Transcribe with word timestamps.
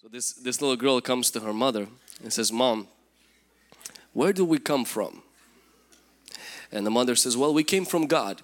So 0.00 0.08
this, 0.08 0.32
this 0.32 0.62
little 0.62 0.76
girl 0.76 0.98
comes 1.02 1.30
to 1.32 1.40
her 1.40 1.52
mother 1.52 1.86
and 2.22 2.32
says, 2.32 2.50
Mom, 2.50 2.88
where 4.14 4.32
do 4.32 4.46
we 4.46 4.58
come 4.58 4.86
from? 4.86 5.22
And 6.72 6.86
the 6.86 6.90
mother 6.90 7.14
says, 7.14 7.36
Well, 7.36 7.52
we 7.52 7.64
came 7.64 7.84
from 7.84 8.06
God. 8.06 8.40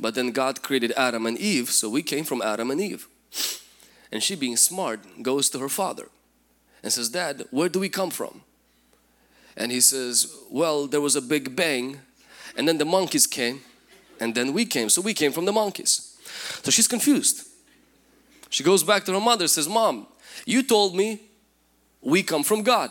But 0.00 0.16
then 0.16 0.32
God 0.32 0.60
created 0.60 0.92
Adam 0.96 1.24
and 1.24 1.38
Eve, 1.38 1.70
so 1.70 1.88
we 1.88 2.02
came 2.02 2.24
from 2.24 2.42
Adam 2.42 2.72
and 2.72 2.80
Eve. 2.80 3.06
And 4.10 4.24
she, 4.24 4.34
being 4.34 4.56
smart, 4.56 5.22
goes 5.22 5.48
to 5.50 5.60
her 5.60 5.68
father 5.68 6.08
and 6.82 6.92
says, 6.92 7.10
Dad, 7.10 7.44
where 7.52 7.68
do 7.68 7.78
we 7.78 7.88
come 7.88 8.10
from? 8.10 8.42
And 9.56 9.70
he 9.70 9.80
says, 9.80 10.34
Well, 10.50 10.88
there 10.88 11.00
was 11.00 11.14
a 11.14 11.22
big 11.22 11.54
bang, 11.54 12.00
and 12.56 12.66
then 12.66 12.78
the 12.78 12.84
monkeys 12.84 13.28
came, 13.28 13.60
and 14.18 14.34
then 14.34 14.52
we 14.52 14.64
came. 14.64 14.88
So 14.88 15.00
we 15.00 15.14
came 15.14 15.30
from 15.30 15.44
the 15.44 15.52
monkeys. 15.52 16.18
So 16.64 16.72
she's 16.72 16.88
confused. 16.88 17.46
She 18.50 18.64
goes 18.64 18.82
back 18.82 19.04
to 19.04 19.12
her 19.12 19.20
mother, 19.20 19.46
says, 19.46 19.68
Mom, 19.68 20.08
you 20.46 20.62
told 20.62 20.94
me 20.94 21.20
we 22.00 22.22
come 22.22 22.42
from 22.42 22.62
God. 22.62 22.90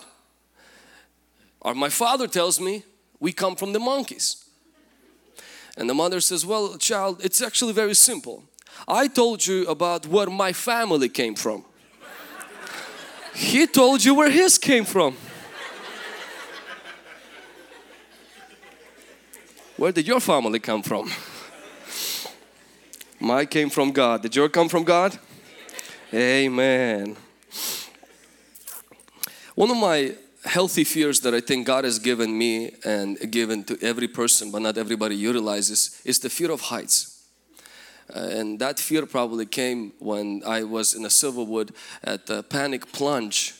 Or 1.61 1.73
my 1.73 1.89
father 1.89 2.27
tells 2.27 2.59
me 2.59 2.83
we 3.19 3.31
come 3.31 3.55
from 3.55 3.73
the 3.73 3.79
monkeys. 3.79 4.45
And 5.77 5.89
the 5.89 5.93
mother 5.93 6.19
says, 6.19 6.45
Well, 6.45 6.77
child, 6.77 7.23
it's 7.23 7.41
actually 7.41 7.73
very 7.73 7.93
simple. 7.93 8.43
I 8.87 9.07
told 9.07 9.45
you 9.45 9.65
about 9.67 10.07
where 10.07 10.27
my 10.27 10.53
family 10.53 11.09
came 11.09 11.35
from. 11.35 11.65
he 13.33 13.67
told 13.67 14.03
you 14.03 14.15
where 14.15 14.29
his 14.29 14.57
came 14.57 14.85
from. 14.85 15.15
Where 19.77 19.91
did 19.91 20.07
your 20.07 20.19
family 20.19 20.59
come 20.59 20.81
from? 20.81 21.11
My 23.19 23.45
came 23.45 23.69
from 23.69 23.91
God. 23.91 24.23
Did 24.23 24.35
your 24.35 24.49
come 24.49 24.69
from 24.69 24.83
God? 24.83 25.17
Amen. 26.13 27.15
One 29.57 29.71
of 29.71 29.77
my 29.77 30.13
healthy 30.45 30.83
fears 30.83 31.21
that 31.21 31.33
I 31.33 31.41
think 31.41 31.65
God 31.65 31.83
has 31.83 31.97
given 31.97 32.37
me 32.37 32.75
and 32.85 33.17
given 33.31 33.63
to 33.63 33.77
every 33.81 34.07
person, 34.07 34.51
but 34.51 34.61
not 34.61 34.77
everybody 34.77 35.15
utilizes, 35.15 35.99
is 36.05 36.19
the 36.19 36.29
fear 36.29 36.51
of 36.51 36.61
heights. 36.61 37.25
Uh, 38.15 38.19
and 38.19 38.59
that 38.59 38.79
fear 38.79 39.07
probably 39.07 39.47
came 39.47 39.93
when 39.97 40.43
I 40.45 40.61
was 40.61 40.93
in 40.93 41.05
a 41.05 41.09
Silverwood 41.09 41.71
at 42.03 42.27
the 42.27 42.43
Panic 42.43 42.91
Plunge. 42.91 43.55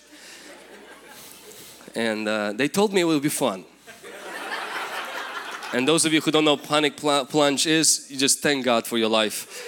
And 1.96 2.28
uh, 2.28 2.54
they 2.54 2.68
told 2.68 2.94
me 2.94 3.02
it 3.02 3.06
would 3.06 3.24
be 3.24 3.30
fun. 3.30 3.66
and 5.74 5.88
those 5.88 6.06
of 6.06 6.14
you 6.14 6.22
who 6.22 6.30
don't 6.30 6.46
know 6.46 6.58
Panic 6.58 6.96
pl 6.96 7.26
Plunge 7.26 7.66
is, 7.66 8.06
you 8.12 8.18
just 8.18 8.44
thank 8.44 8.64
God 8.64 8.86
for 8.86 9.00
your 9.00 9.10
life. 9.10 9.68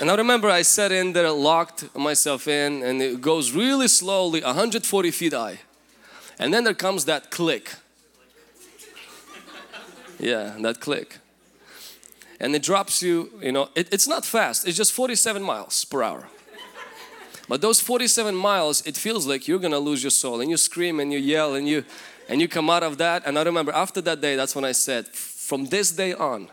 And 0.00 0.10
I 0.10 0.14
remember 0.14 0.48
I 0.48 0.62
sat 0.62 0.92
in 0.92 1.12
there, 1.12 1.30
locked 1.30 1.94
myself 1.94 2.48
in, 2.48 2.82
and 2.82 3.02
it 3.02 3.20
goes 3.20 3.52
really 3.52 3.86
slowly, 3.86 4.40
140 4.40 5.10
feet 5.10 5.34
high. 5.34 5.58
And 6.40 6.54
then 6.54 6.64
there 6.64 6.74
comes 6.74 7.04
that 7.04 7.30
click. 7.30 7.74
Yeah, 10.18 10.56
that 10.60 10.80
click. 10.80 11.18
And 12.40 12.56
it 12.56 12.62
drops 12.62 13.02
you, 13.02 13.30
you 13.42 13.52
know, 13.52 13.68
it, 13.74 13.92
it's 13.92 14.08
not 14.08 14.24
fast, 14.24 14.66
it's 14.66 14.76
just 14.76 14.92
47 14.92 15.42
miles 15.42 15.84
per 15.84 16.02
hour. 16.02 16.28
But 17.46 17.60
those 17.60 17.80
47 17.80 18.34
miles, 18.34 18.86
it 18.86 18.96
feels 18.96 19.26
like 19.26 19.48
you're 19.48 19.58
gonna 19.58 19.78
lose 19.78 20.02
your 20.02 20.10
soul 20.10 20.40
and 20.40 20.48
you 20.48 20.56
scream 20.56 20.98
and 20.98 21.12
you 21.12 21.18
yell 21.18 21.54
and 21.54 21.68
you 21.68 21.84
and 22.28 22.40
you 22.40 22.48
come 22.48 22.70
out 22.70 22.82
of 22.82 22.96
that. 22.98 23.26
And 23.26 23.38
I 23.38 23.42
remember 23.42 23.72
after 23.72 24.00
that 24.00 24.22
day, 24.22 24.36
that's 24.36 24.54
when 24.54 24.64
I 24.64 24.72
said, 24.72 25.08
from 25.08 25.66
this 25.66 25.90
day 25.90 26.14
on, 26.14 26.48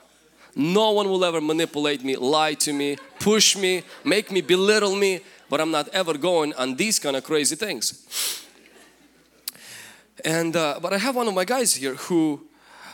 no 0.54 0.92
one 0.92 1.08
will 1.08 1.24
ever 1.24 1.40
manipulate 1.40 2.04
me, 2.04 2.18
lie 2.18 2.56
to 2.56 2.74
me, 2.74 2.98
push 3.20 3.56
me, 3.56 3.84
make 4.04 4.32
me 4.32 4.42
belittle 4.42 4.96
me, 4.96 5.22
but 5.50 5.62
I'm 5.62 5.72
not 5.72 5.88
ever 5.90 6.18
going 6.18 6.54
on 6.56 6.76
these 6.76 7.00
kind 7.00 7.16
of 7.16 7.24
crazy 7.24 7.56
things. 7.56 8.44
And 10.26 10.56
uh, 10.56 10.80
but 10.82 10.94
I 10.94 10.98
have 10.98 11.16
one 11.16 11.28
of 11.28 11.34
my 11.34 11.46
guys 11.46 11.76
here 11.76 11.96
who 11.96 12.48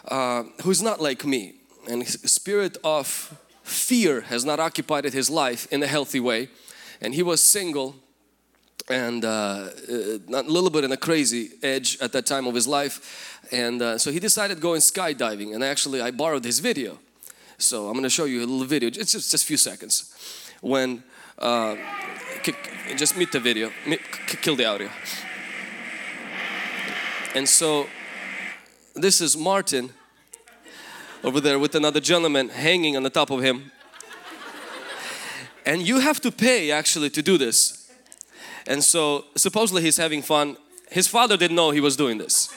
uh, 0.08 0.44
who's 0.64 0.82
not 0.82 1.02
like 1.02 1.26
me, 1.26 1.56
and 1.90 2.04
his 2.04 2.20
spirit 2.26 2.78
of 2.84 3.38
fear 3.64 4.22
has 4.22 4.44
not 4.44 4.60
occupied 4.60 5.06
his 5.06 5.30
life 5.30 5.68
in 5.72 5.82
a 5.84 5.88
healthy 5.88 6.20
way, 6.20 6.50
and 7.02 7.14
he 7.14 7.24
was 7.24 7.42
single 7.42 7.96
and 8.90 9.24
uh, 9.24 9.28
uh 9.28 10.42
a 10.42 10.44
little 10.44 10.70
bit 10.70 10.84
in 10.84 10.92
a 10.92 10.98
crazy 10.98 11.52
edge 11.64 11.98
at 12.02 12.12
that 12.12 12.26
time 12.26 12.46
of 12.46 12.56
his 12.56 12.68
life, 12.68 13.40
and 13.52 13.82
uh, 13.82 13.98
so 13.98 14.12
he 14.12 14.20
decided 14.20 14.60
going 14.60 14.82
skydiving. 14.82 15.54
And 15.56 15.64
actually, 15.64 16.02
I 16.02 16.12
borrowed 16.12 16.44
his 16.44 16.60
video, 16.60 17.00
so 17.58 17.88
I'm 17.88 17.94
going 17.94 18.04
to 18.04 18.10
show 18.10 18.26
you 18.26 18.40
a 18.40 18.48
little 18.48 18.66
video. 18.66 18.88
It's 18.88 19.14
just 19.14 19.32
just 19.32 19.44
a 19.44 19.48
few 19.48 19.58
seconds 19.58 20.14
when. 20.62 21.04
Uh, 21.40 21.76
just 22.96 23.18
meet 23.18 23.32
the 23.32 23.40
video, 23.40 23.72
kill 24.42 24.56
the 24.56 24.66
audio. 24.66 24.90
And 27.36 27.50
so 27.50 27.88
this 28.96 29.20
is 29.20 29.36
Martin 29.36 29.90
over 31.24 31.40
there 31.40 31.58
with 31.58 31.74
another 31.74 32.00
gentleman 32.00 32.50
hanging 32.50 32.96
on 32.96 33.04
the 33.04 33.10
top 33.10 33.32
of 33.32 33.42
him. 33.42 33.72
And 35.66 35.82
you 35.82 36.00
have 36.00 36.20
to 36.22 36.32
pay 36.32 36.72
actually 36.72 37.10
to 37.12 37.22
do 37.22 37.38
this. 37.38 37.92
And 38.68 38.84
so 38.84 39.26
supposedly 39.36 39.82
he's 39.82 39.98
having 39.98 40.22
fun. 40.22 40.58
His 40.92 41.08
father 41.08 41.36
didn't 41.36 41.56
know 41.56 41.72
he 41.72 41.80
was 41.80 41.96
doing 41.96 42.18
this. 42.18 42.54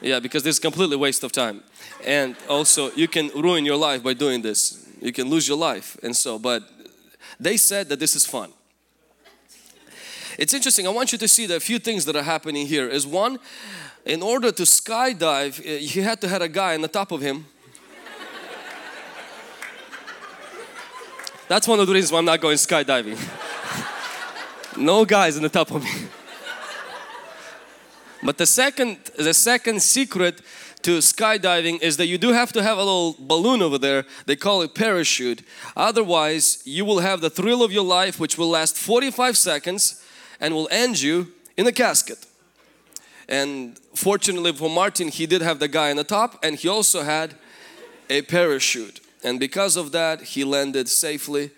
Yeah, 0.00 0.20
because 0.20 0.42
this 0.42 0.56
is 0.56 0.60
completely 0.60 0.96
waste 0.96 1.22
of 1.24 1.32
time. 1.32 1.62
And 2.06 2.36
also 2.48 2.90
you 2.92 3.08
can 3.08 3.28
ruin 3.34 3.66
your 3.66 3.76
life 3.76 4.02
by 4.02 4.14
doing 4.14 4.42
this. 4.42 4.86
You 5.02 5.12
can 5.12 5.28
lose 5.28 5.46
your 5.46 5.58
life. 5.58 5.98
And 6.02 6.16
so, 6.16 6.38
but 6.38 6.62
they 7.38 7.56
said 7.56 7.88
that 7.90 7.98
this 8.00 8.16
is 8.16 8.24
fun. 8.24 8.52
It's 10.38 10.54
interesting. 10.54 10.86
I 10.86 10.90
want 10.90 11.10
you 11.10 11.18
to 11.18 11.26
see 11.26 11.46
the 11.46 11.58
few 11.58 11.80
things 11.80 12.04
that 12.04 12.14
are 12.14 12.22
happening 12.22 12.68
here. 12.68 12.88
Is 12.88 13.04
one, 13.04 13.40
in 14.04 14.22
order 14.22 14.52
to 14.52 14.62
skydive, 14.62 15.60
eh, 15.66 15.78
he 15.78 16.00
had 16.00 16.20
to 16.20 16.28
have 16.28 16.42
a 16.42 16.48
guy 16.48 16.74
on 16.74 16.80
the 16.80 16.88
top 16.88 17.10
of 17.10 17.20
him. 17.20 17.46
That's 21.48 21.66
one 21.66 21.80
of 21.80 21.88
the 21.88 21.92
reasons 21.92 22.12
why 22.12 22.18
I'm 22.18 22.24
not 22.24 22.40
going 22.40 22.56
skydiving. 22.56 23.18
no 24.76 25.04
guys 25.04 25.36
on 25.36 25.42
the 25.42 25.48
top 25.48 25.72
of 25.72 25.82
me. 25.82 25.90
But 28.22 28.38
the 28.38 28.46
second, 28.46 28.98
the 29.16 29.34
second 29.34 29.82
secret 29.82 30.40
to 30.82 30.98
skydiving 30.98 31.82
is 31.82 31.96
that 31.96 32.06
you 32.06 32.18
do 32.18 32.32
have 32.32 32.52
to 32.52 32.62
have 32.62 32.78
a 32.78 32.82
little 32.82 33.16
balloon 33.18 33.60
over 33.60 33.78
there. 33.78 34.04
They 34.26 34.36
call 34.36 34.62
it 34.62 34.74
parachute. 34.74 35.42
Otherwise, 35.76 36.62
you 36.64 36.84
will 36.84 37.00
have 37.00 37.20
the 37.20 37.30
thrill 37.30 37.64
of 37.64 37.72
your 37.72 37.84
life, 37.84 38.20
which 38.20 38.38
will 38.38 38.50
last 38.50 38.76
45 38.76 39.36
seconds 39.36 40.04
and 40.40 40.54
will 40.54 40.68
end 40.70 41.00
you 41.00 41.32
in 41.56 41.66
a 41.66 41.72
casket. 41.72 42.26
And 43.28 43.78
fortunately 43.94 44.52
for 44.52 44.70
Martin, 44.70 45.08
he 45.08 45.26
did 45.26 45.42
have 45.42 45.58
the 45.58 45.68
guy 45.68 45.90
on 45.90 45.96
the 45.96 46.04
top 46.04 46.42
and 46.42 46.56
he 46.56 46.68
also 46.68 47.02
had 47.02 47.34
a 48.08 48.22
parachute. 48.22 49.00
And 49.22 49.38
because 49.38 49.76
of 49.76 49.92
that, 49.92 50.22
he 50.22 50.44
landed 50.44 50.88
safely 50.88 51.50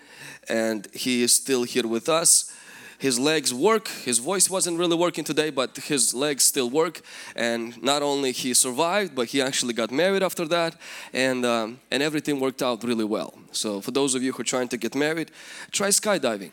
and 0.48 0.88
he 0.92 1.22
is 1.22 1.32
still 1.32 1.62
here 1.62 1.86
with 1.86 2.08
us. 2.08 2.52
His 2.98 3.18
legs 3.18 3.54
work, 3.54 3.88
his 3.88 4.18
voice 4.18 4.50
wasn't 4.50 4.78
really 4.78 4.96
working 4.96 5.24
today, 5.24 5.48
but 5.48 5.74
his 5.76 6.12
legs 6.12 6.44
still 6.44 6.68
work. 6.68 7.00
And 7.34 7.82
not 7.82 8.02
only 8.02 8.32
he 8.32 8.52
survived, 8.52 9.14
but 9.14 9.28
he 9.28 9.40
actually 9.40 9.72
got 9.72 9.90
married 9.90 10.22
after 10.22 10.46
that 10.48 10.76
and, 11.14 11.46
um, 11.46 11.80
and 11.90 12.02
everything 12.02 12.40
worked 12.40 12.62
out 12.62 12.84
really 12.84 13.04
well. 13.04 13.32
So 13.52 13.80
for 13.80 13.90
those 13.90 14.14
of 14.14 14.22
you 14.22 14.32
who 14.32 14.42
are 14.42 14.44
trying 14.44 14.68
to 14.68 14.76
get 14.76 14.94
married, 14.94 15.30
try 15.70 15.88
skydiving 15.88 16.52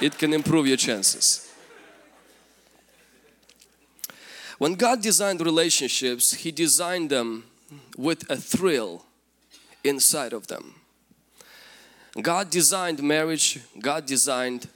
it 0.00 0.18
can 0.18 0.32
improve 0.32 0.66
your 0.66 0.76
chances. 0.76 1.42
When 4.58 4.74
God 4.74 5.02
designed 5.02 5.40
relationships, 5.40 6.34
He 6.34 6.50
designed 6.50 7.10
them 7.10 7.44
with 7.96 8.28
a 8.30 8.36
thrill 8.36 9.04
inside 9.84 10.32
of 10.32 10.46
them. 10.46 10.74
God 12.20 12.48
designed 12.48 13.02
marriage, 13.02 13.60
God 13.78 14.06
designed 14.06 14.68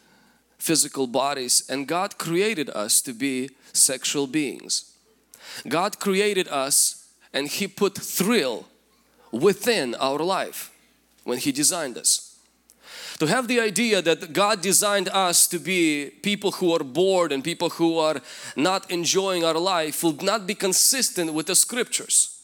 physical 0.58 1.06
bodies, 1.06 1.64
and 1.70 1.86
God 1.86 2.18
created 2.18 2.68
us 2.70 3.00
to 3.02 3.14
be 3.14 3.50
sexual 3.72 4.26
beings. 4.26 4.92
God 5.66 5.98
created 5.98 6.48
us 6.48 7.08
and 7.32 7.48
He 7.48 7.66
put 7.66 7.96
thrill 7.96 8.66
within 9.32 9.94
our 9.94 10.18
life 10.18 10.70
when 11.24 11.38
He 11.38 11.52
designed 11.52 11.96
us 11.96 12.29
to 13.20 13.26
have 13.26 13.48
the 13.48 13.60
idea 13.60 14.00
that 14.00 14.32
God 14.32 14.62
designed 14.62 15.10
us 15.10 15.46
to 15.48 15.58
be 15.58 16.10
people 16.22 16.52
who 16.52 16.72
are 16.74 16.82
bored 16.82 17.32
and 17.32 17.44
people 17.44 17.68
who 17.68 17.98
are 17.98 18.22
not 18.56 18.90
enjoying 18.90 19.44
our 19.44 19.58
life 19.58 20.02
will 20.02 20.16
not 20.22 20.46
be 20.46 20.54
consistent 20.54 21.34
with 21.34 21.46
the 21.46 21.54
scriptures. 21.54 22.42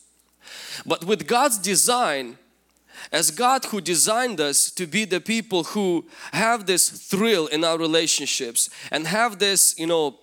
But 0.84 1.04
with 1.06 1.26
God's 1.26 1.56
design, 1.56 2.36
as 3.10 3.30
God 3.30 3.64
who 3.64 3.80
designed 3.80 4.38
us 4.38 4.70
to 4.72 4.86
be 4.86 5.06
the 5.06 5.20
people 5.20 5.64
who 5.64 6.04
have 6.32 6.66
this 6.66 6.90
thrill 6.90 7.46
in 7.46 7.64
our 7.64 7.78
relationships 7.78 8.68
and 8.90 9.06
have 9.06 9.38
this, 9.38 9.78
you 9.78 9.86
know, 9.86 10.18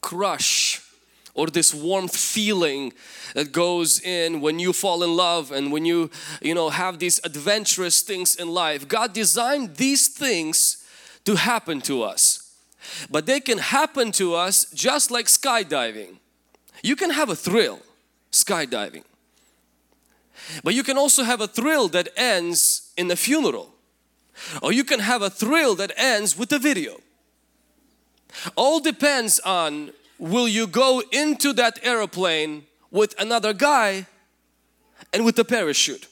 crush 0.00 0.80
or 1.34 1.46
this 1.46 1.74
warm 1.74 2.08
feeling 2.08 2.92
that 3.34 3.52
goes 3.52 4.00
in 4.00 4.40
when 4.40 4.58
you 4.58 4.72
fall 4.72 5.02
in 5.02 5.14
love 5.16 5.52
and 5.52 5.72
when 5.72 5.84
you 5.84 6.10
you 6.42 6.54
know 6.54 6.70
have 6.70 6.98
these 6.98 7.20
adventurous 7.24 8.02
things 8.02 8.36
in 8.36 8.48
life 8.48 8.88
god 8.88 9.12
designed 9.12 9.76
these 9.76 10.08
things 10.08 10.84
to 11.24 11.36
happen 11.36 11.80
to 11.80 12.02
us 12.02 12.50
but 13.10 13.26
they 13.26 13.40
can 13.40 13.58
happen 13.58 14.12
to 14.12 14.34
us 14.34 14.66
just 14.72 15.10
like 15.10 15.26
skydiving. 15.26 16.16
You 16.82 16.96
can 16.96 17.10
have 17.10 17.28
a 17.28 17.36
thrill 17.36 17.80
skydiving, 18.32 19.04
but 20.64 20.74
you 20.74 20.82
can 20.82 20.96
also 20.96 21.22
have 21.22 21.40
a 21.40 21.46
thrill 21.46 21.88
that 21.88 22.08
ends 22.16 22.92
in 22.96 23.10
a 23.10 23.16
funeral, 23.16 23.74
or 24.62 24.72
you 24.72 24.84
can 24.84 25.00
have 25.00 25.22
a 25.22 25.30
thrill 25.30 25.74
that 25.76 25.92
ends 25.96 26.36
with 26.36 26.52
a 26.52 26.58
video. 26.58 27.00
All 28.56 28.80
depends 28.80 29.40
on 29.40 29.90
will 30.20 30.46
you 30.46 30.66
go 30.66 31.02
into 31.10 31.52
that 31.54 31.80
aeroplane 31.82 32.64
with 32.90 33.18
another 33.18 33.52
guy 33.52 34.06
and 35.12 35.24
with 35.24 35.38
a 35.38 35.44
parachute. 35.44 36.06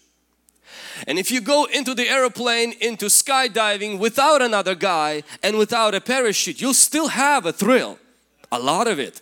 And 1.06 1.18
if 1.18 1.30
you 1.30 1.40
go 1.40 1.66
into 1.66 1.94
the 1.94 2.08
airplane, 2.08 2.72
into 2.80 3.06
skydiving 3.06 3.98
without 3.98 4.42
another 4.42 4.74
guy 4.74 5.22
and 5.42 5.56
without 5.56 5.94
a 5.94 6.00
parachute, 6.00 6.60
you'll 6.60 6.74
still 6.74 7.08
have 7.08 7.46
a 7.46 7.52
thrill. 7.52 7.98
A 8.50 8.58
lot 8.58 8.88
of 8.88 8.98
it. 8.98 9.20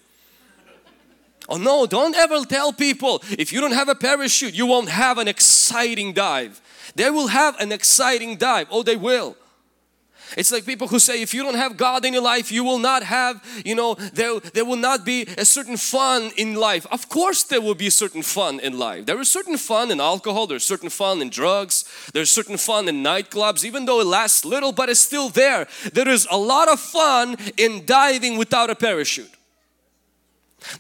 Oh 1.49 1.59
no, 1.59 1.87
don't 1.87 2.17
ever 2.17 2.45
tell 2.45 2.73
people 2.73 3.23
if 3.31 3.53
you 3.53 3.61
don't 3.61 3.73
have 3.73 3.89
a 3.89 3.95
parachute, 3.95 4.55
you 4.55 4.67
won't 4.67 4.89
have 4.89 5.19
an 5.19 5.29
exciting 5.29 6.13
dive. 6.13 6.61
They 6.95 7.11
will 7.11 7.29
have 7.29 7.61
an 7.61 7.73
exciting 7.73 8.37
dive. 8.37 8.69
Oh, 8.71 8.83
they 8.83 8.97
will. 8.97 9.37
It's 10.37 10.51
like 10.51 10.67
people 10.67 10.89
who 10.89 10.99
say 10.99 11.23
if 11.23 11.33
you 11.35 11.43
don't 11.43 11.55
have 11.55 11.77
God 11.77 12.05
in 12.05 12.13
your 12.13 12.23
life, 12.23 12.51
you 12.51 12.65
will 12.65 12.79
not 12.79 13.03
have, 13.03 13.43
you 13.65 13.75
know, 13.75 13.95
there, 13.95 14.41
there 14.41 14.65
will 14.65 14.77
not 14.77 15.05
be 15.05 15.23
a 15.39 15.45
certain 15.45 15.77
fun 15.77 16.31
in 16.37 16.55
life. 16.55 16.87
Of 16.91 17.09
course 17.09 17.43
there 17.45 17.61
will 17.61 17.75
be 17.75 17.87
a 17.87 17.91
certain 17.91 18.23
fun 18.23 18.61
in 18.61 18.79
life. 18.79 19.07
There 19.07 19.21
is 19.21 19.31
certain 19.31 19.57
fun 19.57 19.91
in 19.91 20.01
alcohol, 20.01 20.47
there's 20.47 20.67
certain 20.67 20.91
fun 20.91 21.23
in 21.23 21.31
drugs, 21.31 21.85
there's 22.13 22.31
certain 22.31 22.57
fun 22.57 22.89
in 22.89 23.03
nightclubs, 23.03 23.65
even 23.65 23.85
though 23.85 24.01
it 24.01 24.07
lasts 24.07 24.45
little, 24.45 24.73
but 24.73 24.89
it's 24.89 25.01
still 25.01 25.29
there. 25.29 25.69
There 25.93 26.09
is 26.09 26.27
a 26.31 26.39
lot 26.39 26.69
of 26.69 26.81
fun 26.81 27.37
in 27.57 27.85
diving 27.87 28.37
without 28.37 28.71
a 28.71 28.75
parachute. 28.75 29.31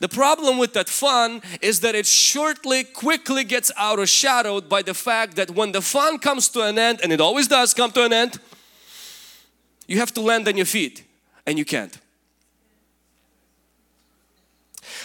The 0.00 0.08
problem 0.08 0.58
with 0.58 0.72
that 0.72 0.88
fun 0.88 1.42
is 1.60 1.80
that 1.80 1.94
it 1.94 2.06
shortly, 2.06 2.84
quickly 2.84 3.44
gets 3.44 3.70
overshadowed 3.80 4.68
by 4.68 4.82
the 4.82 4.94
fact 4.94 5.36
that 5.36 5.50
when 5.52 5.72
the 5.72 5.82
fun 5.82 6.18
comes 6.18 6.48
to 6.50 6.62
an 6.62 6.78
end, 6.78 7.00
and 7.02 7.12
it 7.12 7.20
always 7.20 7.46
does 7.46 7.72
come 7.74 7.92
to 7.92 8.04
an 8.04 8.12
end, 8.12 8.40
you 9.86 9.98
have 9.98 10.12
to 10.14 10.20
land 10.20 10.48
on 10.48 10.56
your 10.56 10.66
feet 10.66 11.04
and 11.46 11.58
you 11.58 11.64
can't. 11.64 11.98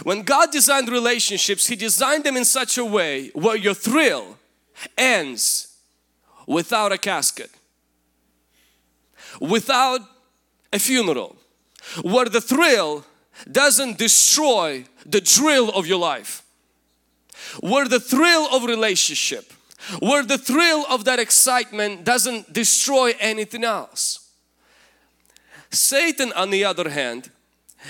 When 0.03 0.23
God 0.23 0.51
designed 0.51 0.89
relationships, 0.89 1.67
He 1.67 1.75
designed 1.75 2.23
them 2.23 2.37
in 2.37 2.45
such 2.45 2.77
a 2.77 2.85
way 2.85 3.29
where 3.33 3.55
your 3.55 3.73
thrill 3.73 4.37
ends 4.97 5.75
without 6.47 6.91
a 6.91 6.97
casket, 6.97 7.51
without 9.39 10.01
a 10.73 10.79
funeral, 10.79 11.35
where 12.01 12.25
the 12.25 12.41
thrill 12.41 13.05
doesn't 13.51 13.97
destroy 13.97 14.85
the 15.05 15.21
drill 15.21 15.69
of 15.69 15.85
your 15.85 15.99
life, 15.99 16.43
where 17.59 17.87
the 17.87 17.99
thrill 17.99 18.47
of 18.51 18.63
relationship, 18.63 19.53
where 19.99 20.23
the 20.23 20.37
thrill 20.37 20.85
of 20.89 21.05
that 21.05 21.19
excitement 21.19 22.03
doesn't 22.03 22.53
destroy 22.53 23.13
anything 23.19 23.63
else. 23.63 24.20
Satan 25.71 26.31
on 26.33 26.49
the 26.49 26.63
other 26.63 26.89
hand, 26.89 27.29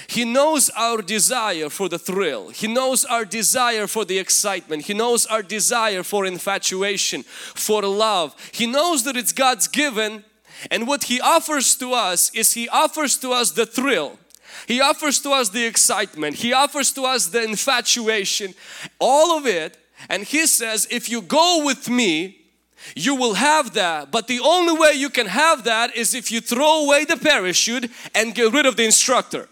he 0.07 0.23
knows 0.23 0.69
our 0.69 1.01
desire 1.01 1.69
for 1.69 1.89
the 1.89 1.99
thrill. 1.99 2.49
He 2.49 2.67
knows 2.67 3.03
our 3.03 3.25
desire 3.25 3.87
for 3.87 4.05
the 4.05 4.19
excitement. 4.19 4.85
He 4.85 4.93
knows 4.93 5.25
our 5.25 5.43
desire 5.43 6.01
for 6.03 6.25
infatuation, 6.25 7.23
for 7.23 7.81
love. 7.81 8.33
He 8.53 8.67
knows 8.67 9.03
that 9.03 9.17
it's 9.17 9.33
God's 9.33 9.67
given 9.67 10.23
and 10.69 10.87
what 10.87 11.05
He 11.05 11.19
offers 11.19 11.75
to 11.75 11.93
us 11.93 12.29
is 12.35 12.53
He 12.53 12.69
offers 12.69 13.17
to 13.19 13.31
us 13.31 13.51
the 13.51 13.65
thrill. 13.65 14.19
He 14.67 14.79
offers 14.79 15.19
to 15.21 15.31
us 15.31 15.49
the 15.49 15.65
excitement. 15.65 16.37
He 16.37 16.53
offers 16.53 16.91
to 16.93 17.03
us 17.03 17.27
the 17.27 17.43
infatuation, 17.43 18.53
all 18.99 19.37
of 19.37 19.47
it. 19.47 19.77
And 20.09 20.23
He 20.23 20.45
says, 20.45 20.87
if 20.91 21.09
you 21.09 21.21
go 21.21 21.63
with 21.65 21.89
me, 21.89 22.40
you 22.95 23.15
will 23.15 23.33
have 23.33 23.73
that 23.73 24.11
but 24.11 24.27
the 24.27 24.39
only 24.39 24.77
way 24.77 24.93
you 24.93 25.09
can 25.09 25.27
have 25.27 25.63
that 25.63 25.95
is 25.95 26.13
if 26.13 26.31
you 26.31 26.41
throw 26.41 26.85
away 26.85 27.05
the 27.05 27.17
parachute 27.17 27.89
and 28.15 28.35
get 28.35 28.51
rid 28.53 28.65
of 28.65 28.75
the 28.75 28.83
instructor. 28.83 29.47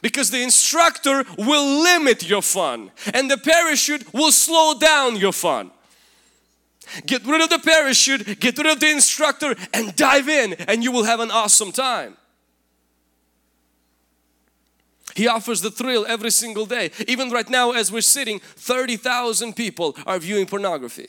Because 0.00 0.30
the 0.30 0.42
instructor 0.42 1.24
will 1.38 1.82
limit 1.82 2.28
your 2.28 2.42
fun 2.42 2.90
and 3.14 3.30
the 3.30 3.38
parachute 3.38 4.12
will 4.12 4.32
slow 4.32 4.78
down 4.78 5.16
your 5.16 5.32
fun. 5.32 5.70
Get 7.06 7.24
rid 7.24 7.40
of 7.40 7.50
the 7.50 7.60
parachute 7.60 8.40
get 8.40 8.58
rid 8.58 8.66
of 8.66 8.80
the 8.80 8.90
instructor 8.90 9.54
and 9.72 9.94
dive 9.96 10.28
in 10.28 10.54
and 10.54 10.82
you 10.82 10.92
will 10.92 11.04
have 11.04 11.20
an 11.20 11.30
awesome 11.30 11.72
time 11.72 12.16
he 15.14 15.28
offers 15.28 15.60
the 15.60 15.70
thrill 15.70 16.06
every 16.08 16.30
single 16.30 16.66
day. 16.66 16.90
Even 17.06 17.30
right 17.30 17.48
now 17.48 17.72
as 17.72 17.92
we're 17.92 18.00
sitting, 18.00 18.40
30,000 18.40 19.54
people 19.54 19.96
are 20.06 20.18
viewing 20.18 20.46
pornography. 20.46 21.08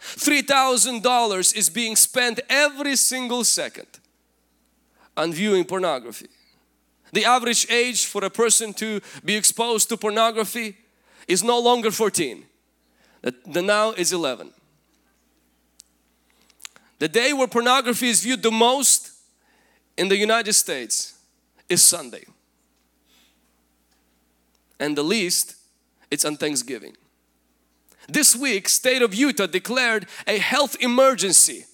$3,000 0.00 1.56
is 1.56 1.70
being 1.70 1.96
spent 1.96 2.40
every 2.48 2.96
single 2.96 3.44
second 3.44 3.88
on 5.16 5.32
viewing 5.32 5.64
pornography. 5.64 6.28
The 7.12 7.24
average 7.24 7.66
age 7.70 8.04
for 8.04 8.24
a 8.24 8.30
person 8.30 8.72
to 8.74 9.00
be 9.24 9.34
exposed 9.34 9.88
to 9.88 9.96
pornography 9.96 10.76
is 11.26 11.42
no 11.42 11.58
longer 11.58 11.90
14. 11.90 12.44
The, 13.22 13.62
now 13.62 13.92
is 13.92 14.12
11. 14.12 14.52
The 16.98 17.08
day 17.08 17.32
where 17.32 17.48
pornography 17.48 18.08
is 18.08 18.22
viewed 18.22 18.42
the 18.42 18.50
most 18.50 19.12
in 19.96 20.08
the 20.08 20.16
United 20.16 20.52
States 20.52 21.18
is 21.68 21.82
Sunday 21.82 22.24
and 24.78 24.96
the 24.96 25.02
least 25.02 25.56
it's 26.10 26.24
on 26.24 26.36
Thanksgiving. 26.36 26.96
This 28.08 28.34
week 28.34 28.68
state 28.68 29.02
of 29.02 29.14
Utah 29.14 29.46
declared 29.46 30.06
a 30.26 30.38
health 30.38 30.76
emergency 30.80 31.66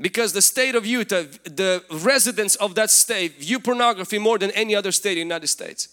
because 0.00 0.32
the 0.32 0.42
state 0.42 0.74
of 0.74 0.86
Utah, 0.86 1.24
the 1.44 1.82
residents 1.90 2.56
of 2.56 2.74
that 2.74 2.90
state 2.90 3.40
view 3.40 3.58
pornography 3.58 4.18
more 4.18 4.38
than 4.38 4.50
any 4.52 4.74
other 4.74 4.92
state 4.92 5.12
in 5.12 5.28
the 5.28 5.34
United 5.34 5.48
States. 5.48 5.88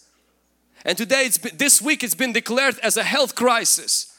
And 0.84 0.98
today, 0.98 1.26
it's 1.26 1.38
been, 1.38 1.56
this 1.56 1.80
week 1.80 2.02
it's 2.02 2.14
been 2.14 2.32
declared 2.32 2.78
as 2.80 2.96
a 2.96 3.04
health 3.04 3.34
crisis 3.34 4.16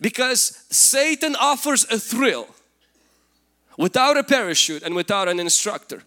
because 0.00 0.64
Satan 0.70 1.34
offers 1.36 1.84
a 1.90 1.98
thrill 1.98 2.48
without 3.78 4.16
a 4.18 4.24
parachute 4.24 4.82
and 4.82 4.94
without 4.94 5.28
an 5.28 5.40
instructor. 5.40 6.02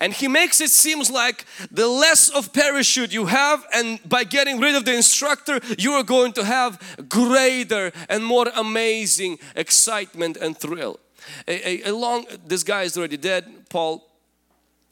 And 0.00 0.12
he 0.12 0.28
makes 0.28 0.60
it 0.60 0.70
seems 0.70 1.10
like 1.10 1.44
the 1.70 1.88
less 1.88 2.28
of 2.28 2.52
parachute 2.52 3.12
you 3.12 3.26
have 3.26 3.64
and 3.72 4.00
by 4.08 4.24
getting 4.24 4.60
rid 4.60 4.74
of 4.74 4.84
the 4.84 4.94
instructor 4.94 5.60
you 5.78 5.92
are 5.92 6.02
going 6.02 6.32
to 6.32 6.44
have 6.44 6.78
greater 7.08 7.92
and 8.08 8.24
more 8.24 8.50
amazing 8.54 9.38
excitement 9.56 10.36
and 10.36 10.56
thrill. 10.56 11.00
A, 11.48 11.86
a, 11.86 11.90
a 11.90 11.94
long, 11.94 12.26
this 12.46 12.62
guy 12.62 12.82
is 12.82 12.98
already 12.98 13.16
dead, 13.16 13.44
Paul, 13.70 14.06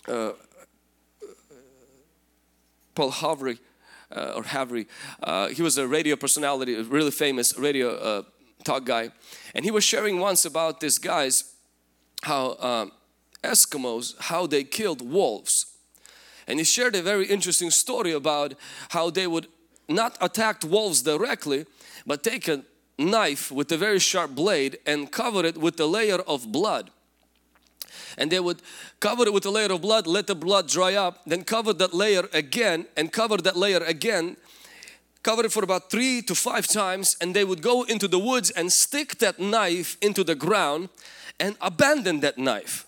uh, 0.08 0.32
Paul 2.94 3.10
Havry 3.10 3.58
uh, 4.14 4.32
or 4.36 4.42
Havry. 4.42 4.86
Uh, 5.22 5.48
he 5.48 5.62
was 5.62 5.78
a 5.78 5.86
radio 5.86 6.16
personality, 6.16 6.74
a 6.74 6.82
really 6.82 7.10
famous 7.10 7.58
radio 7.58 7.96
uh, 7.96 8.22
talk 8.64 8.84
guy. 8.84 9.10
And 9.54 9.64
he 9.64 9.70
was 9.70 9.84
sharing 9.84 10.18
once 10.18 10.44
about 10.44 10.80
these 10.80 10.98
guys, 10.98 11.54
how 12.22 12.56
um, 12.60 12.92
Eskimos 13.42 14.14
how 14.20 14.46
they 14.46 14.64
killed 14.64 15.02
wolves. 15.02 15.66
And 16.46 16.58
he 16.58 16.64
shared 16.64 16.94
a 16.96 17.02
very 17.02 17.26
interesting 17.26 17.70
story 17.70 18.12
about 18.12 18.54
how 18.90 19.10
they 19.10 19.26
would 19.26 19.46
not 19.88 20.16
attack 20.20 20.62
wolves 20.64 21.02
directly, 21.02 21.66
but 22.06 22.22
take 22.22 22.48
a 22.48 22.62
knife 22.98 23.50
with 23.50 23.70
a 23.72 23.76
very 23.76 23.98
sharp 23.98 24.32
blade 24.32 24.78
and 24.86 25.10
cover 25.10 25.44
it 25.44 25.58
with 25.58 25.78
a 25.80 25.86
layer 25.86 26.18
of 26.18 26.50
blood. 26.50 26.90
And 28.16 28.30
they 28.30 28.40
would 28.40 28.62
cover 29.00 29.24
it 29.26 29.32
with 29.32 29.46
a 29.46 29.50
layer 29.50 29.72
of 29.72 29.82
blood, 29.82 30.06
let 30.06 30.26
the 30.26 30.34
blood 30.34 30.68
dry 30.68 30.94
up, 30.94 31.22
then 31.26 31.44
cover 31.44 31.72
that 31.72 31.94
layer 31.94 32.28
again 32.32 32.86
and 32.96 33.12
cover 33.12 33.36
that 33.38 33.56
layer 33.56 33.82
again 33.82 34.36
cover 35.22 35.44
it 35.44 35.52
for 35.52 35.62
about 35.62 35.90
three 35.90 36.20
to 36.22 36.34
five 36.34 36.66
times 36.66 37.16
and 37.20 37.34
they 37.34 37.44
would 37.44 37.62
go 37.62 37.84
into 37.84 38.08
the 38.08 38.18
woods 38.18 38.50
and 38.50 38.72
stick 38.72 39.18
that 39.18 39.38
knife 39.38 39.96
into 40.02 40.24
the 40.24 40.34
ground 40.34 40.88
and 41.38 41.56
abandon 41.60 42.20
that 42.20 42.38
knife 42.38 42.86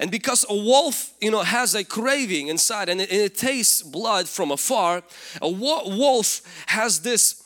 and 0.00 0.10
because 0.10 0.44
a 0.48 0.54
wolf, 0.54 1.12
you 1.20 1.30
know, 1.30 1.42
has 1.42 1.74
a 1.74 1.84
craving 1.84 2.48
inside 2.48 2.88
and 2.88 3.00
it, 3.00 3.10
and 3.10 3.20
it 3.20 3.36
tastes 3.36 3.82
blood 3.82 4.28
from 4.28 4.50
afar, 4.50 5.02
a 5.40 5.50
wolf 5.50 6.42
has 6.66 7.00
this 7.00 7.42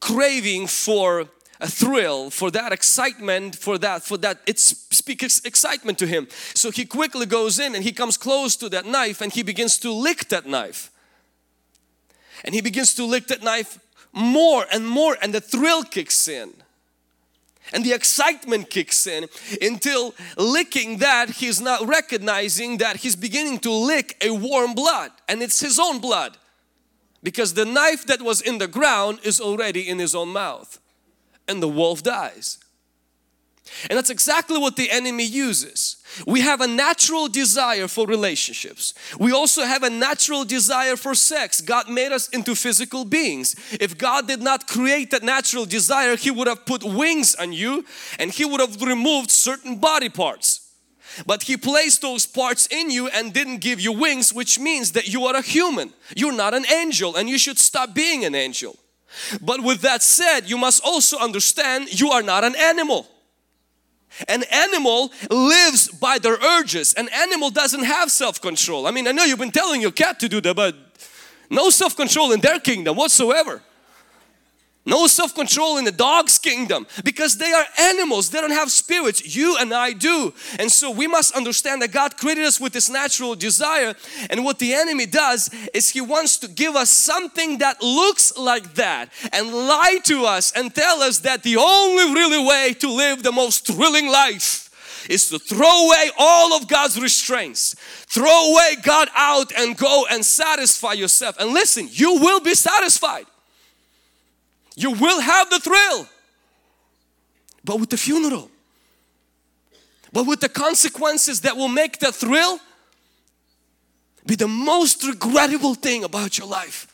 craving 0.00 0.66
for 0.66 1.28
a 1.60 1.68
thrill 1.68 2.30
for 2.30 2.50
that 2.50 2.72
excitement 2.72 3.54
for 3.56 3.78
that 3.78 4.02
for 4.02 4.18
that 4.18 4.38
it 4.46 4.58
speaks 4.58 5.40
excitement 5.44 5.98
to 5.98 6.06
him. 6.06 6.28
So 6.54 6.70
he 6.70 6.84
quickly 6.84 7.26
goes 7.26 7.58
in 7.58 7.74
and 7.74 7.84
he 7.84 7.92
comes 7.92 8.16
close 8.16 8.56
to 8.56 8.68
that 8.70 8.84
knife 8.84 9.20
and 9.20 9.32
he 9.32 9.42
begins 9.42 9.78
to 9.78 9.90
lick 9.90 10.28
that 10.28 10.46
knife. 10.46 10.90
And 12.44 12.54
he 12.54 12.60
begins 12.60 12.94
to 12.94 13.06
lick 13.06 13.28
that 13.28 13.42
knife 13.42 13.78
more 14.12 14.66
and 14.72 14.86
more 14.86 15.16
and 15.22 15.32
the 15.32 15.40
thrill 15.40 15.84
kicks 15.84 16.28
in 16.28 16.52
and 17.72 17.84
the 17.84 17.92
excitement 17.92 18.70
kicks 18.70 19.06
in. 19.06 19.28
Until 19.60 20.14
licking 20.36 20.98
that 20.98 21.30
he's 21.30 21.60
not 21.60 21.86
recognizing 21.86 22.78
that 22.78 22.98
he's 22.98 23.16
beginning 23.16 23.58
to 23.60 23.72
lick 23.72 24.16
a 24.20 24.30
warm 24.30 24.74
blood. 24.74 25.10
And 25.28 25.42
it's 25.42 25.60
his 25.60 25.78
own 25.78 26.00
blood. 26.00 26.36
Because 27.22 27.54
the 27.54 27.64
knife 27.64 28.06
that 28.06 28.22
was 28.22 28.40
in 28.40 28.58
the 28.58 28.68
ground 28.68 29.20
is 29.22 29.40
already 29.40 29.88
in 29.88 29.98
his 29.98 30.14
own 30.14 30.28
mouth. 30.28 30.78
And 31.48 31.62
the 31.62 31.68
wolf 31.68 32.02
dies 32.02 32.58
and 33.88 33.96
that's 33.96 34.10
exactly 34.10 34.58
what 34.58 34.76
the 34.76 34.90
enemy 34.90 35.24
uses. 35.24 35.96
We 36.26 36.40
have 36.42 36.60
a 36.60 36.66
natural 36.66 37.28
desire 37.28 37.88
for 37.88 38.06
relationships. 38.06 38.94
We 39.18 39.32
also 39.32 39.62
have 39.62 39.82
a 39.82 39.90
natural 39.90 40.44
desire 40.44 40.96
for 40.96 41.14
sex. 41.14 41.60
God 41.60 41.88
made 41.88 42.12
us 42.12 42.28
into 42.28 42.54
physical 42.54 43.04
beings. 43.04 43.56
If 43.80 43.98
God 43.98 44.28
did 44.28 44.42
not 44.42 44.68
create 44.68 45.10
that 45.10 45.22
natural 45.22 45.64
desire, 45.64 46.16
He 46.16 46.30
would 46.30 46.46
have 46.46 46.66
put 46.66 46.84
wings 46.84 47.34
on 47.34 47.52
you 47.52 47.84
and 48.18 48.30
He 48.30 48.44
would 48.44 48.60
have 48.60 48.80
removed 48.80 49.30
certain 49.30 49.76
body 49.76 50.08
parts. 50.08 50.60
But 51.26 51.44
He 51.44 51.56
placed 51.56 52.02
those 52.02 52.26
parts 52.26 52.66
in 52.70 52.90
you 52.90 53.08
and 53.08 53.32
didn't 53.32 53.58
give 53.58 53.80
you 53.80 53.92
wings, 53.92 54.32
which 54.32 54.58
means 54.58 54.92
that 54.92 55.08
you 55.08 55.24
are 55.24 55.36
a 55.36 55.42
human. 55.42 55.92
You're 56.14 56.32
not 56.32 56.54
an 56.54 56.66
angel 56.70 57.16
and 57.16 57.28
you 57.28 57.38
should 57.38 57.58
stop 57.58 57.94
being 57.94 58.24
an 58.24 58.34
angel. 58.34 58.76
But 59.40 59.62
with 59.62 59.80
that 59.82 60.02
said, 60.02 60.50
you 60.50 60.58
must 60.58 60.82
also 60.84 61.18
understand 61.18 61.98
you 62.00 62.10
are 62.10 62.22
not 62.22 62.44
an 62.44 62.54
animal. 62.56 63.08
An 64.28 64.44
animal 64.44 65.12
lives 65.30 65.88
by 65.88 66.18
their 66.18 66.34
urges. 66.34 66.94
An 66.94 67.08
animal 67.08 67.50
doesn't 67.50 67.84
have 67.84 68.10
self-control. 68.10 68.86
I 68.86 68.90
mean, 68.90 69.08
I 69.08 69.12
know 69.12 69.24
you've 69.24 69.38
been 69.38 69.50
telling 69.50 69.80
your 69.80 69.92
cat 69.92 70.20
to 70.20 70.28
do 70.28 70.40
that, 70.40 70.54
but 70.54 70.76
no 71.50 71.70
self-control 71.70 72.32
in 72.32 72.40
their 72.40 72.60
kingdom 72.60 72.96
whatsoever. 72.96 73.62
No 74.86 75.06
self-control 75.06 75.78
in 75.78 75.84
the 75.84 75.92
dog's 75.92 76.38
kingdom 76.38 76.86
because 77.04 77.38
they 77.38 77.52
are 77.52 77.64
animals. 77.80 78.28
They 78.28 78.40
don't 78.40 78.50
have 78.50 78.70
spirits. 78.70 79.34
You 79.34 79.56
and 79.58 79.72
I 79.72 79.92
do. 79.92 80.34
And 80.58 80.70
so 80.70 80.90
we 80.90 81.06
must 81.06 81.34
understand 81.34 81.80
that 81.80 81.90
God 81.90 82.18
created 82.18 82.44
us 82.44 82.60
with 82.60 82.74
this 82.74 82.90
natural 82.90 83.34
desire. 83.34 83.94
And 84.28 84.44
what 84.44 84.58
the 84.58 84.74
enemy 84.74 85.06
does 85.06 85.48
is 85.72 85.88
he 85.88 86.02
wants 86.02 86.36
to 86.38 86.48
give 86.48 86.76
us 86.76 86.90
something 86.90 87.58
that 87.58 87.82
looks 87.82 88.36
like 88.36 88.74
that 88.74 89.10
and 89.32 89.54
lie 89.54 90.00
to 90.04 90.26
us 90.26 90.52
and 90.52 90.74
tell 90.74 91.00
us 91.00 91.20
that 91.20 91.42
the 91.42 91.56
only 91.56 92.12
really 92.12 92.46
way 92.46 92.74
to 92.80 92.90
live 92.90 93.22
the 93.22 93.32
most 93.32 93.66
thrilling 93.66 94.08
life 94.08 94.60
is 95.08 95.28
to 95.30 95.38
throw 95.38 95.86
away 95.86 96.10
all 96.18 96.52
of 96.54 96.68
God's 96.68 97.00
restraints. 97.00 97.74
Throw 98.06 98.52
away 98.52 98.76
God 98.82 99.08
out 99.14 99.50
and 99.56 99.78
go 99.78 100.04
and 100.10 100.24
satisfy 100.24 100.92
yourself. 100.92 101.36
And 101.38 101.54
listen, 101.54 101.88
you 101.90 102.20
will 102.20 102.40
be 102.40 102.54
satisfied. 102.54 103.24
You 104.76 104.92
will 104.92 105.20
have 105.20 105.50
the 105.50 105.60
thrill, 105.60 106.08
but 107.64 107.80
with 107.80 107.90
the 107.90 107.96
funeral. 107.96 108.50
But 110.12 110.26
with 110.26 110.40
the 110.40 110.48
consequences 110.48 111.40
that 111.40 111.56
will 111.56 111.68
make 111.68 111.98
the 111.98 112.12
thrill 112.12 112.60
be 114.26 114.36
the 114.36 114.48
most 114.48 115.04
regrettable 115.06 115.74
thing 115.74 116.04
about 116.04 116.38
your 116.38 116.46
life. 116.46 116.86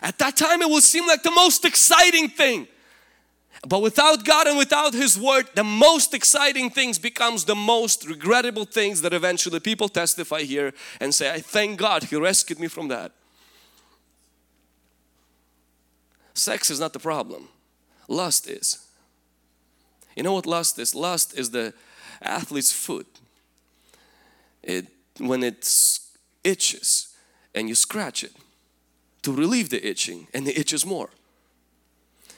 At 0.00 0.18
that 0.18 0.36
time, 0.36 0.62
it 0.62 0.68
will 0.68 0.80
seem 0.80 1.06
like 1.06 1.22
the 1.22 1.32
most 1.32 1.64
exciting 1.64 2.28
thing. 2.28 2.68
But 3.66 3.82
without 3.82 4.24
God 4.24 4.46
and 4.46 4.56
without 4.56 4.94
His 4.94 5.18
Word, 5.18 5.50
the 5.54 5.64
most 5.64 6.14
exciting 6.14 6.70
things 6.70 6.98
becomes 6.98 7.44
the 7.44 7.56
most 7.56 8.08
regrettable 8.08 8.64
things 8.64 9.02
that 9.02 9.12
eventually 9.12 9.60
people 9.60 9.88
testify 9.88 10.42
here 10.42 10.72
and 11.00 11.14
say, 11.14 11.30
I 11.30 11.40
thank 11.40 11.78
God 11.78 12.04
He 12.04 12.16
rescued 12.16 12.58
me 12.58 12.68
from 12.68 12.88
that. 12.88 13.12
Sex 16.40 16.70
is 16.70 16.80
not 16.80 16.94
the 16.94 16.98
problem. 16.98 17.48
Lust 18.08 18.48
is. 18.48 18.78
You 20.16 20.22
know 20.22 20.32
what 20.32 20.46
lust 20.46 20.78
is? 20.78 20.94
Lust 20.94 21.38
is 21.38 21.50
the 21.50 21.74
athlete's 22.22 22.72
foot. 22.72 23.06
It 24.62 24.86
when 25.18 25.42
it 25.42 25.68
itches 26.42 27.14
and 27.54 27.68
you 27.68 27.74
scratch 27.74 28.24
it 28.24 28.32
to 29.20 29.32
relieve 29.32 29.68
the 29.68 29.86
itching 29.86 30.28
and 30.32 30.48
it 30.48 30.56
itches 30.56 30.86
more. 30.86 31.10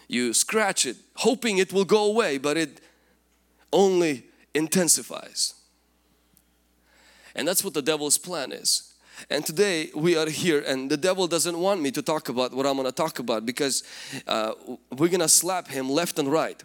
You 0.09 0.35
scratch 0.35 0.85
it 0.85 0.97
hoping 1.19 1.59
it 1.59 1.73
will 1.73 1.85
go 1.85 2.05
away 2.07 2.39
but 2.39 2.57
it 2.57 2.81
only 3.73 4.25
intensifies. 4.53 5.55
And 7.37 7.47
that's 7.47 7.63
what 7.63 7.75
the 7.75 7.83
devil's 7.83 8.19
plan 8.19 8.51
is. 8.51 8.92
And 9.31 9.45
today 9.45 9.91
we 9.95 10.17
are 10.17 10.29
here 10.29 10.61
and 10.67 10.91
the 10.91 10.97
devil 10.97 11.27
doesn't 11.27 11.59
want 11.59 11.81
me 11.81 11.91
to 11.93 12.03
talk 12.03 12.29
about 12.29 12.53
what 12.53 12.67
I'm 12.67 12.75
going 12.75 12.87
to 12.87 12.93
talk 12.93 13.19
about 13.19 13.47
because 13.47 13.85
uh, 14.27 14.53
we're 14.91 15.09
going 15.09 15.21
to 15.21 15.29
slap 15.29 15.69
him 15.69 15.89
left 15.89 16.19
and 16.19 16.31
right. 16.31 16.63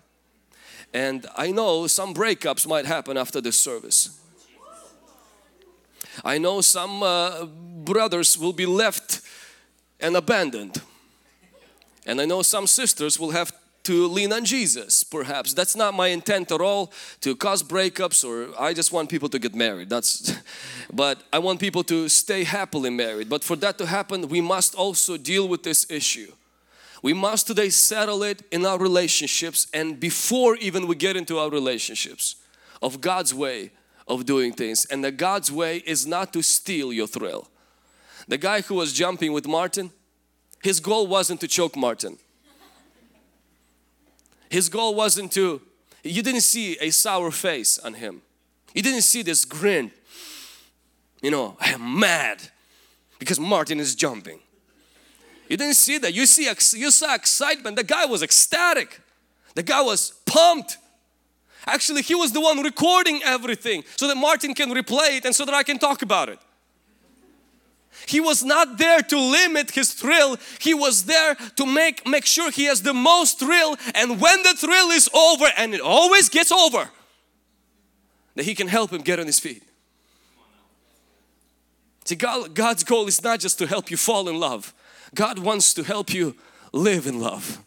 And 0.93 1.25
I 1.35 1.51
know 1.51 1.87
some 1.87 2.13
breakups 2.13 2.67
might 2.67 2.85
happen 2.85 3.17
after 3.17 3.41
this 3.41 3.57
service. 3.57 4.19
I 6.23 6.37
know 6.37 6.61
some 6.61 7.03
uh, 7.03 7.45
brothers 7.45 8.37
will 8.37 8.53
be 8.53 8.65
left 8.65 9.21
and 9.99 10.15
abandoned. 10.15 10.81
And 12.05 12.21
I 12.21 12.25
know 12.25 12.41
some 12.41 12.67
sisters 12.67 13.19
will 13.19 13.31
have 13.31 13.51
to 13.87 14.07
lean 14.07 14.33
on 14.33 14.43
Jesus 14.43 15.03
perhaps. 15.03 15.53
That's 15.53 15.75
not 15.75 15.93
my 15.93 16.07
intent 16.07 16.51
at 16.51 16.59
all 16.59 16.91
to 17.21 17.35
cause 17.35 17.63
breakups 17.63 18.23
or 18.27 18.53
I 18.61 18.73
just 18.73 18.91
want 18.91 19.09
people 19.09 19.29
to 19.29 19.39
get 19.39 19.55
married. 19.55 19.89
That's 19.89 20.33
but 20.93 21.23
I 21.31 21.39
want 21.39 21.59
people 21.59 21.83
to 21.85 22.09
stay 22.09 22.43
happily 22.43 22.89
married. 22.89 23.29
But 23.29 23.43
for 23.43 23.55
that 23.57 23.77
to 23.77 23.85
happen 23.85 24.27
we 24.27 24.41
must 24.41 24.75
also 24.75 25.15
deal 25.17 25.47
with 25.47 25.63
this 25.63 25.89
issue. 25.89 26.31
We 27.01 27.13
must 27.13 27.47
today 27.47 27.69
settle 27.69 28.23
it 28.23 28.41
in 28.51 28.65
our 28.65 28.77
relationships 28.77 29.67
and 29.73 29.99
before 29.99 30.57
even 30.57 30.87
we 30.87 30.95
get 30.95 31.15
into 31.15 31.39
our 31.39 31.49
relationships 31.49 32.35
of 32.81 32.99
God's 32.99 33.33
way 33.33 33.71
of 34.05 34.25
doing 34.25 34.51
things. 34.51 34.85
And 34.85 35.03
that 35.05 35.15
God's 35.17 35.49
way 35.49 35.77
is 35.85 36.05
not 36.05 36.33
to 36.33 36.41
steal 36.41 36.91
your 36.91 37.07
thrill. 37.07 37.47
The 38.27 38.37
guy 38.37 38.61
who 38.61 38.75
was 38.75 38.91
jumping 38.91 39.31
with 39.31 39.47
Martin 39.47 39.91
his 40.63 40.79
goal 40.79 41.07
wasn't 41.07 41.39
to 41.41 41.47
choke 41.47 41.75
Martin 41.75 42.17
his 44.49 44.69
goal 44.69 44.95
wasn't 44.95 45.31
to, 45.33 45.61
you 46.03 46.21
didn't 46.21 46.41
see 46.41 46.77
a 46.79 46.89
sour 46.89 47.31
face 47.31 47.77
on 47.79 47.95
him. 47.95 48.21
You 48.73 48.81
didn't 48.81 49.01
see 49.01 49.21
this 49.21 49.45
grin. 49.45 49.91
You 51.21 51.31
know, 51.31 51.57
I 51.59 51.71
am 51.71 51.99
mad 51.99 52.41
because 53.19 53.39
Martin 53.39 53.79
is 53.79 53.95
jumping. 53.95 54.39
You 55.49 55.57
didn't 55.57 55.75
see 55.75 55.97
that. 55.97 56.13
You 56.13 56.25
see, 56.25 56.43
you 56.77 56.91
saw 56.91 57.15
excitement. 57.15 57.77
The 57.77 57.83
guy 57.83 58.05
was 58.05 58.21
ecstatic. 58.21 59.01
The 59.55 59.63
guy 59.63 59.81
was 59.81 60.11
pumped. 60.25 60.77
Actually, 61.65 62.01
he 62.01 62.15
was 62.15 62.31
the 62.31 62.41
one 62.41 62.61
recording 62.61 63.21
everything 63.25 63.83
so 63.95 64.07
that 64.07 64.15
Martin 64.15 64.53
can 64.53 64.69
replay 64.71 65.17
it 65.17 65.25
and 65.25 65.35
so 65.35 65.45
that 65.45 65.53
I 65.53 65.63
can 65.63 65.79
talk 65.79 66.01
about 66.01 66.29
it. 66.29 66.39
He 68.05 68.19
was 68.19 68.43
not 68.43 68.77
there 68.77 69.01
to 69.01 69.19
limit 69.19 69.71
his 69.71 69.93
thrill. 69.93 70.37
He 70.59 70.73
was 70.73 71.05
there 71.05 71.35
to 71.55 71.65
make, 71.65 72.07
make 72.07 72.25
sure 72.25 72.51
he 72.51 72.65
has 72.65 72.81
the 72.81 72.93
most 72.93 73.39
thrill 73.39 73.75
and 73.95 74.21
when 74.21 74.43
the 74.43 74.53
thrill 74.53 74.91
is 74.91 75.09
over 75.13 75.45
and 75.57 75.73
it 75.73 75.81
always 75.81 76.29
gets 76.29 76.51
over 76.51 76.89
that 78.35 78.45
he 78.45 78.55
can 78.55 78.67
help 78.67 78.91
him 78.91 79.01
get 79.01 79.19
on 79.19 79.25
his 79.25 79.39
feet. 79.39 79.63
See 82.05 82.15
God, 82.15 82.53
God's 82.53 82.83
goal 82.83 83.07
is 83.07 83.21
not 83.21 83.39
just 83.39 83.57
to 83.59 83.67
help 83.67 83.91
you 83.91 83.97
fall 83.97 84.29
in 84.29 84.39
love. 84.39 84.73
God 85.13 85.39
wants 85.39 85.73
to 85.73 85.83
help 85.83 86.13
you 86.13 86.35
live 86.71 87.07
in 87.07 87.19
love. 87.19 87.61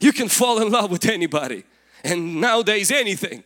You 0.00 0.12
can 0.12 0.28
fall 0.28 0.60
in 0.60 0.72
love 0.72 0.90
with 0.90 1.04
anybody 1.06 1.64
and 2.02 2.40
nowadays 2.40 2.90
anything. 2.90 3.44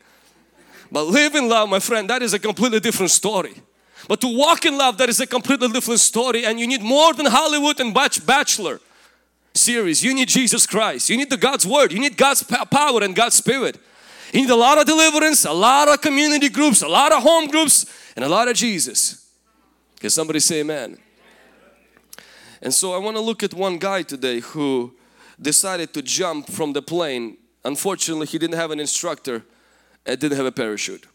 But 0.90 1.02
live 1.02 1.34
in 1.34 1.48
love 1.48 1.68
my 1.68 1.80
friend 1.80 2.08
that 2.08 2.22
is 2.22 2.32
a 2.32 2.38
completely 2.38 2.80
different 2.80 3.10
story. 3.10 3.62
But 4.08 4.22
to 4.22 4.28
walk 4.28 4.64
in 4.64 4.76
love, 4.76 4.96
that 4.98 5.08
is 5.10 5.20
a 5.20 5.26
completely 5.26 5.68
different 5.68 6.00
story 6.00 6.44
and 6.44 6.58
you 6.58 6.66
need 6.66 6.82
more 6.82 7.12
than 7.12 7.26
Hollywood 7.26 7.78
and 7.78 7.94
Bachelor 7.94 8.80
series. 9.54 10.02
You 10.02 10.14
need 10.14 10.28
Jesus 10.28 10.66
Christ. 10.66 11.10
You 11.10 11.16
need 11.16 11.30
the 11.30 11.36
God's 11.36 11.66
Word. 11.66 11.92
You 11.92 12.00
need 12.00 12.16
God's 12.16 12.42
power 12.42 13.02
and 13.02 13.14
God's 13.14 13.36
Spirit. 13.36 13.78
You 14.32 14.40
need 14.40 14.50
a 14.50 14.56
lot 14.56 14.78
of 14.78 14.86
deliverance, 14.86 15.44
a 15.44 15.52
lot 15.52 15.88
of 15.88 16.00
community 16.00 16.48
groups, 16.48 16.82
a 16.82 16.88
lot 16.88 17.12
of 17.12 17.22
home 17.22 17.48
groups 17.48 17.86
and 18.16 18.24
a 18.24 18.28
lot 18.28 18.48
of 18.48 18.56
Jesus. 18.56 19.30
Can 20.00 20.10
somebody 20.10 20.40
say 20.40 20.60
amen? 20.60 20.96
And 22.62 22.72
so 22.72 22.92
I 22.92 22.98
want 22.98 23.16
to 23.16 23.20
look 23.20 23.42
at 23.42 23.54
one 23.54 23.78
guy 23.78 24.02
today 24.02 24.40
who 24.40 24.94
decided 25.40 25.92
to 25.94 26.02
jump 26.02 26.48
from 26.48 26.72
the 26.72 26.82
plane. 26.82 27.36
Unfortunately, 27.64 28.26
he 28.26 28.38
didn't 28.38 28.56
have 28.56 28.70
an 28.70 28.80
instructor 28.80 29.44
and 30.04 30.18
didn't 30.18 30.36
have 30.36 30.46
a 30.46 30.52
parachute. 30.52 31.06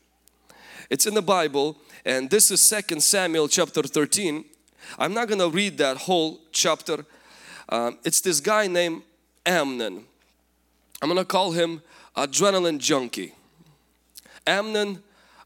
It's 0.93 1.07
in 1.07 1.15
the 1.15 1.23
Bible 1.23 1.75
and 2.05 2.29
this 2.29 2.51
is 2.51 2.61
second 2.61 3.01
Samuel 3.01 3.47
chapter 3.47 3.81
13 3.81 4.45
I'm 4.99 5.11
not 5.11 5.27
gonna 5.27 5.49
read 5.49 5.79
that 5.79 5.97
whole 5.97 6.39
chapter. 6.51 7.03
Um, 7.67 7.97
it's 8.03 8.21
this 8.21 8.39
guy 8.39 8.67
named 8.67 9.01
Amnon. 9.43 10.05
I'm 11.01 11.09
gonna 11.09 11.25
call 11.25 11.51
him 11.51 11.81
adrenaline 12.15 12.77
junkie. 12.77 13.33
Amnon 14.45 15.01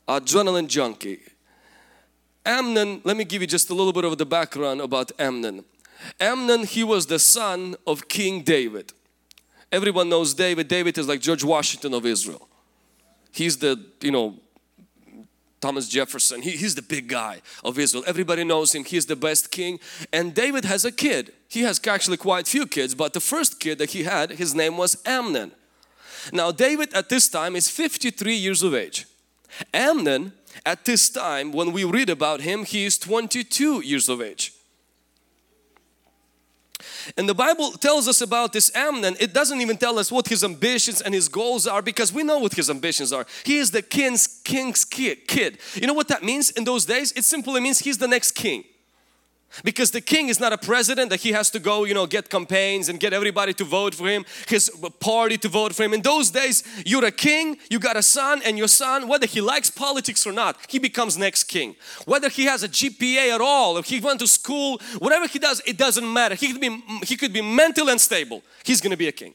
adrenaline 0.06 0.68
junkie. 0.68 1.22
Amnon 2.46 3.00
let 3.06 3.16
me 3.16 3.24
give 3.24 3.40
you 3.40 3.48
just 3.48 3.70
a 3.70 3.74
little 3.74 3.94
bit 3.94 4.04
of 4.04 4.18
the 4.18 4.26
background 4.26 4.82
about 4.82 5.14
Amnon. 5.18 5.64
Amnon 6.20 6.66
he 6.66 6.84
was 6.84 7.06
the 7.06 7.20
son 7.20 7.78
of 7.88 8.10
King 8.10 8.42
David. 8.42 8.92
Everyone 9.72 10.10
knows 10.10 10.34
David. 10.34 10.68
David 10.68 10.98
is 10.98 11.08
like 11.08 11.22
George 11.22 11.46
Washington 11.46 11.94
of 11.94 12.06
Israel. 12.06 12.50
He's 13.32 13.56
the, 13.56 13.82
you 14.02 14.12
know, 14.12 14.42
Thomas 15.60 15.88
Jefferson. 15.88 16.42
He, 16.42 16.52
he's 16.52 16.76
the 16.76 16.82
big 16.82 17.08
guy 17.08 17.42
of 17.64 17.80
Israel. 17.80 18.04
Everybody 18.06 18.44
knows 18.44 18.74
him. 18.74 18.84
He's 18.84 19.06
the 19.06 19.16
best 19.16 19.52
king. 19.52 19.80
And 20.14 20.34
David 20.34 20.66
has 20.66 20.86
a 20.86 20.92
kid. 20.92 21.34
He 21.50 21.62
has 21.62 21.80
actually 21.88 22.18
quite 22.18 22.48
few 22.48 22.68
kids, 22.68 22.94
but 22.94 23.14
the 23.14 23.20
first 23.20 23.60
kid 23.60 23.78
that 23.80 23.92
he 23.92 24.04
had, 24.04 24.32
his 24.32 24.54
name 24.54 24.78
was 24.78 25.02
Amnon. 25.06 25.52
Now 26.34 26.52
David 26.52 26.94
at 26.94 27.10
this 27.10 27.30
time 27.30 27.56
is 27.56 27.70
53 27.70 28.36
years 28.36 28.64
of 28.64 28.76
age. 28.76 29.06
Amnon 29.74 30.34
at 30.66 30.86
this 30.86 31.10
time 31.10 31.52
when 31.52 31.72
we 31.72 31.84
read 31.84 32.10
about 32.10 32.42
him 32.42 32.66
he 32.66 32.86
is 32.86 32.98
22 32.98 33.82
years 33.82 34.10
of 34.10 34.22
age. 34.22 34.54
And 37.18 37.28
the 37.28 37.34
Bible 37.34 37.72
tells 37.72 38.08
us 38.08 38.22
about 38.22 38.54
this 38.54 38.74
Amnon. 38.76 39.16
It 39.20 39.34
doesn't 39.34 39.62
even 39.62 39.78
tell 39.78 39.98
us 39.98 40.12
what 40.12 40.28
his 40.28 40.44
ambitions 40.44 41.02
and 41.02 41.14
his 41.14 41.28
goals 41.30 41.68
are 41.68 41.82
because 41.82 42.14
we 42.14 42.24
know 42.24 42.40
what 42.40 42.54
his 42.54 42.70
ambitions 42.70 43.12
are. 43.12 43.26
He 43.44 43.58
is 43.58 43.72
the 43.72 43.82
king's 43.82 44.28
king's 44.44 44.86
kid. 44.86 45.58
You 45.76 45.88
know 45.88 45.94
what 45.94 46.08
that 46.10 46.24
means 46.24 46.52
in 46.52 46.64
those 46.64 46.86
days? 46.86 47.12
It 47.14 47.24
simply 47.24 47.62
means 47.62 47.80
he's 47.80 47.98
the 47.98 48.08
next 48.08 48.32
king 48.32 48.64
because 49.64 49.92
the 49.92 50.02
king 50.02 50.30
is 50.30 50.40
not 50.40 50.54
a 50.54 50.58
president 50.58 51.10
that 51.10 51.22
he 51.22 51.32
has 51.32 51.50
to 51.50 51.60
go 51.60 51.84
you 51.84 51.94
know 51.94 52.06
get 52.06 52.30
campaigns 52.30 52.90
and 52.90 53.00
get 53.00 53.14
everybody 53.14 53.54
to 53.54 53.64
vote 53.64 53.96
for 53.96 54.08
him 54.08 54.26
his 54.48 54.70
party 55.00 55.38
to 55.38 55.50
vote 55.50 55.74
for 55.74 55.84
him 55.84 55.94
in 55.94 56.02
those 56.02 56.32
days 56.32 56.64
you're 56.86 57.06
a 57.06 57.12
king 57.12 57.58
you 57.70 57.80
got 57.80 57.96
a 57.96 58.04
son 58.04 58.42
and 58.46 58.58
your 58.58 58.68
son 58.68 59.08
whether 59.08 59.26
he 59.26 59.42
likes 59.42 59.70
politics 59.70 60.26
or 60.26 60.32
not 60.32 60.58
he 60.68 60.80
becomes 60.80 61.18
next 61.18 61.46
king 61.46 61.76
whether 62.06 62.30
he 62.30 62.46
has 62.46 62.64
a 62.64 62.70
GPA 62.70 63.34
at 63.34 63.42
all 63.42 63.78
if 63.78 63.86
he 63.86 64.00
went 64.00 64.20
to 64.20 64.28
school 64.28 64.80
whatever 65.00 65.28
he 65.28 65.40
does 65.40 65.62
it 65.66 65.78
doesn't 65.78 66.12
matter 66.12 66.36
he 66.36 66.52
could 66.52 66.62
be 66.62 66.84
he 67.04 67.16
could 67.16 67.34
be 67.34 67.42
mental 67.42 67.90
and 67.90 68.00
stable 68.00 68.44
he's 68.64 68.82
gonna 68.82 68.98
be 68.98 69.08
a 69.08 69.12
king 69.12 69.34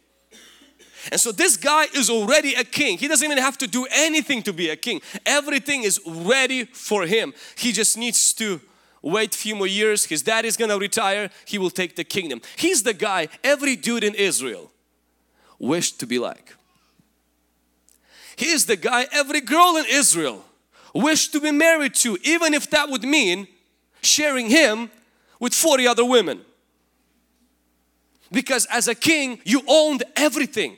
and 1.11 1.21
so 1.21 1.33
this 1.33 1.57
guy 1.57 1.87
is 1.95 2.09
already 2.09 2.55
a 2.55 2.63
king. 2.63 2.99
He 2.99 3.09
doesn't 3.09 3.25
even 3.25 3.43
have 3.43 3.59
to 3.59 3.67
do 3.67 3.87
anything 3.91 4.43
to 4.45 4.53
be 4.53 4.69
a 4.69 4.77
king. 4.77 5.01
Everything 5.27 5.83
is 5.83 6.01
ready 6.07 6.65
for 6.65 7.07
him. 7.07 7.35
He 7.57 7.73
just 7.73 7.99
needs 7.99 8.33
to 8.35 8.61
wait 9.03 9.35
a 9.35 9.39
few 9.39 9.55
more 9.55 9.67
years, 9.67 10.07
his 10.07 10.23
dad 10.23 10.45
is 10.45 10.57
gonna 10.57 10.79
retire, 10.79 11.31
he 11.45 11.59
will 11.59 11.71
take 11.71 11.97
the 11.97 12.05
kingdom. 12.05 12.41
He's 12.57 12.83
the 12.83 12.95
guy 12.95 13.29
every 13.43 13.77
dude 13.77 14.05
in 14.05 14.15
Israel 14.15 14.71
wished 15.59 16.01
to 16.01 16.07
be 16.07 16.19
like. 16.19 16.55
He 18.37 18.51
is 18.51 18.67
the 18.67 18.77
guy 18.77 19.07
every 19.13 19.41
girl 19.41 19.77
in 19.77 19.85
Israel 19.89 20.45
wished 20.95 21.33
to 21.33 21.41
be 21.41 21.51
married 21.51 21.95
to, 21.95 22.19
even 22.23 22.55
if 22.55 22.71
that 22.71 22.89
would 22.89 23.03
mean 23.03 23.47
sharing 24.03 24.49
him 24.49 24.91
with 25.39 25.55
40 25.55 25.87
other 25.87 26.05
women. 26.05 26.41
Because 28.31 28.67
as 28.67 28.89
a 28.89 28.95
king, 28.95 29.41
you 29.45 29.63
owned 29.67 30.05
everything. 30.17 30.77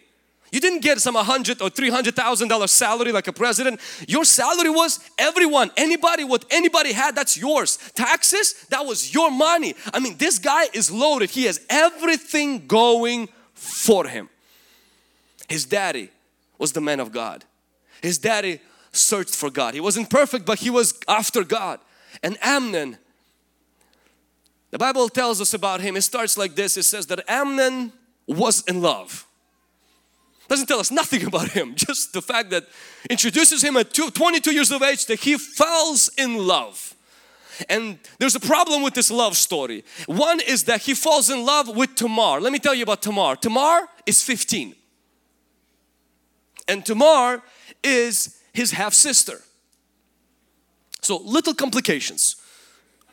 You 0.54 0.60
didn't 0.60 0.82
get 0.82 1.00
some 1.00 1.16
hundred 1.16 1.60
or 1.60 1.68
three 1.68 1.90
hundred 1.90 2.14
thousand 2.14 2.46
dollar 2.46 2.68
salary 2.68 3.10
like 3.10 3.26
a 3.26 3.32
president. 3.32 3.80
Your 4.06 4.24
salary 4.24 4.70
was 4.70 5.00
everyone, 5.18 5.72
anybody, 5.76 6.22
what 6.22 6.44
anybody 6.48 6.92
had, 6.92 7.16
that's 7.16 7.36
yours. 7.36 7.76
Taxes, 7.96 8.64
that 8.70 8.86
was 8.86 9.12
your 9.12 9.32
money. 9.32 9.74
I 9.92 9.98
mean, 9.98 10.16
this 10.16 10.38
guy 10.38 10.66
is 10.72 10.92
loaded. 10.92 11.30
He 11.30 11.46
has 11.46 11.60
everything 11.68 12.68
going 12.68 13.30
for 13.52 14.06
him. 14.06 14.28
His 15.48 15.64
daddy 15.64 16.10
was 16.56 16.70
the 16.70 16.80
man 16.80 17.00
of 17.00 17.10
God. 17.10 17.44
His 18.00 18.16
daddy 18.16 18.60
searched 18.92 19.34
for 19.34 19.50
God. 19.50 19.74
He 19.74 19.80
wasn't 19.80 20.08
perfect, 20.08 20.46
but 20.46 20.60
he 20.60 20.70
was 20.70 20.94
after 21.08 21.42
God. 21.42 21.80
And 22.22 22.38
Amnon, 22.40 22.98
the 24.70 24.78
Bible 24.78 25.08
tells 25.08 25.40
us 25.40 25.52
about 25.52 25.80
him. 25.80 25.96
It 25.96 26.02
starts 26.02 26.38
like 26.38 26.54
this. 26.54 26.76
It 26.76 26.84
says 26.84 27.06
that 27.06 27.24
Amnon 27.26 27.92
was 28.28 28.62
in 28.68 28.82
love. 28.82 29.26
Doesn't 30.48 30.66
tell 30.66 30.80
us 30.80 30.90
nothing 30.90 31.24
about 31.30 31.50
him, 31.50 31.74
just 31.74 32.12
the 32.12 32.22
fact 32.22 32.50
that 32.50 32.64
introduces 33.08 33.62
him 33.62 33.76
at 33.76 33.92
22 33.92 34.52
years 34.52 34.70
of 34.70 34.82
age 34.82 35.06
that 35.06 35.20
he 35.20 35.36
falls 35.36 36.10
in 36.16 36.46
love. 36.46 36.94
And 37.68 37.98
there's 38.18 38.34
a 38.34 38.40
problem 38.40 38.82
with 38.82 38.94
this 38.94 39.10
love 39.10 39.36
story. 39.36 39.84
One 40.06 40.40
is 40.40 40.64
that 40.64 40.82
he 40.82 40.94
falls 40.94 41.30
in 41.30 41.44
love 41.44 41.74
with 41.74 41.94
Tamar. 41.94 42.40
Let 42.40 42.52
me 42.52 42.58
tell 42.58 42.74
you 42.74 42.82
about 42.82 43.02
Tamar. 43.02 43.36
Tamar 43.36 43.88
is 44.06 44.22
15. 44.22 44.74
And 46.66 46.84
Tamar 46.84 47.42
is 47.82 48.40
his 48.52 48.72
half 48.72 48.92
sister. 48.92 49.40
So 51.00 51.18
little 51.18 51.54
complications. 51.54 52.36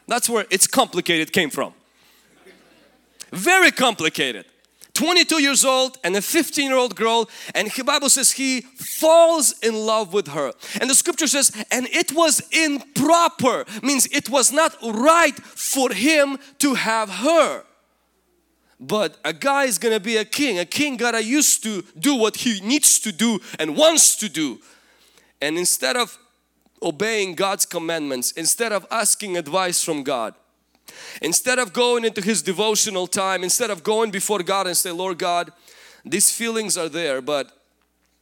That's 0.07 0.29
where 0.29 0.45
it's 0.49 0.65
complicated 0.65 1.31
came 1.31 1.49
from. 1.49 1.73
Very 3.31 3.71
complicated. 3.71 4.45
22 5.01 5.41
years 5.41 5.65
old 5.65 5.97
and 6.03 6.15
a 6.15 6.21
15 6.21 6.69
year 6.69 6.77
old 6.77 6.95
girl 6.95 7.27
and 7.55 7.71
the 7.71 7.83
Bible 7.83 8.07
says 8.07 8.33
he 8.33 8.61
falls 8.61 9.51
in 9.63 9.73
love 9.73 10.13
with 10.13 10.27
her. 10.27 10.53
And 10.79 10.87
the 10.87 10.93
scripture 10.93 11.25
says 11.25 11.51
and 11.71 11.87
it 11.87 12.13
was 12.13 12.39
improper 12.51 13.65
means 13.81 14.05
it 14.11 14.29
was 14.29 14.51
not 14.51 14.75
right 14.83 15.33
for 15.35 15.91
him 15.91 16.37
to 16.59 16.75
have 16.75 17.09
her. 17.09 17.63
But 18.79 19.17
a 19.25 19.33
guy 19.33 19.63
is 19.63 19.79
gonna 19.79 19.99
be 19.99 20.17
a 20.17 20.25
king. 20.25 20.59
A 20.59 20.65
king 20.65 20.97
gotta 20.97 21.23
used 21.23 21.63
to 21.63 21.83
do 21.97 22.15
what 22.15 22.35
he 22.35 22.61
needs 22.61 22.99
to 22.99 23.11
do 23.11 23.39
and 23.57 23.75
wants 23.75 24.15
to 24.17 24.29
do. 24.29 24.59
And 25.41 25.57
instead 25.57 25.97
of 25.97 26.19
obeying 26.83 27.33
God's 27.33 27.65
commandments 27.65 28.33
instead 28.33 28.71
of 28.71 28.85
asking 28.91 29.35
advice 29.35 29.83
from 29.83 30.03
God 30.03 30.35
Instead 31.21 31.59
of 31.59 31.73
going 31.73 32.05
into 32.05 32.21
his 32.21 32.41
devotional 32.41 33.07
time, 33.07 33.43
instead 33.43 33.69
of 33.69 33.83
going 33.83 34.11
before 34.11 34.43
God 34.43 34.67
and 34.67 34.75
say, 34.75 34.91
Lord 34.91 35.17
God, 35.17 35.51
these 36.05 36.31
feelings 36.31 36.77
are 36.77 36.89
there, 36.89 37.21
but 37.21 37.51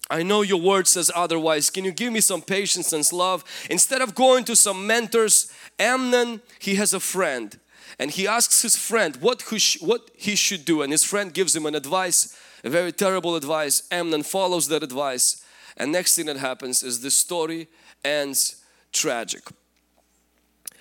I 0.10 0.24
know 0.24 0.42
your 0.42 0.60
word 0.60 0.88
says 0.88 1.12
otherwise. 1.16 1.70
Can 1.70 1.86
you 1.86 1.92
give 1.92 2.12
me 2.12 2.20
some 2.20 2.42
patience 2.42 2.94
and 2.94 3.10
love? 3.14 3.44
Instead 3.70 4.02
of 4.02 4.16
going 4.16 4.44
to 4.46 4.56
some 4.56 4.88
mentors, 4.88 5.52
Amnon, 5.78 6.42
he 6.58 6.76
has 6.76 6.94
a 6.94 7.00
friend 7.00 7.60
and 8.00 8.12
he 8.12 8.28
asks 8.28 8.62
his 8.62 8.76
friend 8.76 9.18
what, 9.18 9.44
what 9.82 10.10
he 10.16 10.36
should 10.36 10.66
do 10.66 10.82
and 10.82 10.92
his 10.92 11.04
friend 11.04 11.34
gives 11.34 11.56
him 11.56 11.66
an 11.66 11.76
advice, 11.76 12.36
a 12.64 12.70
very 12.70 12.92
terrible 12.92 13.36
advice. 13.36 13.84
Amnon 13.92 14.24
follows 14.24 14.68
that 14.70 14.84
advice 14.84 15.46
and 15.80 15.92
next 15.92 16.16
thing 16.16 16.26
that 16.26 16.38
happens 16.38 16.84
is 16.84 17.00
the 17.00 17.10
story 17.10 17.68
ends 18.04 18.64
tragic. 18.92 19.44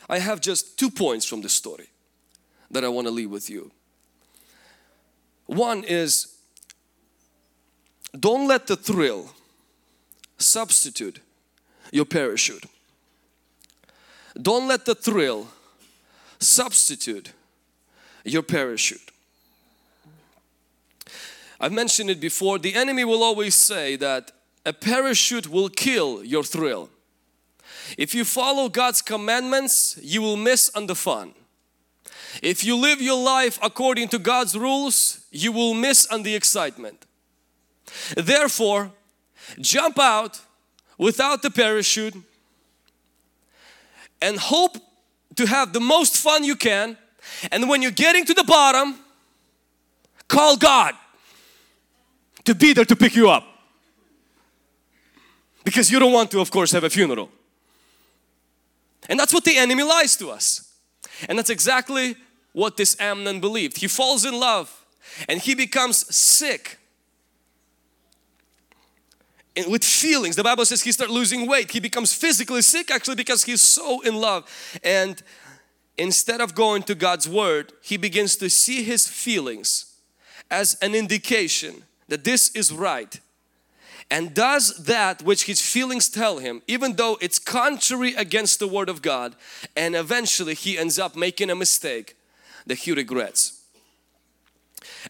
I 0.09 0.19
have 0.19 0.41
just 0.41 0.79
two 0.79 0.91
points 0.91 1.27
from 1.27 1.43
this 1.43 1.53
story 1.53 1.89
that 2.71 2.85
I 2.85 2.89
want 2.89 3.07
to 3.07 3.11
leave 3.11 3.31
with 3.31 3.51
you. 3.51 3.71
One 5.47 5.85
is 5.85 6.35
don't 8.19 8.49
let 8.49 8.67
the 8.67 8.77
thrill 8.77 9.31
substitute 10.39 11.21
your 11.93 12.05
parachute. 12.05 12.65
Don't 14.41 14.69
let 14.69 14.85
the 14.85 14.95
thrill 14.95 15.49
substitute 16.39 17.33
your 18.25 18.43
parachute. 18.43 19.11
I've 21.61 21.73
mentioned 21.73 22.09
it 22.09 22.21
before, 22.21 22.59
the 22.59 22.75
enemy 22.75 23.05
will 23.05 23.23
always 23.23 23.55
say 23.55 23.97
that 23.97 24.31
a 24.65 24.73
parachute 24.73 25.49
will 25.49 25.69
kill 25.69 26.25
your 26.25 26.45
thrill. 26.45 26.89
If 27.97 28.15
you 28.15 28.25
follow 28.25 28.69
God's 28.69 29.03
commandments, 29.03 29.99
you 30.03 30.21
will 30.21 30.37
miss 30.37 30.71
on 30.75 30.87
the 30.87 30.95
fun. 30.95 31.35
If 32.43 32.65
you 32.65 32.77
live 32.77 33.01
your 33.01 33.23
life 33.23 33.59
according 33.63 34.09
to 34.09 34.19
God's 34.19 34.57
rules, 34.57 35.21
you 35.31 35.53
will 35.53 35.75
miss 35.75 36.07
on 36.07 36.23
the 36.23 36.35
excitement. 36.35 37.07
Therefore, 38.17 38.93
jump 39.61 39.99
out 39.99 40.41
without 40.99 41.43
the 41.43 41.51
parachute 41.51 42.15
and 44.21 44.39
hope 44.39 44.77
to 45.37 45.47
have 45.47 45.73
the 45.73 45.81
most 45.81 46.17
fun 46.17 46.45
you 46.45 46.57
can. 46.57 46.97
And 47.51 47.69
when 47.69 47.83
you're 47.83 47.91
getting 47.91 48.25
to 48.27 48.35
the 48.35 48.45
bottom, 48.45 48.97
call 50.27 50.57
God 50.57 50.95
to 52.45 52.55
be 52.55 52.73
there 52.73 52.85
to 52.85 52.97
pick 52.97 53.15
you 53.15 53.31
up. 53.31 53.45
Because 55.65 55.91
you 55.91 55.99
don't 55.99 56.13
want 56.13 56.31
to, 56.31 56.41
of 56.41 56.51
course, 56.51 56.73
have 56.73 56.85
a 56.85 56.91
funeral. 56.91 57.31
And 59.09 59.19
that's 59.19 59.33
what 59.33 59.45
the 59.45 59.57
enemy 59.57 59.83
lies 59.83 60.17
to 60.17 60.31
us. 60.31 60.73
And 61.29 61.39
that's 61.39 61.51
exactly 61.51 62.17
what 62.53 62.77
this 62.77 62.99
Amnon 63.01 63.41
believed. 63.41 63.79
He 63.79 63.89
falls 63.89 64.25
in 64.25 64.39
love 64.39 64.85
and 65.29 65.41
he 65.41 65.55
becomes 65.55 66.15
sick 66.15 66.79
and 69.57 69.71
with 69.73 69.85
feelings. 69.85 70.37
The 70.37 70.45
Bible 70.45 70.65
says 70.65 70.83
he 70.83 70.93
starts 70.93 71.13
losing 71.13 71.49
weight. 71.49 71.73
He 71.73 71.81
becomes 71.81 72.13
physically 72.13 72.63
sick 72.63 72.91
actually 72.91 73.17
because 73.17 73.45
he's 73.45 73.61
so 73.61 74.01
in 74.03 74.15
love. 74.17 74.49
And 74.85 75.21
instead 75.97 76.41
of 76.41 76.55
going 76.55 76.85
to 76.85 76.95
God's 76.95 77.29
word, 77.29 77.73
he 77.83 77.97
begins 77.97 78.37
to 78.37 78.49
see 78.49 78.85
his 78.85 79.09
feelings 79.09 79.97
as 80.51 80.77
an 80.81 80.95
indication 80.95 81.83
that 82.09 82.25
this 82.25 82.51
is 82.51 82.73
right 82.73 83.21
and 84.11 84.35
does 84.35 84.85
that 84.85 85.23
which 85.23 85.45
his 85.45 85.61
feelings 85.61 86.09
tell 86.09 86.39
him 86.39 86.63
even 86.67 86.97
though 86.97 87.19
it's 87.21 87.39
contrary 87.39 88.15
against 88.15 88.59
the 88.59 88.69
word 88.69 88.89
of 88.89 89.03
God 89.03 89.37
and 89.77 89.95
eventually 89.95 90.55
he 90.55 90.79
ends 90.79 90.99
up 90.99 91.17
making 91.17 91.51
a 91.51 91.55
mistake 91.55 92.17
that 92.67 92.79
he 92.79 92.93
regrets. 92.93 93.59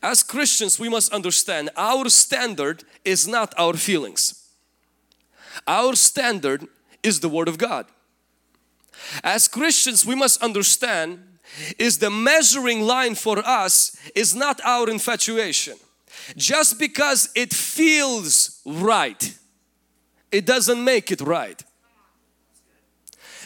As 0.02 0.22
Christians, 0.22 0.78
we 0.78 0.88
must 0.88 1.12
understand 1.12 1.70
our 1.76 2.08
standard 2.08 2.84
is 3.04 3.26
not 3.26 3.54
our 3.58 3.74
feelings. 3.74 4.48
Our 5.66 5.94
standard 5.94 6.66
is 7.02 7.20
the 7.20 7.28
Word 7.28 7.48
of 7.48 7.58
God. 7.58 7.86
As 9.22 9.48
Christians, 9.48 10.04
we 10.04 10.14
must 10.14 10.42
understand 10.42 11.38
is 11.78 11.98
the 11.98 12.10
measuring 12.10 12.82
line 12.82 13.14
for 13.14 13.38
us 13.38 13.96
is 14.14 14.34
not 14.34 14.60
our 14.64 14.88
infatuation. 14.88 15.76
Just 16.36 16.78
because 16.78 17.30
it 17.34 17.52
feels 17.52 18.60
right, 18.64 19.36
it 20.30 20.46
doesn't 20.46 20.82
make 20.82 21.10
it 21.10 21.20
right. 21.20 21.62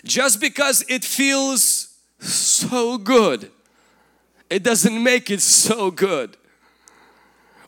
Just 0.05 0.41
because 0.41 0.85
it 0.89 1.05
feels 1.05 1.95
so 2.19 2.99
good, 2.99 3.51
it 4.51 4.63
doesn't 4.63 5.03
make 5.03 5.31
it 5.31 5.41
so 5.41 5.91
good. 5.91 6.37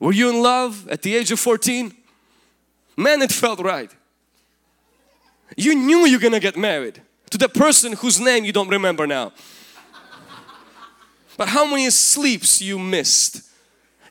Were 0.00 0.12
you 0.12 0.28
in 0.30 0.42
love 0.42 0.88
at 0.88 1.02
the 1.02 1.14
age 1.14 1.30
of 1.30 1.40
14? 1.40 1.94
Man, 2.96 3.22
it 3.22 3.32
felt 3.32 3.60
right. 3.60 3.90
You 5.56 5.74
knew 5.74 6.06
you're 6.06 6.20
gonna 6.20 6.40
get 6.40 6.56
married 6.56 7.00
to 7.30 7.38
the 7.38 7.48
person 7.48 7.92
whose 7.92 8.20
name 8.20 8.44
you 8.44 8.52
don't 8.52 8.68
remember 8.68 9.06
now. 9.06 9.32
But 11.36 11.48
how 11.48 11.66
many 11.66 11.90
sleeps 11.90 12.60
you 12.60 12.78
missed? 12.78 13.43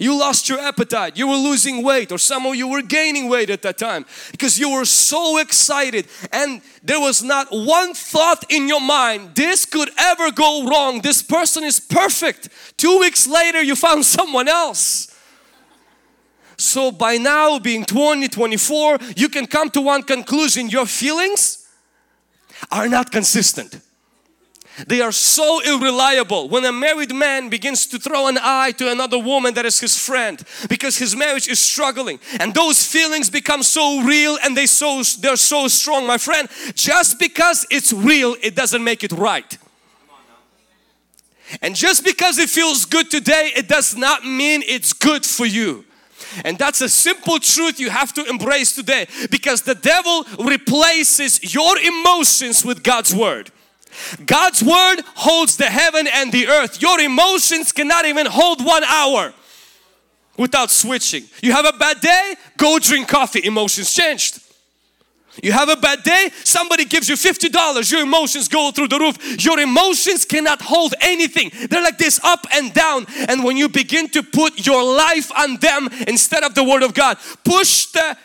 You 0.04 0.20
lost 0.20 0.50
your 0.50 0.60
appetite, 0.60 1.18
you 1.18 1.30
were 1.30 1.38
losing 1.38 1.82
weight, 1.82 2.12
or 2.12 2.18
some 2.18 2.46
of 2.46 2.56
you 2.56 2.68
were 2.68 2.82
gaining 2.82 3.30
weight 3.30 3.50
at 3.50 3.62
that 3.62 3.78
time 3.78 4.06
because 4.32 4.60
you 4.60 4.70
were 4.74 4.84
so 4.84 5.38
excited 5.38 6.08
and 6.34 6.62
there 6.84 7.00
was 7.00 7.24
not 7.24 7.48
one 7.52 7.94
thought 7.94 8.44
in 8.52 8.68
your 8.68 8.82
mind 8.82 9.34
this 9.34 9.66
could 9.66 9.90
ever 9.98 10.30
go 10.30 10.68
wrong. 10.68 11.00
This 11.00 11.24
person 11.24 11.64
is 11.64 11.80
perfect. 11.80 12.50
Two 12.76 13.00
weeks 13.00 13.28
later, 13.28 13.62
you 13.62 13.78
found 13.78 14.04
someone 14.18 14.50
else. 14.50 15.08
So, 16.58 16.92
by 16.92 17.16
now, 17.16 17.58
being 17.58 17.86
20, 17.86 18.28
24, 18.28 18.98
you 19.16 19.30
can 19.30 19.46
come 19.46 19.70
to 19.70 19.80
one 19.80 20.04
conclusion 20.04 20.70
your 20.70 20.86
feelings 20.86 21.66
are 22.70 22.90
not 22.90 23.10
consistent. 23.10 23.80
They 24.88 25.02
are 25.02 25.12
so 25.12 25.62
unreliable. 25.64 26.50
When 26.50 26.66
a 26.66 26.72
married 26.72 27.14
man 27.14 27.50
begins 27.50 27.86
to 27.88 28.00
throw 28.00 28.28
an 28.28 28.40
eye 28.42 28.72
to 28.78 28.92
another 28.92 29.20
woman 29.20 29.54
that 29.54 29.66
is 29.66 29.80
his 29.80 29.98
friend 29.98 30.44
because 30.68 30.98
his 30.98 31.16
marriage 31.16 31.48
is 31.48 31.60
struggling 31.60 32.20
and 32.40 32.54
those 32.54 32.86
feelings 32.86 33.30
become 33.30 33.62
so 33.62 34.02
real 34.02 34.38
and 34.44 34.58
they 34.58 34.66
so 34.66 35.04
they're 35.20 35.36
so 35.36 35.68
strong, 35.68 36.08
my 36.08 36.18
friend, 36.18 36.50
just 36.74 37.20
because 37.20 37.68
it's 37.70 37.94
real, 37.94 38.36
it 38.42 38.56
doesn't 38.56 38.84
make 38.84 39.04
it 39.04 39.12
right. 39.12 39.58
And 41.62 41.76
just 41.76 42.04
because 42.04 42.40
it 42.40 42.50
feels 42.50 42.86
good 42.86 43.12
today, 43.12 43.52
it 43.56 43.68
does 43.68 43.96
not 43.96 44.26
mean 44.26 44.64
it's 44.66 44.92
good 44.92 45.24
for 45.24 45.46
you. 45.46 45.86
And 46.44 46.58
that's 46.58 46.82
a 46.82 46.90
simple 46.90 47.38
truth 47.38 47.80
you 47.80 47.92
have 47.92 48.12
to 48.14 48.26
embrace 48.26 48.74
today 48.74 49.08
because 49.30 49.62
the 49.62 49.76
devil 49.76 50.26
replaces 50.40 51.54
your 51.54 51.78
emotions 51.78 52.66
with 52.66 52.82
God's 52.82 53.14
word. 53.14 53.52
God's 54.26 54.64
word 54.64 55.02
holds 55.16 55.58
the 55.58 55.66
heaven 55.66 56.08
and 56.08 56.32
the 56.32 56.48
earth. 56.48 56.82
Your 56.82 57.00
emotions 57.00 57.72
cannot 57.72 58.06
even 58.06 58.26
hold 58.26 58.64
one 58.64 58.84
hour 58.84 59.34
without 60.38 60.72
switching. 60.72 61.24
You 61.42 61.52
have 61.52 61.66
a 61.66 61.78
bad 61.78 62.00
day, 62.02 62.36
go 62.58 62.80
drink 62.80 63.08
coffee, 63.08 63.46
emotions 63.46 63.94
changed. 63.94 64.40
You 65.42 65.52
have 65.52 65.70
a 65.70 65.76
bad 65.76 66.04
day, 66.04 66.30
somebody 66.44 66.86
gives 66.86 67.10
you 67.10 67.16
$50, 67.16 67.92
your 67.92 68.02
emotions 68.02 68.48
go 68.48 68.72
through 68.72 68.90
the 68.90 69.00
roof. 69.00 69.44
Your 69.44 69.60
emotions 69.60 70.26
cannot 70.26 70.62
hold 70.62 70.94
anything. 71.02 71.52
They're 71.70 71.82
like 71.82 71.98
this 71.98 72.20
up 72.24 72.46
and 72.54 72.72
down. 72.72 73.08
And 73.28 73.44
when 73.44 73.58
you 73.58 73.68
begin 73.68 74.10
to 74.10 74.22
put 74.22 74.66
your 74.66 74.84
life 74.84 75.32
on 75.36 75.58
them 75.58 75.90
instead 76.08 76.44
of 76.44 76.54
the 76.54 76.64
Word 76.64 76.84
of 76.84 76.94
God, 76.94 77.18
push 77.44 77.88
the 77.88 78.16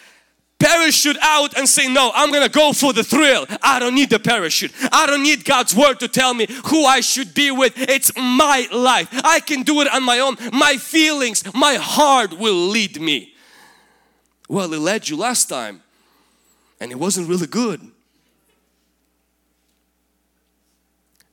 parachute 0.59 1.17
out 1.21 1.57
and 1.57 1.69
say 1.69 1.89
no 1.89 2.11
I'm 2.15 2.33
gonna 2.33 2.49
go 2.49 2.73
for 2.73 2.93
the 2.93 3.05
thrill. 3.05 3.47
I 3.63 3.79
don't 3.79 3.95
need 3.95 4.11
the 4.11 4.19
parachute. 4.19 4.73
I 4.93 5.07
don't 5.07 5.23
need 5.23 5.45
God's 5.45 5.75
word 5.75 6.01
to 6.01 6.09
tell 6.09 6.35
me 6.35 6.47
who 6.67 6.85
I 6.85 7.01
should 7.01 7.35
be 7.35 7.51
with. 7.51 7.75
It's 7.77 8.13
my 8.17 8.69
life. 8.73 9.09
I 9.25 9.41
can 9.41 9.63
do 9.63 9.81
it 9.81 9.93
on 9.93 10.03
my 10.03 10.19
own. 10.19 10.37
My 10.53 10.77
feelings 10.77 11.43
my 11.55 11.75
heart 11.75 12.39
will 12.39 12.69
lead 12.69 13.01
me. 13.01 13.35
Well 14.49 14.73
it 14.73 14.79
led 14.79 15.09
you 15.09 15.17
last 15.17 15.49
time 15.49 15.83
and 16.81 16.91
it 16.93 16.99
wasn't 16.99 17.29
really 17.29 17.47
good. 17.47 17.81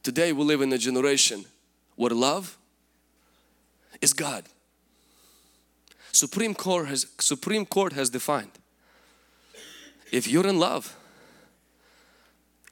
Today 0.04 0.34
we 0.34 0.44
live 0.44 0.62
in 0.62 0.72
a 0.72 0.78
generation 0.78 1.46
where 1.96 2.12
love 2.12 2.58
is 4.02 4.14
God. 4.14 4.44
Supreme 6.12 6.54
Court 6.54 6.88
has 6.88 7.08
Supreme 7.20 7.66
Court 7.66 7.94
has 7.94 8.10
defined 8.10 8.52
if 10.16 10.30
you're 10.30 10.48
in 10.48 10.58
love, 10.58 10.96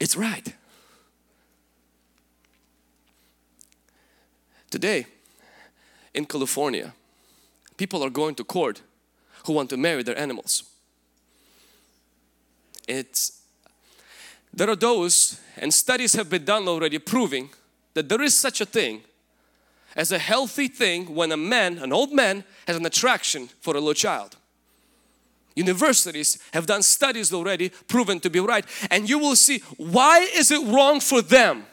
it's 0.00 0.16
right. 0.16 0.54
Today 4.70 5.06
in 6.14 6.24
California, 6.24 6.94
people 7.76 8.02
are 8.02 8.10
going 8.10 8.34
to 8.36 8.44
court 8.44 8.80
who 9.44 9.52
want 9.52 9.68
to 9.70 9.76
marry 9.76 10.02
their 10.02 10.18
animals. 10.18 10.64
It's 12.88 13.42
there 14.52 14.70
are 14.70 14.76
those 14.76 15.38
and 15.58 15.72
studies 15.72 16.14
have 16.14 16.30
been 16.30 16.44
done 16.44 16.66
already 16.66 16.98
proving 16.98 17.50
that 17.92 18.08
there 18.08 18.22
is 18.22 18.34
such 18.34 18.60
a 18.60 18.64
thing 18.64 19.02
as 19.96 20.12
a 20.12 20.18
healthy 20.18 20.68
thing 20.68 21.14
when 21.14 21.30
a 21.30 21.36
man, 21.36 21.78
an 21.78 21.92
old 21.92 22.12
man 22.12 22.44
has 22.66 22.76
an 22.76 22.86
attraction 22.86 23.48
for 23.60 23.74
a 23.74 23.78
little 23.78 23.94
child. 23.94 24.36
Universities 25.54 26.38
have 26.52 26.66
done 26.66 26.82
studies 26.82 27.32
already 27.32 27.68
proven 27.88 28.20
to 28.20 28.30
be 28.30 28.40
right 28.40 28.64
and 28.90 29.08
you 29.08 29.18
will 29.18 29.36
see 29.36 29.58
why 29.76 30.28
is 30.34 30.50
it 30.50 30.66
wrong 30.66 31.00
for 31.00 31.22
them 31.22 31.64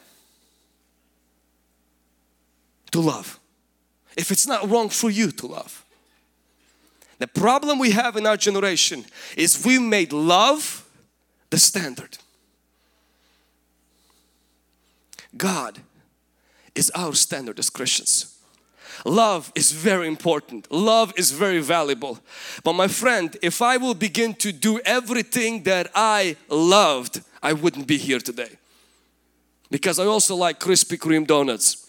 to 2.92 3.00
love 3.00 3.40
if 4.16 4.32
it's 4.32 4.46
not 4.46 4.70
wrong 4.70 4.90
for 4.90 5.10
you 5.10 5.32
to 5.32 5.48
love. 5.48 5.86
The 7.20 7.28
problem 7.28 7.80
we 7.80 7.92
have 7.92 8.18
in 8.18 8.26
our 8.26 8.38
generation 8.38 9.06
is 9.38 9.64
we 9.64 9.78
made 9.80 10.12
love 10.12 10.88
the 11.50 11.58
standard. 11.58 12.18
God 15.38 15.80
is 16.76 16.90
our 16.92 17.14
standard 17.14 17.60
as 17.60 17.70
Christians. 17.70 18.41
Love 19.06 19.52
is 19.56 19.72
very 19.72 20.08
important. 20.08 20.72
Love 20.72 21.14
is 21.18 21.32
very 21.32 21.60
valuable. 21.60 22.20
But 22.64 22.74
my 22.74 22.88
friend, 22.88 23.36
if 23.42 23.62
I 23.62 23.78
will 23.78 23.94
begin 23.94 24.34
to 24.36 24.52
do 24.52 24.80
everything 24.86 25.64
that 25.64 25.90
I 25.96 26.36
loved, 26.50 27.22
I 27.42 27.54
wouldn't 27.54 27.88
be 27.88 27.98
here 27.98 28.20
today. 28.20 28.58
Because 29.70 30.00
I 30.00 30.06
also 30.06 30.36
like 30.36 30.60
Krispy 30.60 30.98
Kreme 30.98 31.26
donuts. 31.26 31.88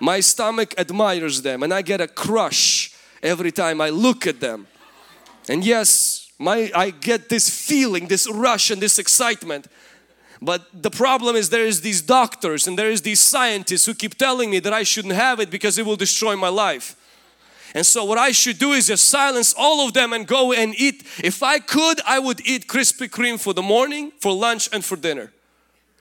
My 0.00 0.20
stomach 0.20 0.74
admires 0.78 1.42
them 1.42 1.62
and 1.62 1.74
I 1.74 1.82
get 1.82 2.00
a 2.00 2.08
crush 2.08 2.94
every 3.22 3.52
time 3.52 3.80
I 3.80 3.90
look 3.90 4.26
at 4.26 4.40
them. 4.40 4.66
And 5.48 5.64
yes, 5.64 6.30
my 6.38 6.70
I 6.74 6.90
get 6.90 7.28
this 7.28 7.48
feeling, 7.48 8.06
this 8.06 8.30
rush 8.30 8.70
and 8.70 8.80
this 8.80 8.98
excitement. 8.98 9.66
But 10.40 10.82
the 10.82 10.90
problem 10.90 11.34
is 11.36 11.50
there 11.50 11.66
is 11.66 11.80
these 11.80 12.00
doctors 12.00 12.66
and 12.66 12.78
there 12.78 12.90
is 12.90 13.02
these 13.02 13.20
scientists 13.20 13.86
who 13.86 13.94
keep 13.94 14.14
telling 14.14 14.50
me 14.50 14.60
that 14.60 14.72
I 14.72 14.84
shouldn't 14.84 15.14
have 15.14 15.40
it 15.40 15.50
because 15.50 15.78
it 15.78 15.86
will 15.86 15.96
destroy 15.96 16.36
my 16.36 16.48
life. 16.48 16.94
And 17.74 17.84
so 17.84 18.04
what 18.04 18.18
I 18.18 18.30
should 18.30 18.58
do 18.58 18.72
is 18.72 18.86
just 18.86 19.04
silence 19.04 19.54
all 19.56 19.86
of 19.86 19.92
them 19.92 20.12
and 20.12 20.26
go 20.26 20.52
and 20.52 20.74
eat. 20.78 21.02
If 21.22 21.42
I 21.42 21.58
could, 21.58 22.00
I 22.06 22.18
would 22.18 22.46
eat 22.46 22.66
Krispy 22.66 23.08
Kreme 23.08 23.38
for 23.38 23.52
the 23.52 23.62
morning, 23.62 24.12
for 24.20 24.32
lunch 24.32 24.70
and 24.72 24.84
for 24.84 24.96
dinner. 24.96 25.32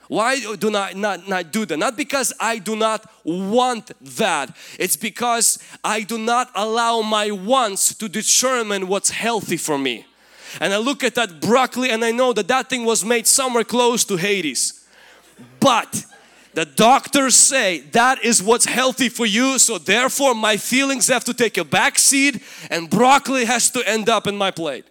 Why 0.08 0.40
do 0.56 0.74
I 0.74 0.94
not, 0.94 1.28
not 1.28 1.52
do 1.52 1.66
that? 1.66 1.78
Not 1.78 1.98
because 1.98 2.32
I 2.40 2.60
do 2.60 2.78
not 2.78 3.12
want 3.26 3.92
that. 4.18 4.56
It's 4.80 4.96
because 4.96 5.60
I 5.84 6.04
do 6.04 6.18
not 6.18 6.50
allow 6.56 7.02
my 7.02 7.32
wants 7.32 7.94
to 7.96 8.08
determine 8.08 8.88
what's 8.88 9.10
healthy 9.10 9.58
for 9.58 9.78
me 9.78 10.06
and 10.60 10.74
I 10.74 10.78
look 10.78 11.04
at 11.04 11.16
that 11.16 11.42
broccoli 11.42 11.90
and 11.90 12.04
I 12.04 12.12
know 12.12 12.34
that 12.34 12.48
that 12.48 12.70
thing 12.70 12.86
was 12.86 13.04
made 13.04 13.28
somewhere 13.28 13.64
close 13.64 14.04
to 14.06 14.18
Hades. 14.18 14.86
But 15.60 16.06
the 16.54 16.66
doctors 16.66 17.36
say 17.36 17.82
that 17.92 18.24
is 18.24 18.42
what's 18.42 18.66
healthy 18.66 19.10
for 19.10 19.26
you 19.26 19.60
so 19.60 19.78
therefore 19.78 20.34
my 20.34 20.58
feelings 20.58 21.08
have 21.08 21.24
to 21.26 21.34
take 21.34 21.58
a 21.58 21.64
back 21.64 22.00
seat 22.00 22.42
and 22.72 22.90
broccoli 22.90 23.46
has 23.46 23.70
to 23.72 23.88
end 23.88 24.10
up 24.10 24.26
in 24.26 24.36
my 24.36 24.50
plate. 24.50 24.86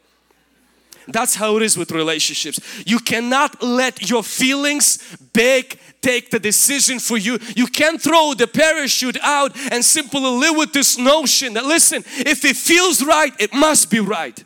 That's 1.09 1.37
how 1.37 1.57
it 1.57 1.63
is 1.63 1.77
with 1.77 1.93
relationships. 1.93 2.61
You 2.85 2.99
cannot 2.99 3.63
let 3.63 4.11
your 4.11 4.23
feelings 4.23 5.17
beg 5.33 5.79
take 6.03 6.31
the 6.31 6.39
decision 6.39 6.99
for 6.99 7.17
you. 7.17 7.39
You 7.55 7.67
can't 7.67 8.01
throw 8.01 8.35
the 8.35 8.47
parachute 8.47 9.19
out 9.23 9.57
and 9.73 9.85
simply 9.85 10.21
live 10.21 10.57
with 10.57 10.73
this 10.73 10.99
notion 10.99 11.55
that 11.55 11.65
listen, 11.65 12.05
if 12.19 12.45
it 12.45 12.57
feels 12.57 13.05
right, 13.05 13.33
it 13.39 13.53
must 13.53 13.91
be 13.91 14.01
right. 14.01 14.45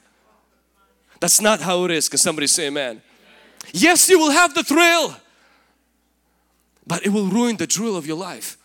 That's 1.21 1.41
not 1.41 1.61
how 1.61 1.85
it 1.85 1.91
is. 1.91 2.09
Can 2.09 2.19
somebody 2.19 2.47
say 2.47 2.67
amen? 2.67 3.03
Yes, 3.73 4.09
you 4.09 4.19
will 4.19 4.31
have 4.31 4.55
the 4.55 4.63
thrill, 4.63 5.15
but 6.87 7.05
it 7.05 7.11
will 7.11 7.27
ruin 7.27 7.57
the 7.57 7.67
drill 7.67 7.97
of 7.97 8.07
your 8.07 8.17
life. 8.17 8.57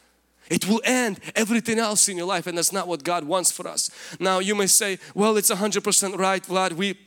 It 0.49 0.67
will 0.67 0.81
end 0.83 1.19
everything 1.35 1.79
else 1.79 2.07
in 2.07 2.17
your 2.17 2.27
life 2.27 2.47
and 2.47 2.57
that's 2.57 2.71
not 2.71 2.87
what 2.87 3.03
God 3.03 3.23
wants 3.23 3.51
for 3.51 3.67
us. 3.67 3.89
Now 4.19 4.39
you 4.39 4.55
may 4.55 4.67
say, 4.67 4.99
well 5.13 5.37
it's 5.37 5.51
100% 5.51 6.17
right 6.17 6.43
Vlad, 6.43 6.73
we 6.73 6.97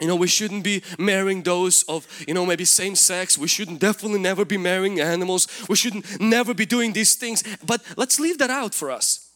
you 0.00 0.06
know 0.06 0.16
we 0.16 0.26
shouldn't 0.26 0.64
be 0.64 0.82
marrying 0.98 1.42
those 1.42 1.82
of 1.82 2.06
you 2.26 2.32
know 2.32 2.46
maybe 2.46 2.64
same 2.64 2.94
sex 2.94 3.36
we 3.36 3.46
shouldn't 3.46 3.80
definitely 3.80 4.18
never 4.18 4.46
be 4.46 4.56
marrying 4.56 4.98
animals 4.98 5.46
we 5.68 5.76
shouldn't 5.76 6.18
never 6.18 6.54
be 6.54 6.64
doing 6.64 6.94
these 6.94 7.14
things 7.14 7.44
but 7.66 7.82
let's 7.98 8.18
leave 8.18 8.38
that 8.38 8.48
out 8.48 8.74
for 8.74 8.90
us 8.90 9.30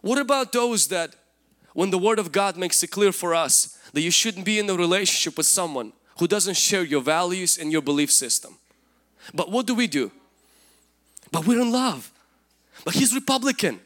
what 0.00 0.18
about 0.18 0.50
those 0.52 0.88
that 0.88 1.14
when 1.78 1.90
the 1.90 1.98
word 1.98 2.18
of 2.18 2.32
God 2.32 2.56
makes 2.56 2.82
it 2.82 2.88
clear 2.88 3.12
for 3.12 3.36
us 3.36 3.78
that 3.92 4.00
you 4.00 4.10
shouldn't 4.10 4.44
be 4.44 4.58
in 4.58 4.68
a 4.68 4.74
relationship 4.74 5.36
with 5.36 5.46
someone 5.46 5.92
who 6.18 6.26
doesn't 6.26 6.56
share 6.56 6.82
your 6.82 7.00
values 7.00 7.56
and 7.56 7.70
your 7.70 7.80
belief 7.80 8.10
system. 8.10 8.58
But 9.32 9.52
what 9.52 9.64
do 9.64 9.76
we 9.76 9.86
do? 9.86 10.10
But 11.30 11.46
we're 11.46 11.60
in 11.60 11.70
love. 11.70 12.10
But 12.84 12.94
he's 12.94 13.14
Republican. 13.14 13.78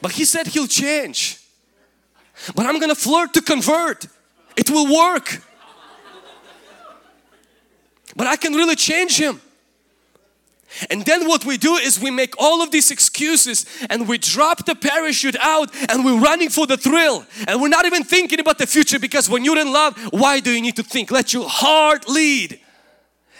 But 0.00 0.12
he 0.12 0.24
said 0.24 0.46
he'll 0.46 0.66
change. 0.66 1.38
But 2.54 2.64
I'm 2.64 2.80
gonna 2.80 2.94
flirt 2.94 3.34
to 3.34 3.42
convert. 3.42 4.06
It 4.56 4.70
will 4.70 4.86
work. 4.90 5.38
But 8.16 8.26
I 8.26 8.36
can 8.36 8.54
really 8.54 8.76
change 8.76 9.18
him. 9.18 9.38
And 10.90 11.04
then 11.04 11.28
what 11.28 11.44
we 11.44 11.56
do 11.56 11.76
is 11.76 12.00
we 12.00 12.10
make 12.10 12.34
all 12.38 12.62
of 12.62 12.70
these 12.70 12.90
excuses 12.90 13.66
and 13.90 14.08
we 14.08 14.18
drop 14.18 14.64
the 14.64 14.74
parachute 14.74 15.36
out 15.40 15.70
and 15.88 16.04
we're 16.04 16.20
running 16.20 16.48
for 16.48 16.66
the 16.66 16.76
thrill 16.76 17.24
and 17.46 17.60
we're 17.60 17.68
not 17.68 17.86
even 17.86 18.04
thinking 18.04 18.40
about 18.40 18.58
the 18.58 18.66
future 18.66 18.98
because 18.98 19.28
when 19.28 19.44
you're 19.44 19.58
in 19.58 19.72
love, 19.72 19.98
why 20.12 20.40
do 20.40 20.50
you 20.50 20.60
need 20.60 20.76
to 20.76 20.82
think? 20.82 21.10
Let 21.10 21.32
your 21.32 21.48
heart 21.48 22.08
lead 22.08 22.60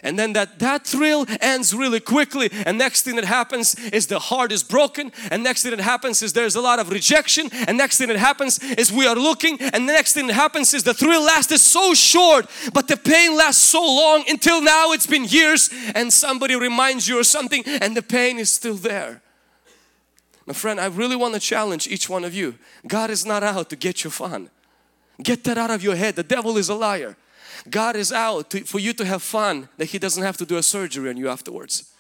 and 0.03 0.19
then 0.19 0.33
that 0.33 0.59
that 0.59 0.85
thrill 0.85 1.27
ends 1.41 1.73
really 1.75 2.01
quickly. 2.01 2.51
And 2.67 2.77
next 2.77 3.03
thing 3.03 3.15
that 3.17 3.25
happens 3.25 3.77
is 3.77 4.09
the 4.09 4.19
heart 4.19 4.51
is 4.51 4.65
broken. 4.65 5.13
And 5.31 5.45
next 5.45 5.63
thing 5.63 5.71
that 5.71 5.81
happens 5.81 6.23
is 6.23 6.33
there's 6.33 6.57
a 6.57 6.61
lot 6.61 6.81
of 6.81 6.91
rejection. 6.91 7.49
And 7.69 7.79
next 7.79 7.99
thing 7.99 8.09
that 8.09 8.17
happens 8.17 8.59
is 8.63 8.91
we 8.91 9.07
are 9.07 9.15
looking. 9.15 9.61
And 9.61 9.89
the 9.89 9.93
next 9.93 10.15
thing 10.15 10.27
that 10.27 10.35
happens 10.35 10.75
is 10.75 10.83
the 10.83 10.95
thrill 10.95 11.23
lasted 11.23 11.59
so 11.59 11.95
short 11.95 12.51
but 12.73 12.89
the 12.89 12.97
pain 12.97 13.37
lasts 13.37 13.63
so 13.63 13.81
long 13.81 14.25
until 14.29 14.61
now 14.61 14.91
it's 14.93 15.07
been 15.07 15.25
years. 15.25 15.71
And 15.95 16.13
somebody 16.13 16.57
reminds 16.57 17.07
you 17.07 17.21
or 17.21 17.25
something 17.25 17.63
and 17.65 17.97
the 17.97 18.03
pain 18.03 18.39
is 18.39 18.51
still 18.51 18.75
there. 18.75 19.23
My 20.47 20.53
friend 20.53 20.81
I 20.81 20.87
really 20.87 21.17
want 21.17 21.35
to 21.35 21.41
challenge 21.41 21.87
each 21.87 22.09
one 22.09 22.25
of 22.25 22.35
you. 22.35 22.59
God 22.89 23.11
is 23.11 23.25
not 23.25 23.45
out 23.45 23.71
to 23.71 23.77
get 23.77 24.03
you 24.03 24.11
fun. 24.11 24.51
Get 25.23 25.45
that 25.45 25.59
out 25.59 25.71
of 25.71 25.85
your 25.85 25.95
head. 25.95 26.17
The 26.17 26.25
devil 26.25 26.57
is 26.57 26.69
a 26.69 26.75
liar 26.75 27.17
God 27.71 27.97
is 27.97 28.13
out 28.13 28.51
to, 28.51 28.65
for 28.65 28.79
you 28.79 28.93
to 28.95 29.05
have 29.05 29.23
fun 29.23 29.69
that 29.77 29.87
He 29.87 29.99
doesn't 29.99 30.23
have 30.23 30.37
to 30.39 30.47
do 30.47 30.57
a 30.57 30.63
surgery 30.63 31.09
on 31.11 31.17
you 31.17 31.29
afterwards. 31.29 31.93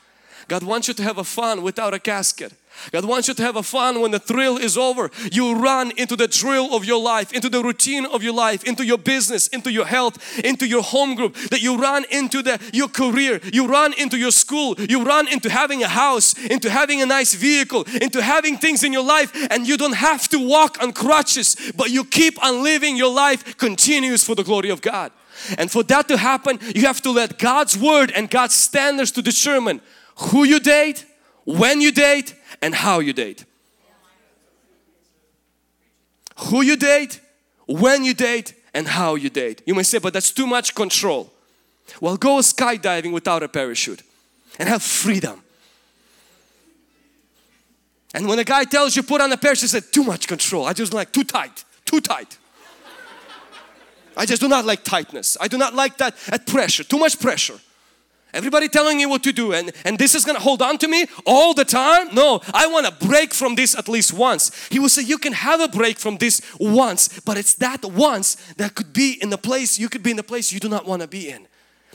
God 0.48 0.62
wants 0.62 0.88
you 0.88 0.94
to 0.94 1.02
have 1.02 1.18
a 1.18 1.24
fun 1.24 1.62
without 1.62 1.94
a 1.94 1.98
casket. 1.98 2.52
God 2.90 3.04
wants 3.04 3.28
you 3.28 3.34
to 3.34 3.42
have 3.42 3.56
a 3.56 3.62
fun 3.62 4.00
when 4.00 4.10
the 4.10 4.18
thrill 4.18 4.56
is 4.56 4.78
over. 4.78 5.10
You 5.30 5.54
run 5.54 5.92
into 5.96 6.16
the 6.16 6.26
drill 6.26 6.74
of 6.74 6.84
your 6.84 7.00
life, 7.00 7.32
into 7.32 7.48
the 7.48 7.62
routine 7.62 8.06
of 8.06 8.22
your 8.22 8.32
life, 8.32 8.64
into 8.64 8.84
your 8.84 8.98
business, 8.98 9.46
into 9.48 9.70
your 9.70 9.84
health, 9.84 10.38
into 10.38 10.66
your 10.66 10.82
home 10.82 11.14
group. 11.14 11.36
That 11.50 11.60
you 11.60 11.76
run 11.76 12.04
into 12.10 12.42
the 12.42 12.58
your 12.72 12.88
career, 12.88 13.40
you 13.52 13.66
run 13.66 13.92
into 13.94 14.16
your 14.16 14.30
school, 14.30 14.74
you 14.78 15.04
run 15.04 15.28
into 15.28 15.50
having 15.50 15.82
a 15.82 15.88
house, 15.88 16.34
into 16.38 16.70
having 16.70 17.02
a 17.02 17.06
nice 17.06 17.34
vehicle, 17.34 17.84
into 18.00 18.22
having 18.22 18.56
things 18.56 18.82
in 18.82 18.92
your 18.92 19.04
life 19.04 19.32
and 19.50 19.68
you 19.68 19.76
don't 19.76 19.94
have 19.94 20.28
to 20.30 20.38
walk 20.38 20.82
on 20.82 20.92
crutches 20.92 21.72
but 21.76 21.90
you 21.90 22.04
keep 22.04 22.42
on 22.42 22.62
living 22.62 22.96
your 22.96 23.12
life 23.12 23.56
continuous 23.58 24.24
for 24.24 24.34
the 24.34 24.42
glory 24.42 24.70
of 24.70 24.80
God. 24.80 25.12
And 25.58 25.70
for 25.70 25.82
that 25.84 26.08
to 26.08 26.16
happen, 26.16 26.58
you 26.74 26.82
have 26.82 27.00
to 27.02 27.10
let 27.10 27.38
God's 27.38 27.76
word 27.76 28.12
and 28.12 28.30
God's 28.30 28.54
standards 28.54 29.10
to 29.12 29.22
determine 29.22 29.80
who 30.16 30.44
you 30.44 30.60
date, 30.60 31.04
when 31.44 31.80
you 31.80 31.92
date, 31.92 32.34
and 32.60 32.74
how 32.74 33.00
you 33.00 33.12
date. 33.12 33.44
Who 36.38 36.62
you 36.62 36.76
date, 36.76 37.20
when 37.66 38.04
you 38.04 38.14
date, 38.14 38.54
and 38.74 38.86
how 38.86 39.14
you 39.14 39.30
date. 39.30 39.62
You 39.66 39.74
may 39.74 39.82
say, 39.82 39.98
but 39.98 40.12
that's 40.12 40.30
too 40.30 40.46
much 40.46 40.74
control. 40.74 41.32
Well, 42.00 42.16
go 42.16 42.38
skydiving 42.38 43.12
without 43.12 43.42
a 43.42 43.48
parachute 43.48 44.02
and 44.58 44.68
have 44.68 44.82
freedom. 44.82 45.42
And 48.14 48.28
when 48.28 48.38
a 48.38 48.44
guy 48.44 48.64
tells 48.64 48.94
you 48.94 49.02
put 49.02 49.20
on 49.20 49.32
a 49.32 49.36
parachute, 49.36 49.70
say 49.70 49.80
too 49.80 50.04
much 50.04 50.28
control. 50.28 50.66
I 50.66 50.72
just 50.72 50.92
like 50.92 51.12
too 51.12 51.24
tight, 51.24 51.64
too 51.84 52.00
tight. 52.00 52.38
I 54.16 54.26
just 54.26 54.40
do 54.42 54.48
not 54.48 54.64
like 54.64 54.84
tightness. 54.84 55.36
I 55.40 55.48
do 55.48 55.58
not 55.58 55.74
like 55.74 55.98
that 55.98 56.16
at 56.28 56.46
pressure, 56.46 56.84
too 56.84 56.98
much 56.98 57.20
pressure. 57.20 57.58
Everybody 58.34 58.68
telling 58.68 58.96
me 58.96 59.04
what 59.04 59.22
to 59.24 59.32
do 59.32 59.52
and, 59.52 59.72
and 59.84 59.98
this 59.98 60.14
is 60.14 60.24
gonna 60.24 60.40
hold 60.40 60.62
on 60.62 60.78
to 60.78 60.88
me 60.88 61.06
all 61.26 61.52
the 61.52 61.66
time? 61.66 62.14
No, 62.14 62.40
I 62.54 62.66
want 62.66 62.86
to 62.86 63.06
break 63.06 63.34
from 63.34 63.56
this 63.56 63.76
at 63.76 63.88
least 63.88 64.14
once. 64.14 64.68
He 64.68 64.78
will 64.78 64.88
say 64.88 65.02
you 65.02 65.18
can 65.18 65.34
have 65.34 65.60
a 65.60 65.68
break 65.68 65.98
from 65.98 66.16
this 66.16 66.40
once, 66.58 67.20
but 67.20 67.36
it's 67.36 67.54
that 67.56 67.84
once 67.84 68.36
that 68.56 68.74
could 68.74 68.94
be 68.94 69.18
in 69.20 69.28
the 69.28 69.36
place, 69.36 69.78
you 69.78 69.90
could 69.90 70.02
be 70.02 70.12
in 70.12 70.16
the 70.16 70.22
place 70.22 70.50
you 70.50 70.60
do 70.60 70.70
not 70.70 70.86
want 70.86 71.02
to 71.02 71.08
be 71.08 71.28
in. 71.28 71.46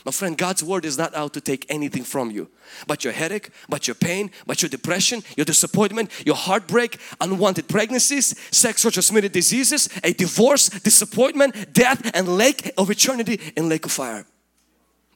My 0.04 0.12
friend, 0.12 0.38
God's 0.38 0.62
word 0.62 0.84
is 0.84 0.96
not 0.96 1.14
out 1.14 1.32
to 1.34 1.40
take 1.40 1.66
anything 1.68 2.04
from 2.04 2.30
you. 2.30 2.48
But 2.86 3.04
your 3.04 3.12
headache, 3.12 3.50
but 3.68 3.88
your 3.88 3.94
pain, 3.94 4.30
but 4.46 4.62
your 4.62 4.68
depression, 4.68 5.22
your 5.36 5.44
disappointment, 5.44 6.10
your 6.24 6.36
heartbreak, 6.36 6.98
unwanted 7.20 7.68
pregnancies, 7.68 8.34
sexual 8.50 8.92
transmitted 8.92 9.32
diseases, 9.32 9.88
a 10.04 10.12
divorce, 10.12 10.68
disappointment, 10.68 11.72
death 11.72 12.10
and 12.14 12.28
lake 12.28 12.70
of 12.78 12.90
eternity 12.90 13.40
in 13.56 13.68
lake 13.68 13.84
of 13.84 13.92
fire. 13.92 14.24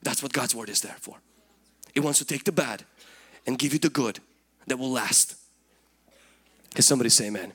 That's 0.02 0.22
what 0.22 0.32
God's 0.32 0.54
word 0.54 0.68
is 0.68 0.80
there 0.80 0.96
for. 1.00 1.16
It 1.94 2.00
wants 2.00 2.18
to 2.18 2.24
take 2.24 2.44
the 2.44 2.52
bad 2.52 2.84
and 3.46 3.58
give 3.58 3.72
you 3.72 3.78
the 3.78 3.90
good 3.90 4.18
that 4.66 4.78
will 4.78 4.90
last. 4.90 5.36
Can 6.74 6.82
somebody 6.82 7.10
say 7.10 7.26
amen? 7.26 7.52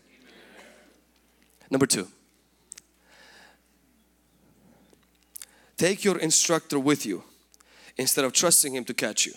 Number 1.70 1.86
two. 1.86 2.08
Take 5.78 6.04
your 6.04 6.18
instructor 6.18 6.80
with 6.80 7.06
you 7.06 7.24
instead 7.98 8.26
of 8.26 8.34
trusting 8.34 8.76
him 8.76 8.84
to 8.86 8.94
catch 8.94 9.26
you. 9.26 9.34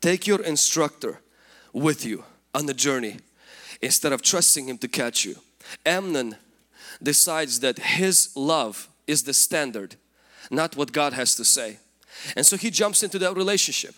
Take 0.00 0.26
your 0.26 0.42
instructor 0.42 1.20
with 1.72 2.04
you 2.04 2.24
on 2.54 2.66
the 2.66 2.74
journey 2.74 3.18
instead 3.82 4.12
of 4.12 4.22
trusting 4.22 4.68
him 4.68 4.78
to 4.78 4.88
catch 4.88 5.24
you. 5.24 5.36
Amnon 5.84 6.36
decides 7.02 7.60
that 7.60 7.78
his 7.78 8.30
love 8.34 8.88
is 9.06 9.24
the 9.24 9.34
standard, 9.34 9.96
not 10.50 10.76
what 10.76 10.92
God 10.92 11.12
has 11.12 11.34
to 11.36 11.44
say. 11.44 11.78
And 12.36 12.46
so 12.46 12.56
he 12.56 12.70
jumps 12.70 13.02
into 13.02 13.18
that 13.18 13.36
relationship. 13.36 13.94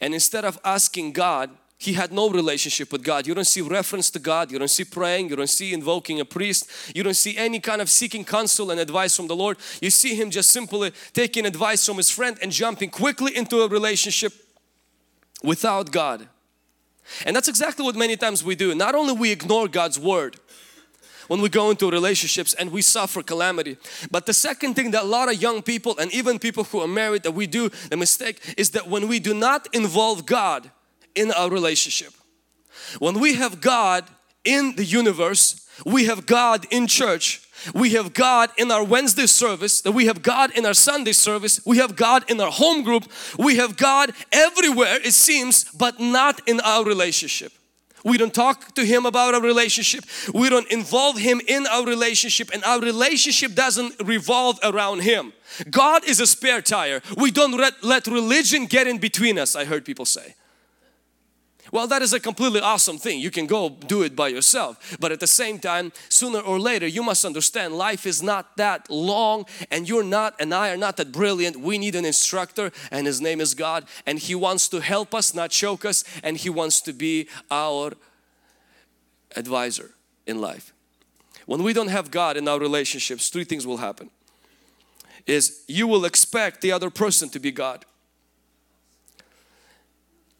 And 0.00 0.14
instead 0.14 0.44
of 0.44 0.58
asking 0.64 1.12
God 1.12 1.50
he 1.78 1.92
had 1.92 2.10
no 2.10 2.30
relationship 2.30 2.90
with 2.90 3.02
God. 3.02 3.26
You 3.26 3.34
don't 3.34 3.44
see 3.44 3.60
reference 3.60 4.08
to 4.10 4.18
God. 4.18 4.50
You 4.50 4.58
don't 4.58 4.68
see 4.68 4.84
praying. 4.84 5.28
You 5.28 5.36
don't 5.36 5.50
see 5.50 5.74
invoking 5.74 6.20
a 6.20 6.24
priest. 6.24 6.70
You 6.94 7.02
don't 7.02 7.14
see 7.14 7.36
any 7.36 7.60
kind 7.60 7.82
of 7.82 7.90
seeking 7.90 8.24
counsel 8.24 8.70
and 8.70 8.80
advice 8.80 9.14
from 9.14 9.26
the 9.26 9.36
Lord. 9.36 9.58
You 9.82 9.90
see 9.90 10.14
him 10.14 10.30
just 10.30 10.50
simply 10.50 10.92
taking 11.12 11.44
advice 11.44 11.84
from 11.84 11.98
his 11.98 12.10
friend 12.10 12.38
and 12.40 12.50
jumping 12.50 12.88
quickly 12.88 13.36
into 13.36 13.60
a 13.60 13.68
relationship 13.68 14.32
without 15.42 15.92
God. 15.92 16.28
And 17.26 17.36
that's 17.36 17.48
exactly 17.48 17.84
what 17.84 17.94
many 17.94 18.16
times 18.16 18.42
we 18.42 18.54
do. 18.54 18.74
Not 18.74 18.94
only 18.94 19.12
we 19.12 19.30
ignore 19.30 19.68
God's 19.68 19.98
word 19.98 20.36
when 21.28 21.42
we 21.42 21.48
go 21.48 21.70
into 21.70 21.90
relationships 21.90 22.54
and 22.54 22.72
we 22.72 22.80
suffer 22.80 23.22
calamity. 23.22 23.76
But 24.10 24.26
the 24.26 24.32
second 24.32 24.74
thing 24.74 24.92
that 24.92 25.02
a 25.02 25.06
lot 25.06 25.28
of 25.28 25.40
young 25.42 25.60
people 25.60 25.98
and 25.98 26.12
even 26.14 26.38
people 26.38 26.64
who 26.64 26.80
are 26.80 26.88
married 26.88 27.22
that 27.24 27.32
we 27.32 27.46
do 27.46 27.68
the 27.90 27.96
mistake 27.96 28.54
is 28.56 28.70
that 28.70 28.88
when 28.88 29.08
we 29.08 29.18
do 29.18 29.34
not 29.34 29.68
involve 29.74 30.24
God 30.24 30.70
in 31.16 31.32
our 31.32 31.50
relationship. 31.50 32.12
When 32.98 33.18
we 33.18 33.34
have 33.34 33.60
God 33.60 34.04
in 34.44 34.76
the 34.76 34.84
universe, 34.84 35.66
we 35.84 36.04
have 36.04 36.26
God 36.26 36.66
in 36.70 36.86
church, 36.86 37.42
we 37.74 37.90
have 37.90 38.14
God 38.14 38.50
in 38.56 38.70
our 38.70 38.84
Wednesday 38.84 39.26
service, 39.26 39.80
that 39.82 39.92
we 39.92 40.06
have 40.06 40.22
God 40.22 40.56
in 40.56 40.64
our 40.64 40.74
Sunday 40.74 41.12
service, 41.12 41.60
we 41.66 41.78
have 41.78 41.96
God 41.96 42.30
in 42.30 42.40
our 42.40 42.50
home 42.50 42.82
group, 42.82 43.10
we 43.38 43.56
have 43.56 43.76
God 43.76 44.12
everywhere 44.30 44.98
it 45.02 45.12
seems, 45.12 45.64
but 45.64 45.98
not 45.98 46.40
in 46.46 46.60
our 46.60 46.84
relationship. 46.84 47.52
We 48.04 48.18
don't 48.18 48.32
talk 48.32 48.72
to 48.76 48.84
Him 48.84 49.04
about 49.04 49.34
our 49.34 49.40
relationship. 49.40 50.04
We 50.32 50.48
don't 50.48 50.70
involve 50.70 51.18
Him 51.18 51.40
in 51.48 51.66
our 51.66 51.84
relationship 51.84 52.50
and 52.54 52.62
our 52.62 52.80
relationship 52.80 53.54
doesn't 53.54 53.94
revolve 54.04 54.60
around 54.62 55.00
Him. 55.00 55.32
God 55.70 56.04
is 56.04 56.20
a 56.20 56.26
spare 56.26 56.62
tire. 56.62 57.02
We 57.16 57.32
don't 57.32 57.58
let, 57.82 58.06
religion 58.06 58.66
get 58.66 58.86
in 58.86 58.98
between 58.98 59.40
us, 59.40 59.56
I 59.56 59.64
heard 59.64 59.84
people 59.84 60.04
say. 60.04 60.36
Well, 61.72 61.86
that 61.88 62.02
is 62.02 62.12
a 62.12 62.20
completely 62.20 62.60
awesome 62.60 62.98
thing. 62.98 63.20
You 63.20 63.30
can 63.30 63.46
go 63.46 63.70
do 63.70 64.02
it 64.02 64.14
by 64.14 64.28
yourself. 64.28 64.96
But 65.00 65.12
at 65.12 65.20
the 65.20 65.26
same 65.26 65.58
time, 65.58 65.92
sooner 66.08 66.38
or 66.38 66.60
later, 66.60 66.86
you 66.86 67.02
must 67.02 67.24
understand 67.24 67.74
life 67.74 68.06
is 68.06 68.22
not 68.22 68.56
that 68.56 68.88
long 68.90 69.46
and 69.70 69.88
you're 69.88 70.04
not 70.04 70.34
and 70.38 70.54
I 70.54 70.70
are 70.70 70.76
not 70.76 70.96
that 70.98 71.12
brilliant. 71.12 71.56
We 71.56 71.78
need 71.78 71.94
an 71.94 72.04
instructor 72.04 72.70
and 72.90 73.06
his 73.06 73.20
name 73.20 73.40
is 73.40 73.54
God 73.54 73.86
and 74.06 74.18
he 74.18 74.34
wants 74.34 74.68
to 74.68 74.80
help 74.80 75.14
us, 75.14 75.34
not 75.34 75.50
choke 75.50 75.84
us 75.84 76.04
and 76.22 76.36
he 76.36 76.50
wants 76.50 76.80
to 76.82 76.92
be 76.92 77.28
our 77.50 77.92
advisor 79.34 79.90
in 80.26 80.40
life. 80.40 80.72
When 81.46 81.62
we 81.62 81.72
don't 81.72 81.88
have 81.88 82.10
God 82.10 82.36
in 82.36 82.48
our 82.48 82.58
relationships, 82.58 83.28
three 83.28 83.44
things 83.44 83.66
will 83.66 83.76
happen. 83.78 84.10
Is 85.26 85.64
you 85.66 85.88
will 85.88 86.04
expect 86.04 86.60
the 86.60 86.70
other 86.70 86.90
person 86.90 87.28
to 87.30 87.40
be 87.40 87.50
God 87.50 87.84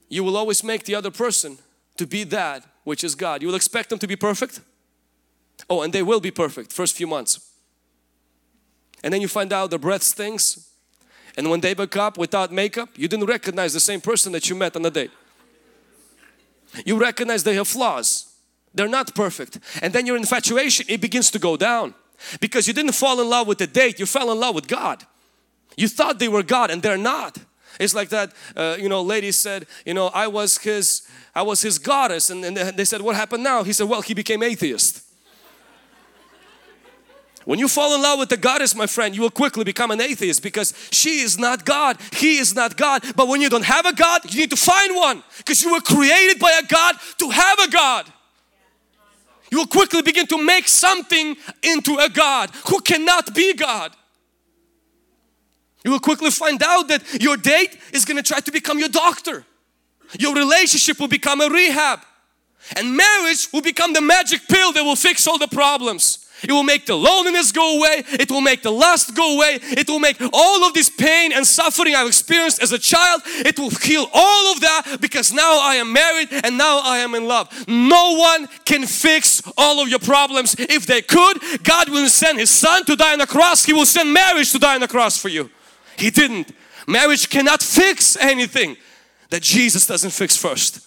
you 0.08 0.22
will 0.24 0.36
always 0.36 0.62
make 0.62 0.84
the 0.84 0.94
other 0.94 1.10
person 1.10 1.58
to 1.96 2.06
be 2.06 2.24
that 2.24 2.64
which 2.84 3.02
is 3.02 3.14
God. 3.14 3.42
You 3.42 3.48
will 3.48 3.54
expect 3.54 3.90
them 3.90 3.98
to 3.98 4.06
be 4.06 4.16
perfect. 4.16 4.60
Oh, 5.68 5.82
and 5.82 5.92
they 5.92 6.02
will 6.02 6.20
be 6.20 6.30
perfect 6.30 6.72
first 6.72 6.96
few 6.96 7.06
months. 7.06 7.40
And 9.02 9.12
then 9.12 9.20
you 9.20 9.28
find 9.28 9.52
out 9.52 9.70
their 9.70 9.78
breath 9.78 10.02
stinks. 10.02 10.70
And 11.36 11.50
when 11.50 11.60
they 11.60 11.74
wake 11.74 11.96
up 11.96 12.16
without 12.16 12.52
makeup, 12.52 12.90
you 12.96 13.08
didn't 13.08 13.26
recognize 13.26 13.72
the 13.72 13.80
same 13.80 14.00
person 14.00 14.32
that 14.32 14.48
you 14.48 14.54
met 14.54 14.76
on 14.76 14.82
the 14.82 14.90
date. 14.90 15.10
You 16.84 16.96
recognize 16.98 17.42
they 17.44 17.54
have 17.54 17.68
flaws. 17.68 18.34
They're 18.74 18.88
not 18.88 19.14
perfect. 19.14 19.58
And 19.82 19.92
then 19.92 20.06
your 20.06 20.16
infatuation, 20.16 20.86
it 20.88 21.00
begins 21.00 21.30
to 21.32 21.38
go 21.38 21.56
down. 21.56 21.94
Because 22.40 22.66
you 22.66 22.74
didn't 22.74 22.92
fall 22.92 23.20
in 23.20 23.28
love 23.28 23.46
with 23.46 23.58
the 23.58 23.66
date, 23.66 23.98
you 23.98 24.06
fell 24.06 24.30
in 24.30 24.40
love 24.40 24.54
with 24.54 24.68
God. 24.68 25.04
You 25.76 25.88
thought 25.88 26.18
they 26.18 26.28
were 26.28 26.42
God 26.42 26.70
and 26.70 26.82
they're 26.82 26.96
not. 26.96 27.38
It's 27.78 27.94
like 27.94 28.08
that, 28.10 28.32
uh, 28.56 28.76
you 28.78 28.88
know, 28.88 29.02
lady 29.02 29.32
said, 29.32 29.66
you 29.84 29.94
know, 29.94 30.08
I 30.08 30.26
was 30.26 30.58
his, 30.58 31.06
I 31.34 31.42
was 31.42 31.62
his 31.62 31.78
goddess. 31.78 32.30
And, 32.30 32.44
and 32.44 32.56
they 32.56 32.84
said, 32.84 33.02
what 33.02 33.16
happened 33.16 33.44
now? 33.44 33.62
He 33.62 33.72
said, 33.72 33.88
well, 33.88 34.02
he 34.02 34.14
became 34.14 34.42
atheist. 34.42 35.02
When 37.46 37.60
you 37.60 37.68
fall 37.68 37.94
in 37.94 38.02
love 38.02 38.18
with 38.18 38.28
the 38.28 38.36
goddess, 38.36 38.74
my 38.74 38.88
friend, 38.88 39.14
you 39.14 39.22
will 39.22 39.30
quickly 39.30 39.62
become 39.62 39.92
an 39.92 40.00
atheist 40.00 40.42
because 40.42 40.74
she 40.90 41.20
is 41.20 41.38
not 41.38 41.64
God, 41.64 41.96
he 42.12 42.38
is 42.38 42.56
not 42.56 42.76
God. 42.76 43.04
But 43.14 43.28
when 43.28 43.40
you 43.40 43.48
don't 43.48 43.64
have 43.64 43.86
a 43.86 43.94
God, 43.94 44.34
you 44.34 44.40
need 44.40 44.50
to 44.50 44.56
find 44.56 44.96
one 44.96 45.22
because 45.38 45.62
you 45.62 45.72
were 45.72 45.80
created 45.80 46.40
by 46.40 46.60
a 46.60 46.66
God 46.66 46.96
to 47.18 47.30
have 47.30 47.58
a 47.60 47.70
God. 47.70 48.12
You 49.52 49.58
will 49.58 49.68
quickly 49.68 50.02
begin 50.02 50.26
to 50.26 50.44
make 50.44 50.66
something 50.66 51.36
into 51.62 51.96
a 51.98 52.08
God 52.08 52.50
who 52.68 52.80
cannot 52.80 53.32
be 53.32 53.54
God. 53.54 53.92
You 55.87 55.92
will 55.92 56.01
quickly 56.01 56.33
find 56.33 56.61
out 56.64 56.88
that 56.88 57.22
your 57.22 57.37
date 57.37 57.79
is 57.92 58.05
going 58.05 58.16
to 58.16 58.22
try 58.22 58.40
to 58.40 58.51
become 58.51 58.81
your 58.81 58.88
doctor. 58.88 59.46
Your 60.18 60.35
relationship 60.35 60.99
will 60.99 61.07
become 61.07 61.40
a 61.40 61.49
rehab. 61.49 62.01
And 62.77 62.96
marriage 62.96 63.46
will 63.53 63.62
become 63.62 63.92
the 63.92 64.01
magic 64.01 64.49
pill 64.49 64.72
that 64.72 64.83
will 64.83 64.96
fix 64.96 65.29
all 65.29 65.38
the 65.38 65.46
problems. 65.46 66.27
It 66.42 66.51
will 66.51 66.64
make 66.64 66.87
the 66.87 66.96
loneliness 66.96 67.53
go 67.53 67.79
away. 67.79 68.03
It 68.09 68.33
will 68.33 68.40
make 68.40 68.64
the 68.64 68.72
lust 68.72 69.14
go 69.14 69.37
away. 69.37 69.61
It 69.62 69.88
will 69.88 70.01
make 70.01 70.16
all 70.33 70.66
of 70.66 70.75
this 70.75 70.90
pain 70.90 71.33
and 71.33 71.46
suffering 71.46 71.94
I've 71.94 72.09
experienced 72.09 72.61
as 72.61 72.72
a 72.72 72.81
child. 72.81 73.22
It 73.25 73.57
will 73.57 73.70
heal 73.70 74.11
all 74.12 74.53
of 74.53 74.61
that 74.62 74.99
because 75.01 75.33
now 75.33 75.61
I 75.61 75.77
am 75.77 75.92
married 75.92 76.31
and 76.33 76.59
now 76.59 76.81
I 76.83 76.99
am 76.99 77.14
in 77.14 77.29
love. 77.29 77.49
No 77.68 78.16
one 78.16 78.49
can 78.64 78.87
fix 78.87 79.40
all 79.57 79.81
of 79.81 79.88
your 79.88 80.01
problems. 80.01 80.57
If 80.59 80.85
they 80.85 81.01
could, 81.01 81.38
God 81.62 81.90
will 81.90 82.09
send 82.09 82.40
His 82.40 82.51
Son 82.51 82.85
to 82.87 82.96
die 82.96 83.12
on 83.12 83.20
the 83.20 83.27
cross. 83.29 83.64
He 83.64 83.72
will 83.72 83.87
send 83.87 84.12
marriage 84.12 84.51
to 84.51 84.59
die 84.59 84.75
on 84.75 84.81
the 84.81 84.88
cross 84.88 85.16
for 85.16 85.29
you. 85.29 85.49
He 85.98 86.11
didn't. 86.11 86.52
Marriage 86.87 87.28
cannot 87.30 87.62
fix 87.62 88.16
anything 88.16 88.76
that 89.30 89.42
Jesus 89.42 89.87
doesn't 89.87 90.11
fix 90.11 90.37
first. 90.37 90.87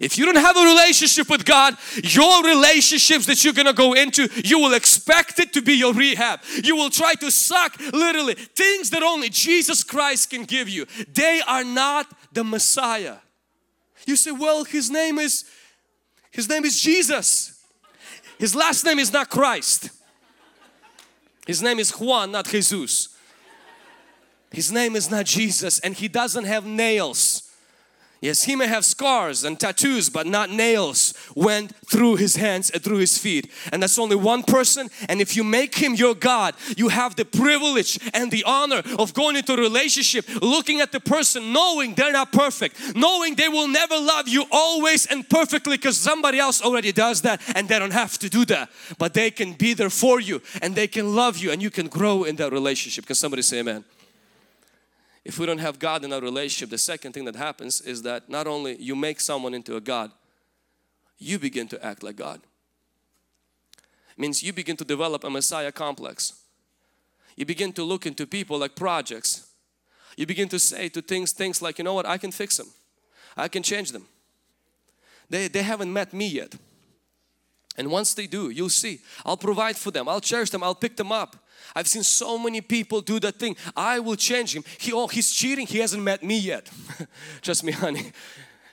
If 0.00 0.16
you 0.16 0.24
don't 0.24 0.36
have 0.36 0.56
a 0.56 0.64
relationship 0.64 1.28
with 1.28 1.44
God, 1.44 1.76
your 2.02 2.42
relationships 2.42 3.26
that 3.26 3.44
you're 3.44 3.52
gonna 3.52 3.74
go 3.74 3.92
into, 3.92 4.28
you 4.42 4.58
will 4.58 4.72
expect 4.72 5.38
it 5.38 5.52
to 5.52 5.60
be 5.60 5.74
your 5.74 5.92
rehab. 5.92 6.40
You 6.64 6.74
will 6.74 6.88
try 6.88 7.12
to 7.16 7.30
suck 7.30 7.78
literally 7.92 8.34
things 8.34 8.88
that 8.90 9.02
only 9.02 9.28
Jesus 9.28 9.84
Christ 9.84 10.30
can 10.30 10.44
give 10.44 10.70
you. 10.70 10.86
They 11.12 11.42
are 11.46 11.64
not 11.64 12.06
the 12.32 12.42
Messiah. 12.42 13.16
You 14.06 14.16
say, 14.16 14.30
well, 14.30 14.64
his 14.64 14.90
name 14.90 15.18
is, 15.18 15.44
his 16.30 16.48
name 16.48 16.64
is 16.64 16.80
Jesus. 16.80 17.62
His 18.38 18.54
last 18.54 18.86
name 18.86 18.98
is 18.98 19.12
not 19.12 19.28
Christ. 19.28 19.90
His 21.46 21.60
name 21.60 21.78
is 21.78 21.90
Juan, 21.90 22.32
not 22.32 22.46
Jesus. 22.46 23.08
His 24.52 24.72
name 24.72 24.96
is 24.96 25.10
not 25.10 25.26
Jesus 25.26 25.78
and 25.80 25.94
he 25.94 26.08
doesn't 26.08 26.44
have 26.44 26.66
nails. 26.66 27.50
Yes, 28.20 28.42
he 28.42 28.54
may 28.54 28.66
have 28.66 28.84
scars 28.84 29.44
and 29.44 29.58
tattoos, 29.58 30.10
but 30.10 30.26
not 30.26 30.50
nails 30.50 31.14
went 31.34 31.74
through 31.86 32.16
his 32.16 32.36
hands 32.36 32.68
and 32.68 32.82
through 32.82 32.98
his 32.98 33.16
feet. 33.16 33.50
And 33.72 33.82
that's 33.82 33.98
only 33.98 34.16
one 34.16 34.42
person. 34.42 34.90
And 35.08 35.22
if 35.22 35.36
you 35.36 35.42
make 35.42 35.74
him 35.76 35.94
your 35.94 36.14
God, 36.14 36.54
you 36.76 36.88
have 36.88 37.16
the 37.16 37.24
privilege 37.24 37.98
and 38.12 38.30
the 38.30 38.44
honor 38.44 38.82
of 38.98 39.14
going 39.14 39.36
into 39.36 39.54
a 39.54 39.56
relationship, 39.56 40.26
looking 40.42 40.80
at 40.80 40.92
the 40.92 41.00
person, 41.00 41.54
knowing 41.54 41.94
they're 41.94 42.12
not 42.12 42.30
perfect, 42.30 42.94
knowing 42.94 43.36
they 43.36 43.48
will 43.48 43.68
never 43.68 43.98
love 43.98 44.28
you 44.28 44.44
always 44.52 45.06
and 45.06 45.26
perfectly 45.26 45.78
because 45.78 45.96
somebody 45.96 46.38
else 46.38 46.60
already 46.60 46.92
does 46.92 47.22
that 47.22 47.40
and 47.56 47.70
they 47.70 47.78
don't 47.78 47.94
have 47.94 48.18
to 48.18 48.28
do 48.28 48.44
that. 48.44 48.68
But 48.98 49.14
they 49.14 49.30
can 49.30 49.54
be 49.54 49.72
there 49.72 49.88
for 49.88 50.20
you 50.20 50.42
and 50.60 50.74
they 50.74 50.88
can 50.88 51.14
love 51.16 51.38
you 51.38 51.52
and 51.52 51.62
you 51.62 51.70
can 51.70 51.88
grow 51.88 52.24
in 52.24 52.36
that 52.36 52.52
relationship. 52.52 53.06
Can 53.06 53.14
somebody 53.14 53.40
say 53.40 53.60
amen? 53.60 53.82
If 55.24 55.38
we 55.38 55.46
don't 55.46 55.58
have 55.58 55.78
God 55.78 56.04
in 56.04 56.12
our 56.12 56.20
relationship, 56.20 56.70
the 56.70 56.78
second 56.78 57.12
thing 57.12 57.26
that 57.26 57.36
happens 57.36 57.80
is 57.80 58.02
that 58.02 58.28
not 58.28 58.46
only 58.46 58.76
you 58.76 58.96
make 58.96 59.20
someone 59.20 59.54
into 59.54 59.76
a 59.76 59.80
God, 59.80 60.10
you 61.18 61.38
begin 61.38 61.68
to 61.68 61.84
act 61.84 62.02
like 62.02 62.16
God. 62.16 62.40
It 64.12 64.18
means 64.18 64.42
you 64.42 64.52
begin 64.52 64.76
to 64.78 64.84
develop 64.84 65.24
a 65.24 65.30
Messiah 65.30 65.72
complex. 65.72 66.34
You 67.36 67.44
begin 67.44 67.72
to 67.74 67.84
look 67.84 68.06
into 68.06 68.26
people 68.26 68.58
like 68.58 68.74
projects. 68.74 69.48
You 70.16 70.26
begin 70.26 70.48
to 70.48 70.58
say 70.58 70.88
to 70.90 71.02
things 71.02 71.32
things 71.32 71.62
like, 71.62 71.78
you 71.78 71.84
know 71.84 71.94
what, 71.94 72.06
I 72.06 72.18
can 72.18 72.32
fix 72.32 72.56
them. 72.56 72.68
I 73.36 73.48
can 73.48 73.62
change 73.62 73.92
them. 73.92 74.06
They, 75.28 75.48
they 75.48 75.62
haven't 75.62 75.92
met 75.92 76.12
me 76.12 76.26
yet. 76.26 76.54
And 77.76 77.90
once 77.90 78.14
they 78.14 78.26
do, 78.26 78.50
you'll 78.50 78.68
see. 78.68 79.00
I'll 79.24 79.36
provide 79.36 79.76
for 79.76 79.90
them. 79.90 80.08
I'll 80.08 80.20
cherish 80.20 80.50
them. 80.50 80.62
I'll 80.62 80.74
pick 80.74 80.96
them 80.96 81.12
up. 81.12 81.36
I've 81.74 81.86
seen 81.86 82.02
so 82.02 82.38
many 82.38 82.60
people 82.60 83.00
do 83.00 83.20
that 83.20 83.38
thing. 83.38 83.56
I 83.76 84.00
will 84.00 84.16
change 84.16 84.54
him. 84.54 84.64
He, 84.78 84.92
oh, 84.92 85.06
he's 85.06 85.30
cheating. 85.30 85.66
He 85.66 85.78
hasn't 85.78 86.02
met 86.02 86.22
me 86.22 86.38
yet. 86.38 86.70
Trust 87.42 87.64
me, 87.64 87.72
honey. 87.72 88.12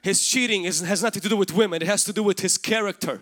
His 0.02 0.26
cheating 0.26 0.64
is, 0.64 0.82
has 0.82 1.04
nothing 1.04 1.22
to 1.22 1.30
do 1.30 1.38
with 1.38 1.54
women. 1.54 1.82
It 1.82 1.88
has 1.88 2.04
to 2.06 2.14
do 2.14 2.24
with 2.24 2.40
his 2.40 2.58
character. 2.58 3.22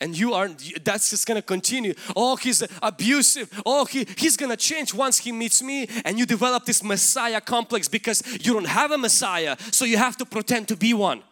And 0.00 0.18
you 0.18 0.34
are, 0.34 0.48
that's 0.82 1.10
just 1.10 1.26
gonna 1.26 1.42
continue. 1.42 1.94
Oh, 2.16 2.36
he's 2.36 2.62
abusive. 2.82 3.62
Oh, 3.64 3.84
he, 3.84 4.06
he's 4.16 4.36
gonna 4.36 4.56
change 4.56 4.92
once 4.92 5.18
he 5.18 5.32
meets 5.32 5.62
me. 5.62 5.88
And 6.04 6.18
you 6.18 6.26
develop 6.26 6.64
this 6.64 6.82
Messiah 6.82 7.40
complex 7.40 7.88
because 7.88 8.22
you 8.44 8.52
don't 8.52 8.66
have 8.66 8.90
a 8.90 8.98
Messiah. 8.98 9.56
So 9.70 9.84
you 9.84 9.96
have 9.96 10.16
to 10.18 10.26
pretend 10.26 10.68
to 10.68 10.76
be 10.76 10.94
one. 10.94 11.22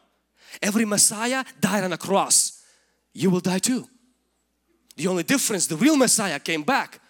Every 0.60 0.84
Messiah 0.84 1.44
died 1.60 1.84
on 1.84 1.92
a 1.92 1.98
cross. 1.98 2.62
You 3.12 3.30
will 3.30 3.40
die 3.40 3.58
too. 3.58 3.88
The 4.96 5.08
only 5.08 5.22
difference, 5.22 5.66
the 5.66 5.76
real 5.76 5.96
Messiah 5.96 6.38
came 6.38 6.62
back 6.62 7.00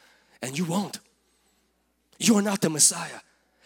and 0.43 0.59
you 0.59 0.65
won't. 0.65 0.99
You 2.19 2.37
are 2.37 2.43
not 2.43 2.61
the 2.61 2.71
Messiah. 2.71 3.21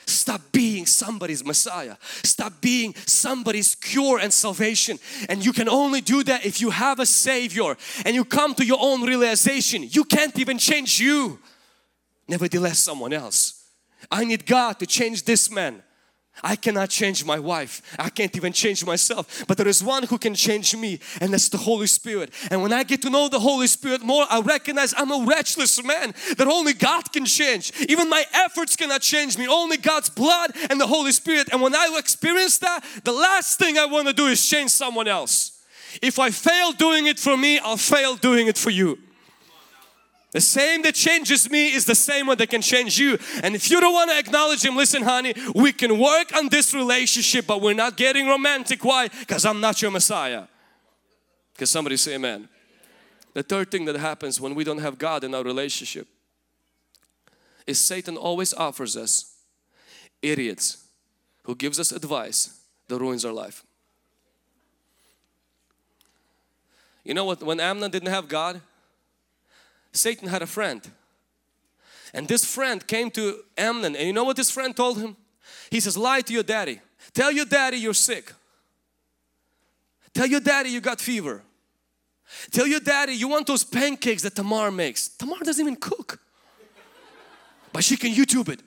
Stop 0.07 0.41
being 0.53 0.87
somebody's 0.87 1.45
Messiah. 1.45 1.97
Stop 2.23 2.61
being 2.61 2.95
somebody's 3.07 3.75
cure 3.75 4.19
and 4.19 4.33
salvation. 4.33 4.99
And 5.29 5.45
you 5.45 5.53
can 5.53 5.69
only 5.69 6.01
do 6.01 6.23
that 6.23 6.47
if 6.47 6.61
you 6.61 6.71
have 6.71 7.01
a 7.01 7.07
Savior 7.07 7.77
and 8.05 8.15
you 8.15 8.25
come 8.25 8.55
to 8.55 8.65
your 8.65 8.79
own 8.81 9.03
realization. 9.03 9.85
You 9.91 10.05
can't 10.05 10.39
even 10.39 10.59
change 10.59 11.01
you. 11.01 11.41
Nevertheless, 12.29 12.79
someone 12.79 13.13
else. 13.13 13.65
I 14.11 14.25
need 14.25 14.47
God 14.47 14.79
to 14.79 14.87
change 14.87 15.25
this 15.25 15.51
man. 15.51 15.83
I 16.43 16.57
cannot 16.57 16.91
change 16.91 17.25
my 17.25 17.39
wife. 17.39 17.83
I 17.99 18.11
can't 18.11 18.35
even 18.37 18.53
change 18.53 18.85
myself. 18.85 19.45
But 19.47 19.57
there 19.57 19.69
is 19.69 19.83
one 19.83 20.05
who 20.05 20.19
can 20.19 20.35
change 20.35 20.77
me 20.77 21.01
and 21.21 21.33
that's 21.33 21.49
the 21.49 21.59
Holy 21.59 21.87
Spirit. 21.87 22.33
And 22.51 22.63
when 22.63 22.73
I 22.73 22.83
get 22.83 23.03
to 23.03 23.11
know 23.11 23.29
the 23.29 23.41
Holy 23.41 23.67
Spirit 23.67 24.03
more, 24.03 24.27
I 24.29 24.41
recognize 24.41 24.95
I'm 24.97 25.11
a 25.11 25.27
wretchless 25.27 25.83
man 25.85 26.15
that 26.37 26.47
only 26.47 26.73
God 26.73 27.13
can 27.13 27.25
change. 27.25 27.73
Even 27.89 28.09
my 28.09 28.25
efforts 28.35 28.77
cannot 28.77 29.01
change 29.01 29.39
me. 29.39 29.49
Only 29.49 29.77
God's 29.77 30.11
blood 30.11 30.53
and 30.71 30.81
the 30.81 30.87
Holy 30.87 31.13
Spirit. 31.13 31.49
And 31.53 31.63
when 31.63 31.75
I 31.75 31.95
experience 31.99 32.59
that, 32.59 32.85
the 33.05 33.13
last 33.13 33.59
thing 33.59 33.79
I 33.79 33.87
want 33.87 34.09
to 34.09 34.13
do 34.13 34.27
is 34.27 34.47
change 34.47 34.71
someone 34.71 35.09
else. 35.09 35.53
If 36.03 36.19
I 36.19 36.31
fail 36.31 36.73
doing 36.73 37.07
it 37.07 37.19
for 37.19 37.37
me, 37.37 37.59
I'll 37.59 37.77
fail 37.77 38.17
doing 38.17 38.49
it 38.49 38.59
for 38.59 38.71
you. 38.71 38.99
The 40.37 40.43
same 40.43 40.83
that 40.83 40.95
changes 40.95 41.49
me 41.49 41.73
is 41.73 41.87
the 41.87 41.95
same 41.95 42.27
one 42.27 42.37
that 42.37 42.51
can 42.51 42.61
change 42.61 42.99
you. 42.99 43.17
And 43.43 43.55
if 43.55 43.71
you 43.71 43.81
don't 43.81 43.95
want 43.95 44.11
to 44.11 44.19
acknowledge 44.19 44.63
Him, 44.63 44.77
listen, 44.77 45.03
honey, 45.03 45.33
we 45.55 45.73
can 45.73 45.99
work 45.99 46.37
on 46.37 46.51
this 46.51 46.75
relationship, 46.75 47.47
but 47.47 47.63
we're 47.63 47.73
not 47.73 47.97
getting 47.97 48.29
romantic. 48.29 48.85
Why? 48.85 49.09
Because 49.09 49.47
I'm 49.47 49.63
not 49.63 49.81
your 49.81 49.91
Messiah. 49.91 50.43
Because 51.55 51.71
somebody 51.71 51.97
say 51.97 52.17
amen. 52.17 52.51
The 53.33 53.43
third 53.43 53.71
thing 53.71 53.87
that 53.87 53.97
happens 53.97 54.39
when 54.39 54.55
we 54.55 54.63
don't 54.63 54.77
have 54.77 54.99
God 54.99 55.25
in 55.25 55.35
our 55.35 55.43
relationship 55.43 56.07
is 57.67 57.81
Satan 57.81 58.19
always 58.19 58.53
offers 58.53 58.95
us 58.95 59.37
idiots 60.21 60.85
who 61.45 61.55
gives 61.55 61.81
us 61.81 61.93
advice 61.93 62.61
that 62.89 62.99
ruins 62.99 63.25
our 63.25 63.33
life. 63.33 63.65
You 67.05 67.15
know 67.15 67.25
what? 67.25 67.43
When 67.43 67.59
Amnon 67.59 67.91
didn't 67.91 68.11
have 68.11 68.29
God, 68.29 68.61
Satan 69.97 70.29
had 70.29 70.43
a 70.43 70.47
friend. 70.47 70.83
And 72.15 72.29
this 72.29 72.45
friend 72.45 72.87
came 72.87 73.11
to 73.13 73.41
Amnon 73.59 73.97
and 73.97 74.07
you 74.07 74.13
know 74.13 74.25
what 74.25 74.37
this 74.37 74.51
friend 74.51 74.75
told 74.75 74.99
him? 74.99 75.17
He 75.71 75.81
says, 75.81 75.97
lie 75.97 76.21
to 76.23 76.33
your 76.33 76.43
daddy. 76.43 76.81
Tell 77.13 77.33
your 77.33 77.45
daddy 77.45 77.77
you're 77.79 77.95
sick. 77.95 78.33
Tell 80.15 80.27
your 80.27 80.41
daddy 80.41 80.71
you 80.71 80.81
got 80.81 81.01
fever. 81.01 81.43
Tell 82.51 82.67
your 82.67 82.81
daddy 82.81 83.13
you 83.13 83.29
want 83.29 83.47
those 83.47 83.65
pancakes 83.65 84.23
that 84.23 84.35
Tamar 84.35 84.71
makes. 84.71 85.09
Tamar 85.09 85.39
doesn't 85.43 85.61
even 85.61 85.77
cook. 85.77 86.21
But 87.73 87.85
she 87.85 87.97
can 87.97 88.13
YouTube 88.13 88.49
it. 88.49 88.61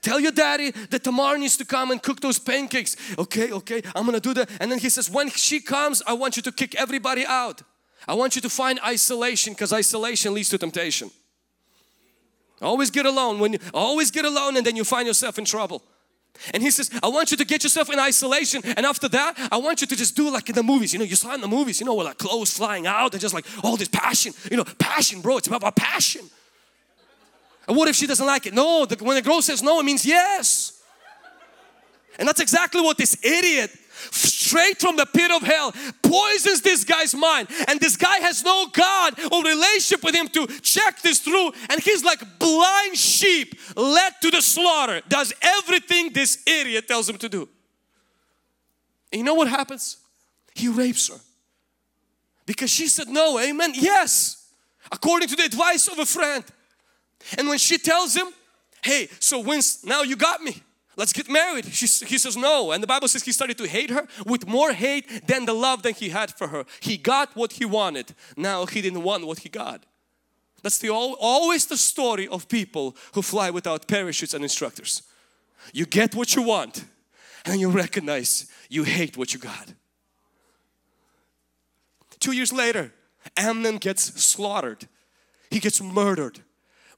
Tell 0.00 0.20
your 0.20 0.32
daddy 0.32 0.70
that 0.70 1.02
Tamar 1.02 1.38
needs 1.38 1.56
to 1.56 1.64
come 1.64 1.90
and 1.90 2.02
cook 2.02 2.20
those 2.20 2.38
pancakes. 2.38 2.96
Okay, 3.18 3.52
okay, 3.52 3.82
I'm 3.94 4.04
gonna 4.04 4.20
do 4.20 4.34
that. 4.34 4.48
And 4.60 4.70
then 4.70 4.78
he 4.78 4.88
says, 4.88 5.10
when 5.10 5.30
she 5.30 5.60
comes, 5.60 6.02
I 6.06 6.12
want 6.12 6.36
you 6.36 6.42
to 6.42 6.52
kick 6.52 6.74
everybody 6.76 7.24
out. 7.26 7.62
I 8.06 8.14
want 8.14 8.36
you 8.36 8.42
to 8.42 8.48
find 8.48 8.78
isolation 8.84 9.52
because 9.52 9.72
isolation 9.72 10.34
leads 10.34 10.48
to 10.50 10.58
temptation. 10.58 11.10
Always 12.60 12.90
get 12.90 13.06
alone 13.06 13.38
when 13.38 13.54
you 13.54 13.58
always 13.72 14.10
get 14.10 14.24
alone 14.24 14.56
and 14.56 14.66
then 14.66 14.76
you 14.76 14.84
find 14.84 15.06
yourself 15.06 15.38
in 15.38 15.44
trouble. 15.44 15.82
And 16.54 16.62
he 16.62 16.70
says, 16.70 16.90
I 17.02 17.08
want 17.08 17.30
you 17.30 17.36
to 17.36 17.44
get 17.44 17.62
yourself 17.64 17.90
in 17.90 17.98
isolation 17.98 18.62
and 18.64 18.86
after 18.86 19.08
that, 19.08 19.48
I 19.50 19.56
want 19.56 19.80
you 19.80 19.86
to 19.88 19.96
just 19.96 20.16
do 20.16 20.30
like 20.30 20.48
in 20.48 20.54
the 20.54 20.62
movies. 20.62 20.92
You 20.92 20.98
know, 21.00 21.04
you 21.04 21.16
saw 21.16 21.34
in 21.34 21.40
the 21.40 21.48
movies, 21.48 21.80
you 21.80 21.86
know, 21.86 21.94
where 21.94 22.04
like 22.04 22.18
clothes 22.18 22.56
flying 22.56 22.86
out 22.86 23.12
and 23.12 23.20
just 23.20 23.34
like 23.34 23.46
all 23.62 23.76
this 23.76 23.88
passion. 23.88 24.32
You 24.50 24.58
know, 24.58 24.64
passion, 24.64 25.20
bro. 25.20 25.38
It's 25.38 25.48
about 25.48 25.74
passion. 25.76 26.22
And 27.66 27.76
what 27.76 27.88
if 27.88 27.96
she 27.96 28.06
doesn't 28.06 28.26
like 28.26 28.46
it? 28.46 28.54
No, 28.54 28.86
the, 28.86 29.02
when 29.04 29.16
the 29.16 29.22
girl 29.22 29.42
says 29.42 29.62
no, 29.62 29.80
it 29.80 29.84
means 29.84 30.06
yes. 30.06 30.80
And 32.18 32.26
that's 32.26 32.40
exactly 32.40 32.80
what 32.80 32.96
this 32.96 33.22
idiot 33.24 33.70
straight 34.10 34.80
from 34.80 34.96
the 34.96 35.06
pit 35.06 35.30
of 35.30 35.42
hell 35.42 35.72
poisons 36.02 36.62
this 36.62 36.84
guy's 36.84 37.14
mind. 37.14 37.48
And 37.68 37.80
this 37.80 37.96
guy 37.96 38.18
has 38.18 38.42
no 38.44 38.66
God 38.72 39.14
or 39.32 39.42
relationship 39.42 40.02
with 40.04 40.14
him 40.14 40.28
to 40.28 40.46
check 40.60 41.00
this 41.02 41.20
through. 41.20 41.52
And 41.68 41.80
he's 41.80 42.04
like 42.04 42.20
blind 42.38 42.96
sheep 42.96 43.58
led 43.76 44.12
to 44.22 44.30
the 44.30 44.40
slaughter. 44.40 45.02
Does 45.08 45.32
everything 45.42 46.12
this 46.12 46.42
idiot 46.46 46.88
tells 46.88 47.08
him 47.08 47.18
to 47.18 47.28
do. 47.28 47.48
And 49.12 49.20
you 49.20 49.24
know 49.24 49.34
what 49.34 49.48
happens? 49.48 49.98
He 50.54 50.68
rapes 50.68 51.08
her. 51.08 51.20
Because 52.46 52.70
she 52.70 52.88
said 52.88 53.08
no 53.08 53.38
amen 53.38 53.72
yes 53.74 54.50
according 54.90 55.28
to 55.28 55.36
the 55.36 55.44
advice 55.44 55.86
of 55.88 55.98
a 55.98 56.06
friend. 56.06 56.44
And 57.36 57.48
when 57.48 57.58
she 57.58 57.78
tells 57.78 58.14
him 58.14 58.28
hey 58.82 59.08
so 59.20 59.42
Vince 59.42 59.84
now 59.84 60.02
you 60.02 60.16
got 60.16 60.42
me 60.42 60.62
let's 60.98 61.14
get 61.14 61.30
married. 61.30 61.64
She, 61.66 61.86
he 62.04 62.18
says 62.18 62.36
no. 62.36 62.72
And 62.72 62.82
the 62.82 62.86
Bible 62.86 63.08
says 63.08 63.22
he 63.22 63.32
started 63.32 63.56
to 63.58 63.68
hate 63.68 63.88
her 63.88 64.06
with 64.26 64.46
more 64.46 64.72
hate 64.72 65.26
than 65.26 65.46
the 65.46 65.54
love 65.54 65.82
that 65.84 65.96
he 65.96 66.10
had 66.10 66.34
for 66.34 66.48
her. 66.48 66.66
He 66.80 66.98
got 66.98 67.34
what 67.34 67.52
he 67.52 67.64
wanted. 67.64 68.14
Now 68.36 68.66
he 68.66 68.82
didn't 68.82 69.02
want 69.02 69.26
what 69.26 69.38
he 69.38 69.48
got. 69.48 69.86
That's 70.62 70.78
the 70.78 70.90
always 70.90 71.66
the 71.66 71.76
story 71.76 72.26
of 72.28 72.48
people 72.48 72.96
who 73.14 73.22
fly 73.22 73.48
without 73.50 73.86
parachutes 73.86 74.34
and 74.34 74.44
instructors. 74.44 75.02
You 75.72 75.86
get 75.86 76.14
what 76.14 76.34
you 76.34 76.42
want 76.42 76.84
and 77.44 77.60
you 77.60 77.70
recognize 77.70 78.50
you 78.68 78.84
hate 78.84 79.16
what 79.16 79.32
you 79.32 79.38
got. 79.38 79.72
Two 82.18 82.32
years 82.32 82.52
later, 82.52 82.92
Amnon 83.36 83.78
gets 83.78 84.20
slaughtered. 84.20 84.88
He 85.50 85.60
gets 85.60 85.80
murdered 85.80 86.40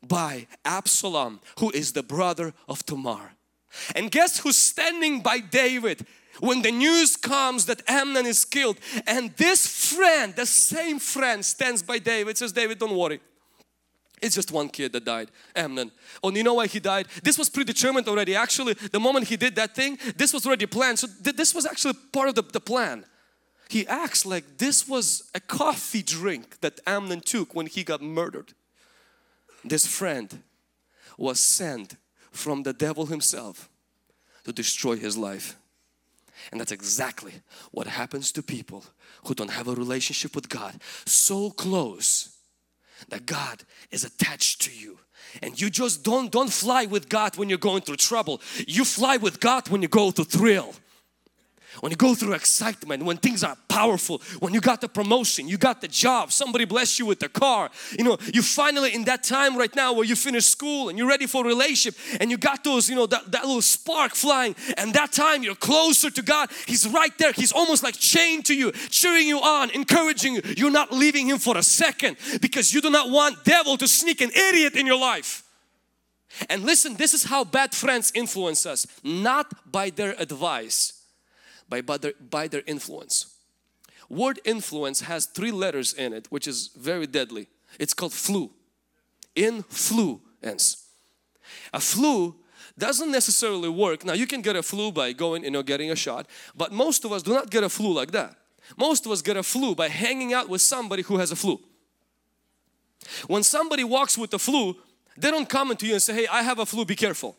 by 0.03 0.46
Absalom, 0.64 1.40
who 1.59 1.70
is 1.70 1.92
the 1.92 2.03
brother 2.03 2.55
of 2.66 2.84
Tamar. 2.86 3.34
And 3.95 4.11
guess 4.11 4.41
who's 4.41 4.59
standing 4.59 5.21
by 5.21 5.41
David 5.41 6.07
when 6.41 6.62
the 6.62 6.73
news 6.73 7.16
comes 7.16 7.66
that 7.66 7.83
Amnon 7.89 8.27
is 8.27 8.45
killed? 8.45 8.79
And 9.07 9.37
this 9.37 9.66
friend, 9.66 10.35
the 10.35 10.47
same 10.47 10.99
friend, 10.99 11.45
stands 11.45 11.83
by 11.83 11.99
David, 11.99 12.37
says, 12.39 12.53
David, 12.53 12.79
don't 12.79 12.97
worry. 12.97 13.21
It's 14.21 14.35
just 14.35 14.53
one 14.53 14.68
kid 14.68 14.93
that 14.93 15.05
died, 15.05 15.31
Amnon. 15.57 15.91
Oh, 16.23 16.31
you 16.31 16.43
know 16.43 16.55
why 16.55 16.66
he 16.66 16.79
died? 16.79 17.07
This 17.23 17.39
was 17.39 17.49
predetermined 17.49 18.07
already. 18.07 18.35
Actually, 18.35 18.75
the 18.75 19.01
moment 19.01 19.29
he 19.29 19.37
did 19.37 19.55
that 19.57 19.75
thing, 19.75 19.99
this 20.16 20.33
was 20.35 20.47
already 20.47 20.66
planned. 20.66 20.99
So 20.99 21.07
th 21.25 21.37
this 21.37 21.55
was 21.55 21.64
actually 21.64 21.95
part 22.12 22.29
of 22.29 22.35
the, 22.35 22.43
the 22.43 22.61
plan. 22.61 23.07
He 23.68 23.87
acts 23.87 24.27
like 24.27 24.59
this 24.59 24.89
was 24.89 25.31
a 25.35 25.41
coffee 25.41 26.03
drink 26.03 26.61
that 26.61 26.81
Amnon 26.87 27.21
took 27.21 27.55
when 27.55 27.66
he 27.66 27.83
got 27.83 28.03
murdered. 28.03 28.53
This 29.64 29.87
friend 29.87 30.43
was 31.16 31.41
sent 31.41 31.97
from 32.31 32.62
the 32.62 32.72
devil 32.72 33.07
himself 33.07 33.68
to 34.45 34.53
destroy 34.53 34.97
his 34.97 35.16
life. 35.16 35.57
And 36.51 36.61
that's 36.61 36.72
exactly 36.72 37.35
what 37.70 37.87
happens 37.87 38.33
to 38.33 38.43
people 38.43 38.85
who 39.26 39.35
don't 39.35 39.51
have 39.51 39.68
a 39.68 39.74
relationship 39.74 40.35
with 40.35 40.49
God 40.49 40.81
so 41.05 41.51
close 41.51 42.37
that 43.09 43.26
God 43.26 43.62
is 43.91 44.05
attached 44.05 44.62
to 44.62 44.72
you. 44.72 44.99
And 45.43 45.61
you 45.61 45.70
just 45.70 46.03
don't 46.03 46.33
don't 46.33 46.53
fly 46.53 46.87
with 46.87 47.09
God 47.09 47.37
when 47.37 47.49
you're 47.49 47.59
going 47.59 47.83
through 47.83 47.97
trouble. 47.97 48.41
You 48.66 48.85
fly 48.85 49.16
with 49.18 49.39
God 49.39 49.68
when 49.68 49.83
you 49.83 49.89
go 49.89 50.11
through 50.11 50.24
thrill 50.24 50.74
when 51.81 51.91
you 51.91 51.97
go 51.97 52.14
through 52.14 52.33
excitement, 52.33 53.05
when 53.05 53.16
things 53.16 53.45
are 53.45 53.57
powerful, 53.68 54.21
when 54.41 54.53
you 54.53 54.61
got 54.61 54.81
the 54.81 54.89
promotion, 54.89 55.49
you 55.49 55.57
got 55.57 55.81
the 55.81 55.89
job, 55.89 56.33
somebody 56.33 56.64
bless 56.64 56.99
you 56.99 57.07
with 57.07 57.21
the 57.21 57.29
car, 57.29 57.71
you 57.97 58.05
know, 58.05 58.18
you 58.35 58.43
finally 58.43 58.93
in 58.93 59.05
that 59.05 59.23
time 59.23 59.57
right 59.57 59.75
now 59.77 59.93
where 59.93 60.05
you 60.05 60.16
finish 60.16 60.47
school 60.47 60.89
and 60.89 60.99
you're 60.99 61.09
ready 61.09 61.27
for 61.27 61.45
relationship 61.45 61.95
and 62.21 62.31
you 62.31 62.37
got 62.37 62.64
those, 62.64 62.91
you 62.91 62.97
know, 62.97 63.07
that, 63.07 63.31
that 63.31 63.45
little 63.45 63.62
spark 63.62 64.14
flying 64.14 64.57
and 64.77 64.93
that 64.95 65.12
time 65.12 65.43
you're 65.43 65.55
closer 65.55 66.11
to 66.11 66.23
God. 66.23 66.51
He's 66.66 66.89
right 66.89 67.16
there. 67.18 67.33
He's 67.33 67.53
almost 67.53 67.83
like 67.83 67.95
chained 67.95 68.47
to 68.47 68.55
you, 68.55 68.73
cheering 68.73 69.29
you 69.29 69.39
on, 69.39 69.71
encouraging 69.71 70.35
you. 70.35 70.43
You're 70.57 70.71
not 70.71 70.93
leaving 70.93 71.29
Him 71.29 71.39
for 71.39 71.57
a 71.57 71.62
second 71.62 72.16
because 72.43 72.75
you 72.75 72.81
do 72.81 72.91
not 72.91 73.11
want 73.11 73.45
devil 73.45 73.77
to 73.77 73.87
sneak 73.87 74.21
an 74.21 74.31
idiot 74.31 74.75
in 74.75 74.87
your 74.87 74.99
life. 74.99 75.45
And 76.49 76.64
listen, 76.64 76.95
this 76.97 77.14
is 77.14 77.25
how 77.25 77.45
bad 77.45 77.75
friends 77.75 78.12
influence 78.14 78.66
us, 78.66 78.87
not 79.03 79.71
by 79.71 79.91
their 79.91 80.14
advice 80.18 80.99
by, 81.71 81.81
by, 81.81 81.97
their, 81.97 82.12
by 82.31 82.49
their 82.49 82.62
influence. 82.66 83.35
Word 84.11 84.41
influence 84.45 85.03
has 85.03 85.27
three 85.27 85.53
letters 85.53 85.95
in 85.95 86.12
it 86.12 86.27
which 86.31 86.49
is 86.49 86.71
very 86.77 87.07
deadly. 87.07 87.49
It's 87.79 87.95
called 87.95 88.12
flu. 88.12 88.51
Influence. 89.37 90.89
A 91.73 91.81
flu 91.81 92.35
doesn't 92.77 93.11
necessarily 93.11 93.68
work. 93.68 94.05
Now 94.05 94.14
you 94.14 94.27
can 94.27 94.43
get 94.43 94.57
a 94.57 94.62
flu 94.62 94.91
by 94.91 95.12
going, 95.12 95.45
you 95.45 95.51
know, 95.51 95.62
getting 95.62 95.91
a 95.91 95.97
shot, 95.97 96.27
but 96.57 96.73
most 96.73 97.05
of 97.05 97.12
us 97.12 97.23
do 97.23 97.33
not 97.33 97.51
get 97.51 97.62
a 97.62 97.68
flu 97.68 97.93
like 97.93 98.11
that. 98.11 98.37
Most 98.77 99.07
of 99.07 99.12
us 99.12 99.23
get 99.23 99.37
a 99.37 99.43
flu 99.43 99.75
by 99.75 99.89
hanging 99.89 100.33
out 100.33 100.49
with 100.49 100.61
somebody 100.61 101.03
who 101.03 101.18
has 101.18 101.31
a 101.31 101.37
flu. 101.37 101.61
When 103.29 103.43
somebody 103.43 103.85
walks 103.85 104.18
with 104.18 104.31
the 104.31 104.39
flu, 104.39 104.77
they 105.16 105.31
don't 105.31 105.49
come 105.49 105.75
to 105.75 105.87
you 105.87 105.95
and 105.95 106.03
say, 106.03 106.14
hey, 106.14 106.27
I 106.27 106.43
have 106.43 106.59
a 106.59 106.66
flu, 106.66 106.85
be 106.85 106.97
careful. 106.97 107.37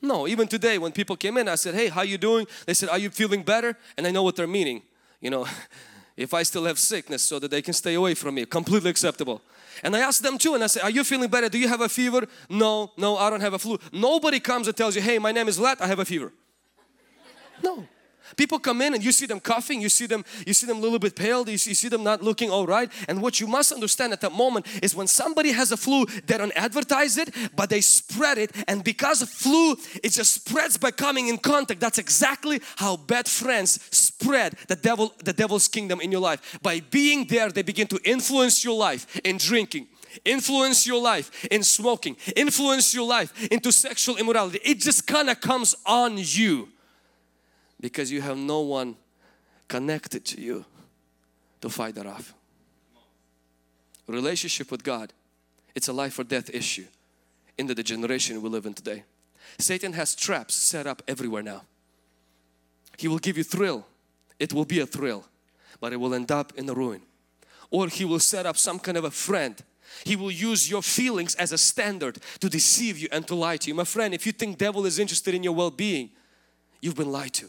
No, 0.00 0.28
even 0.28 0.46
today 0.46 0.78
when 0.78 0.92
people 0.92 1.16
came 1.16 1.36
in, 1.38 1.48
I 1.48 1.56
said, 1.56 1.74
hey, 1.74 1.88
how 1.88 2.02
you 2.02 2.18
doing? 2.18 2.46
They 2.66 2.74
said, 2.74 2.88
are 2.88 2.98
you 2.98 3.10
feeling 3.10 3.42
better? 3.42 3.76
And 3.96 4.06
I 4.06 4.10
know 4.10 4.22
what 4.22 4.36
they're 4.36 4.46
meaning. 4.46 4.82
You 5.20 5.30
know, 5.30 5.46
if 6.16 6.34
I 6.34 6.44
still 6.44 6.64
have 6.64 6.78
sickness 6.78 7.22
so 7.22 7.38
that 7.38 7.50
they 7.50 7.62
can 7.62 7.74
stay 7.74 7.94
away 7.94 8.14
from 8.14 8.36
me, 8.36 8.46
completely 8.46 8.90
acceptable. 8.90 9.42
And 9.82 9.96
I 9.96 10.00
asked 10.00 10.22
them 10.22 10.38
too 10.38 10.54
and 10.54 10.62
I 10.62 10.68
said, 10.68 10.82
are 10.82 10.90
you 10.90 11.04
feeling 11.04 11.28
better? 11.28 11.48
Do 11.48 11.58
you 11.58 11.68
have 11.68 11.80
a 11.80 11.88
fever? 11.88 12.26
No, 12.48 12.92
no, 12.96 13.16
I 13.16 13.30
don't 13.30 13.40
have 13.40 13.54
a 13.54 13.58
flu. 13.58 13.78
Nobody 13.92 14.40
comes 14.40 14.68
and 14.68 14.76
tells 14.76 14.94
you, 14.94 15.02
hey, 15.02 15.18
my 15.18 15.32
name 15.32 15.48
is 15.48 15.58
Lat, 15.58 15.80
I 15.80 15.86
have 15.86 15.98
a 15.98 16.04
fever. 16.04 16.32
No. 17.62 17.86
People 18.36 18.58
come 18.58 18.82
in 18.82 18.94
and 18.94 19.04
you 19.04 19.12
see 19.12 19.26
them 19.26 19.40
coughing, 19.40 19.80
you 19.80 19.88
see 19.88 20.06
them, 20.06 20.24
you 20.46 20.54
see 20.54 20.66
them 20.66 20.78
a 20.78 20.80
little 20.80 20.98
bit 20.98 21.16
pale, 21.16 21.48
you 21.48 21.58
see, 21.58 21.70
you 21.70 21.74
see 21.74 21.88
them 21.88 22.04
not 22.04 22.22
looking 22.22 22.50
all 22.50 22.66
right. 22.66 22.90
And 23.08 23.22
what 23.22 23.40
you 23.40 23.46
must 23.46 23.72
understand 23.72 24.12
at 24.12 24.20
that 24.20 24.32
moment 24.32 24.66
is 24.82 24.94
when 24.94 25.06
somebody 25.06 25.52
has 25.52 25.72
a 25.72 25.76
flu, 25.76 26.06
they 26.26 26.38
don't 26.38 26.56
advertise 26.56 27.16
it, 27.16 27.34
but 27.56 27.70
they 27.70 27.80
spread 27.80 28.38
it. 28.38 28.52
And 28.66 28.84
because 28.84 29.22
of 29.22 29.28
flu, 29.28 29.76
it 30.02 30.12
just 30.12 30.32
spreads 30.32 30.76
by 30.76 30.90
coming 30.90 31.28
in 31.28 31.38
contact. 31.38 31.80
That's 31.80 31.98
exactly 31.98 32.60
how 32.76 32.96
bad 32.96 33.28
friends 33.28 33.80
spread 33.90 34.54
the 34.68 34.76
devil, 34.76 35.14
the 35.24 35.32
devil's 35.32 35.68
kingdom 35.68 36.00
in 36.00 36.12
your 36.12 36.20
life. 36.20 36.58
By 36.62 36.80
being 36.80 37.26
there, 37.26 37.50
they 37.50 37.62
begin 37.62 37.86
to 37.88 38.00
influence 38.04 38.64
your 38.64 38.76
life 38.76 39.20
in 39.24 39.38
drinking, 39.38 39.88
influence 40.24 40.86
your 40.86 41.00
life 41.00 41.46
in 41.50 41.62
smoking, 41.62 42.16
influence 42.36 42.94
your 42.94 43.06
life 43.06 43.32
into 43.50 43.72
sexual 43.72 44.16
immorality. 44.16 44.60
It 44.64 44.80
just 44.80 45.06
kind 45.06 45.30
of 45.30 45.40
comes 45.40 45.74
on 45.86 46.14
you 46.16 46.68
because 47.80 48.10
you 48.10 48.20
have 48.20 48.36
no 48.36 48.60
one 48.60 48.96
connected 49.68 50.24
to 50.24 50.40
you 50.40 50.64
to 51.60 51.68
fight 51.68 51.94
that 51.94 52.06
off. 52.06 52.34
Relationship 54.06 54.70
with 54.70 54.82
God, 54.82 55.12
it's 55.74 55.88
a 55.88 55.92
life 55.92 56.18
or 56.18 56.24
death 56.24 56.50
issue 56.50 56.86
in 57.58 57.66
the 57.66 57.74
generation 57.82 58.40
we 58.40 58.48
live 58.48 58.66
in 58.66 58.74
today. 58.74 59.04
Satan 59.58 59.92
has 59.92 60.14
traps 60.14 60.54
set 60.54 60.86
up 60.86 61.02
everywhere 61.06 61.42
now. 61.42 61.62
He 62.96 63.08
will 63.08 63.18
give 63.18 63.36
you 63.36 63.44
thrill. 63.44 63.86
It 64.38 64.52
will 64.52 64.64
be 64.64 64.80
a 64.80 64.86
thrill, 64.86 65.24
but 65.80 65.92
it 65.92 65.96
will 65.96 66.14
end 66.14 66.32
up 66.32 66.52
in 66.56 66.68
a 66.68 66.74
ruin. 66.74 67.02
Or 67.70 67.88
he 67.88 68.04
will 68.04 68.20
set 68.20 68.46
up 68.46 68.56
some 68.56 68.78
kind 68.78 68.96
of 68.96 69.04
a 69.04 69.10
friend. 69.10 69.60
He 70.04 70.16
will 70.16 70.30
use 70.30 70.70
your 70.70 70.82
feelings 70.82 71.34
as 71.34 71.52
a 71.52 71.58
standard 71.58 72.18
to 72.40 72.48
deceive 72.48 72.98
you 72.98 73.08
and 73.12 73.26
to 73.26 73.34
lie 73.34 73.56
to 73.58 73.68
you. 73.68 73.74
My 73.74 73.84
friend, 73.84 74.14
if 74.14 74.26
you 74.26 74.32
think 74.32 74.58
devil 74.58 74.86
is 74.86 74.98
interested 74.98 75.34
in 75.34 75.42
your 75.42 75.54
well-being, 75.54 76.10
you've 76.80 76.96
been 76.96 77.12
lied 77.12 77.34
to 77.34 77.48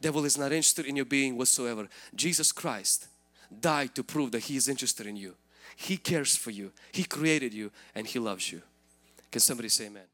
devil 0.00 0.24
is 0.24 0.38
not 0.38 0.52
interested 0.52 0.86
in 0.86 0.96
your 0.96 1.04
being 1.04 1.36
whatsoever. 1.36 1.88
Jesus 2.14 2.52
Christ 2.52 3.08
died 3.60 3.94
to 3.94 4.02
prove 4.02 4.32
that 4.32 4.44
He 4.44 4.56
is 4.56 4.68
interested 4.68 5.06
in 5.06 5.16
you. 5.16 5.34
He 5.76 5.96
cares 5.96 6.36
for 6.36 6.50
you. 6.50 6.72
He 6.92 7.04
created 7.04 7.54
you 7.54 7.70
and 7.94 8.06
He 8.06 8.18
loves 8.18 8.50
you. 8.52 8.62
Can 9.30 9.40
somebody 9.40 9.68
say 9.68 9.86
amen? 9.86 10.09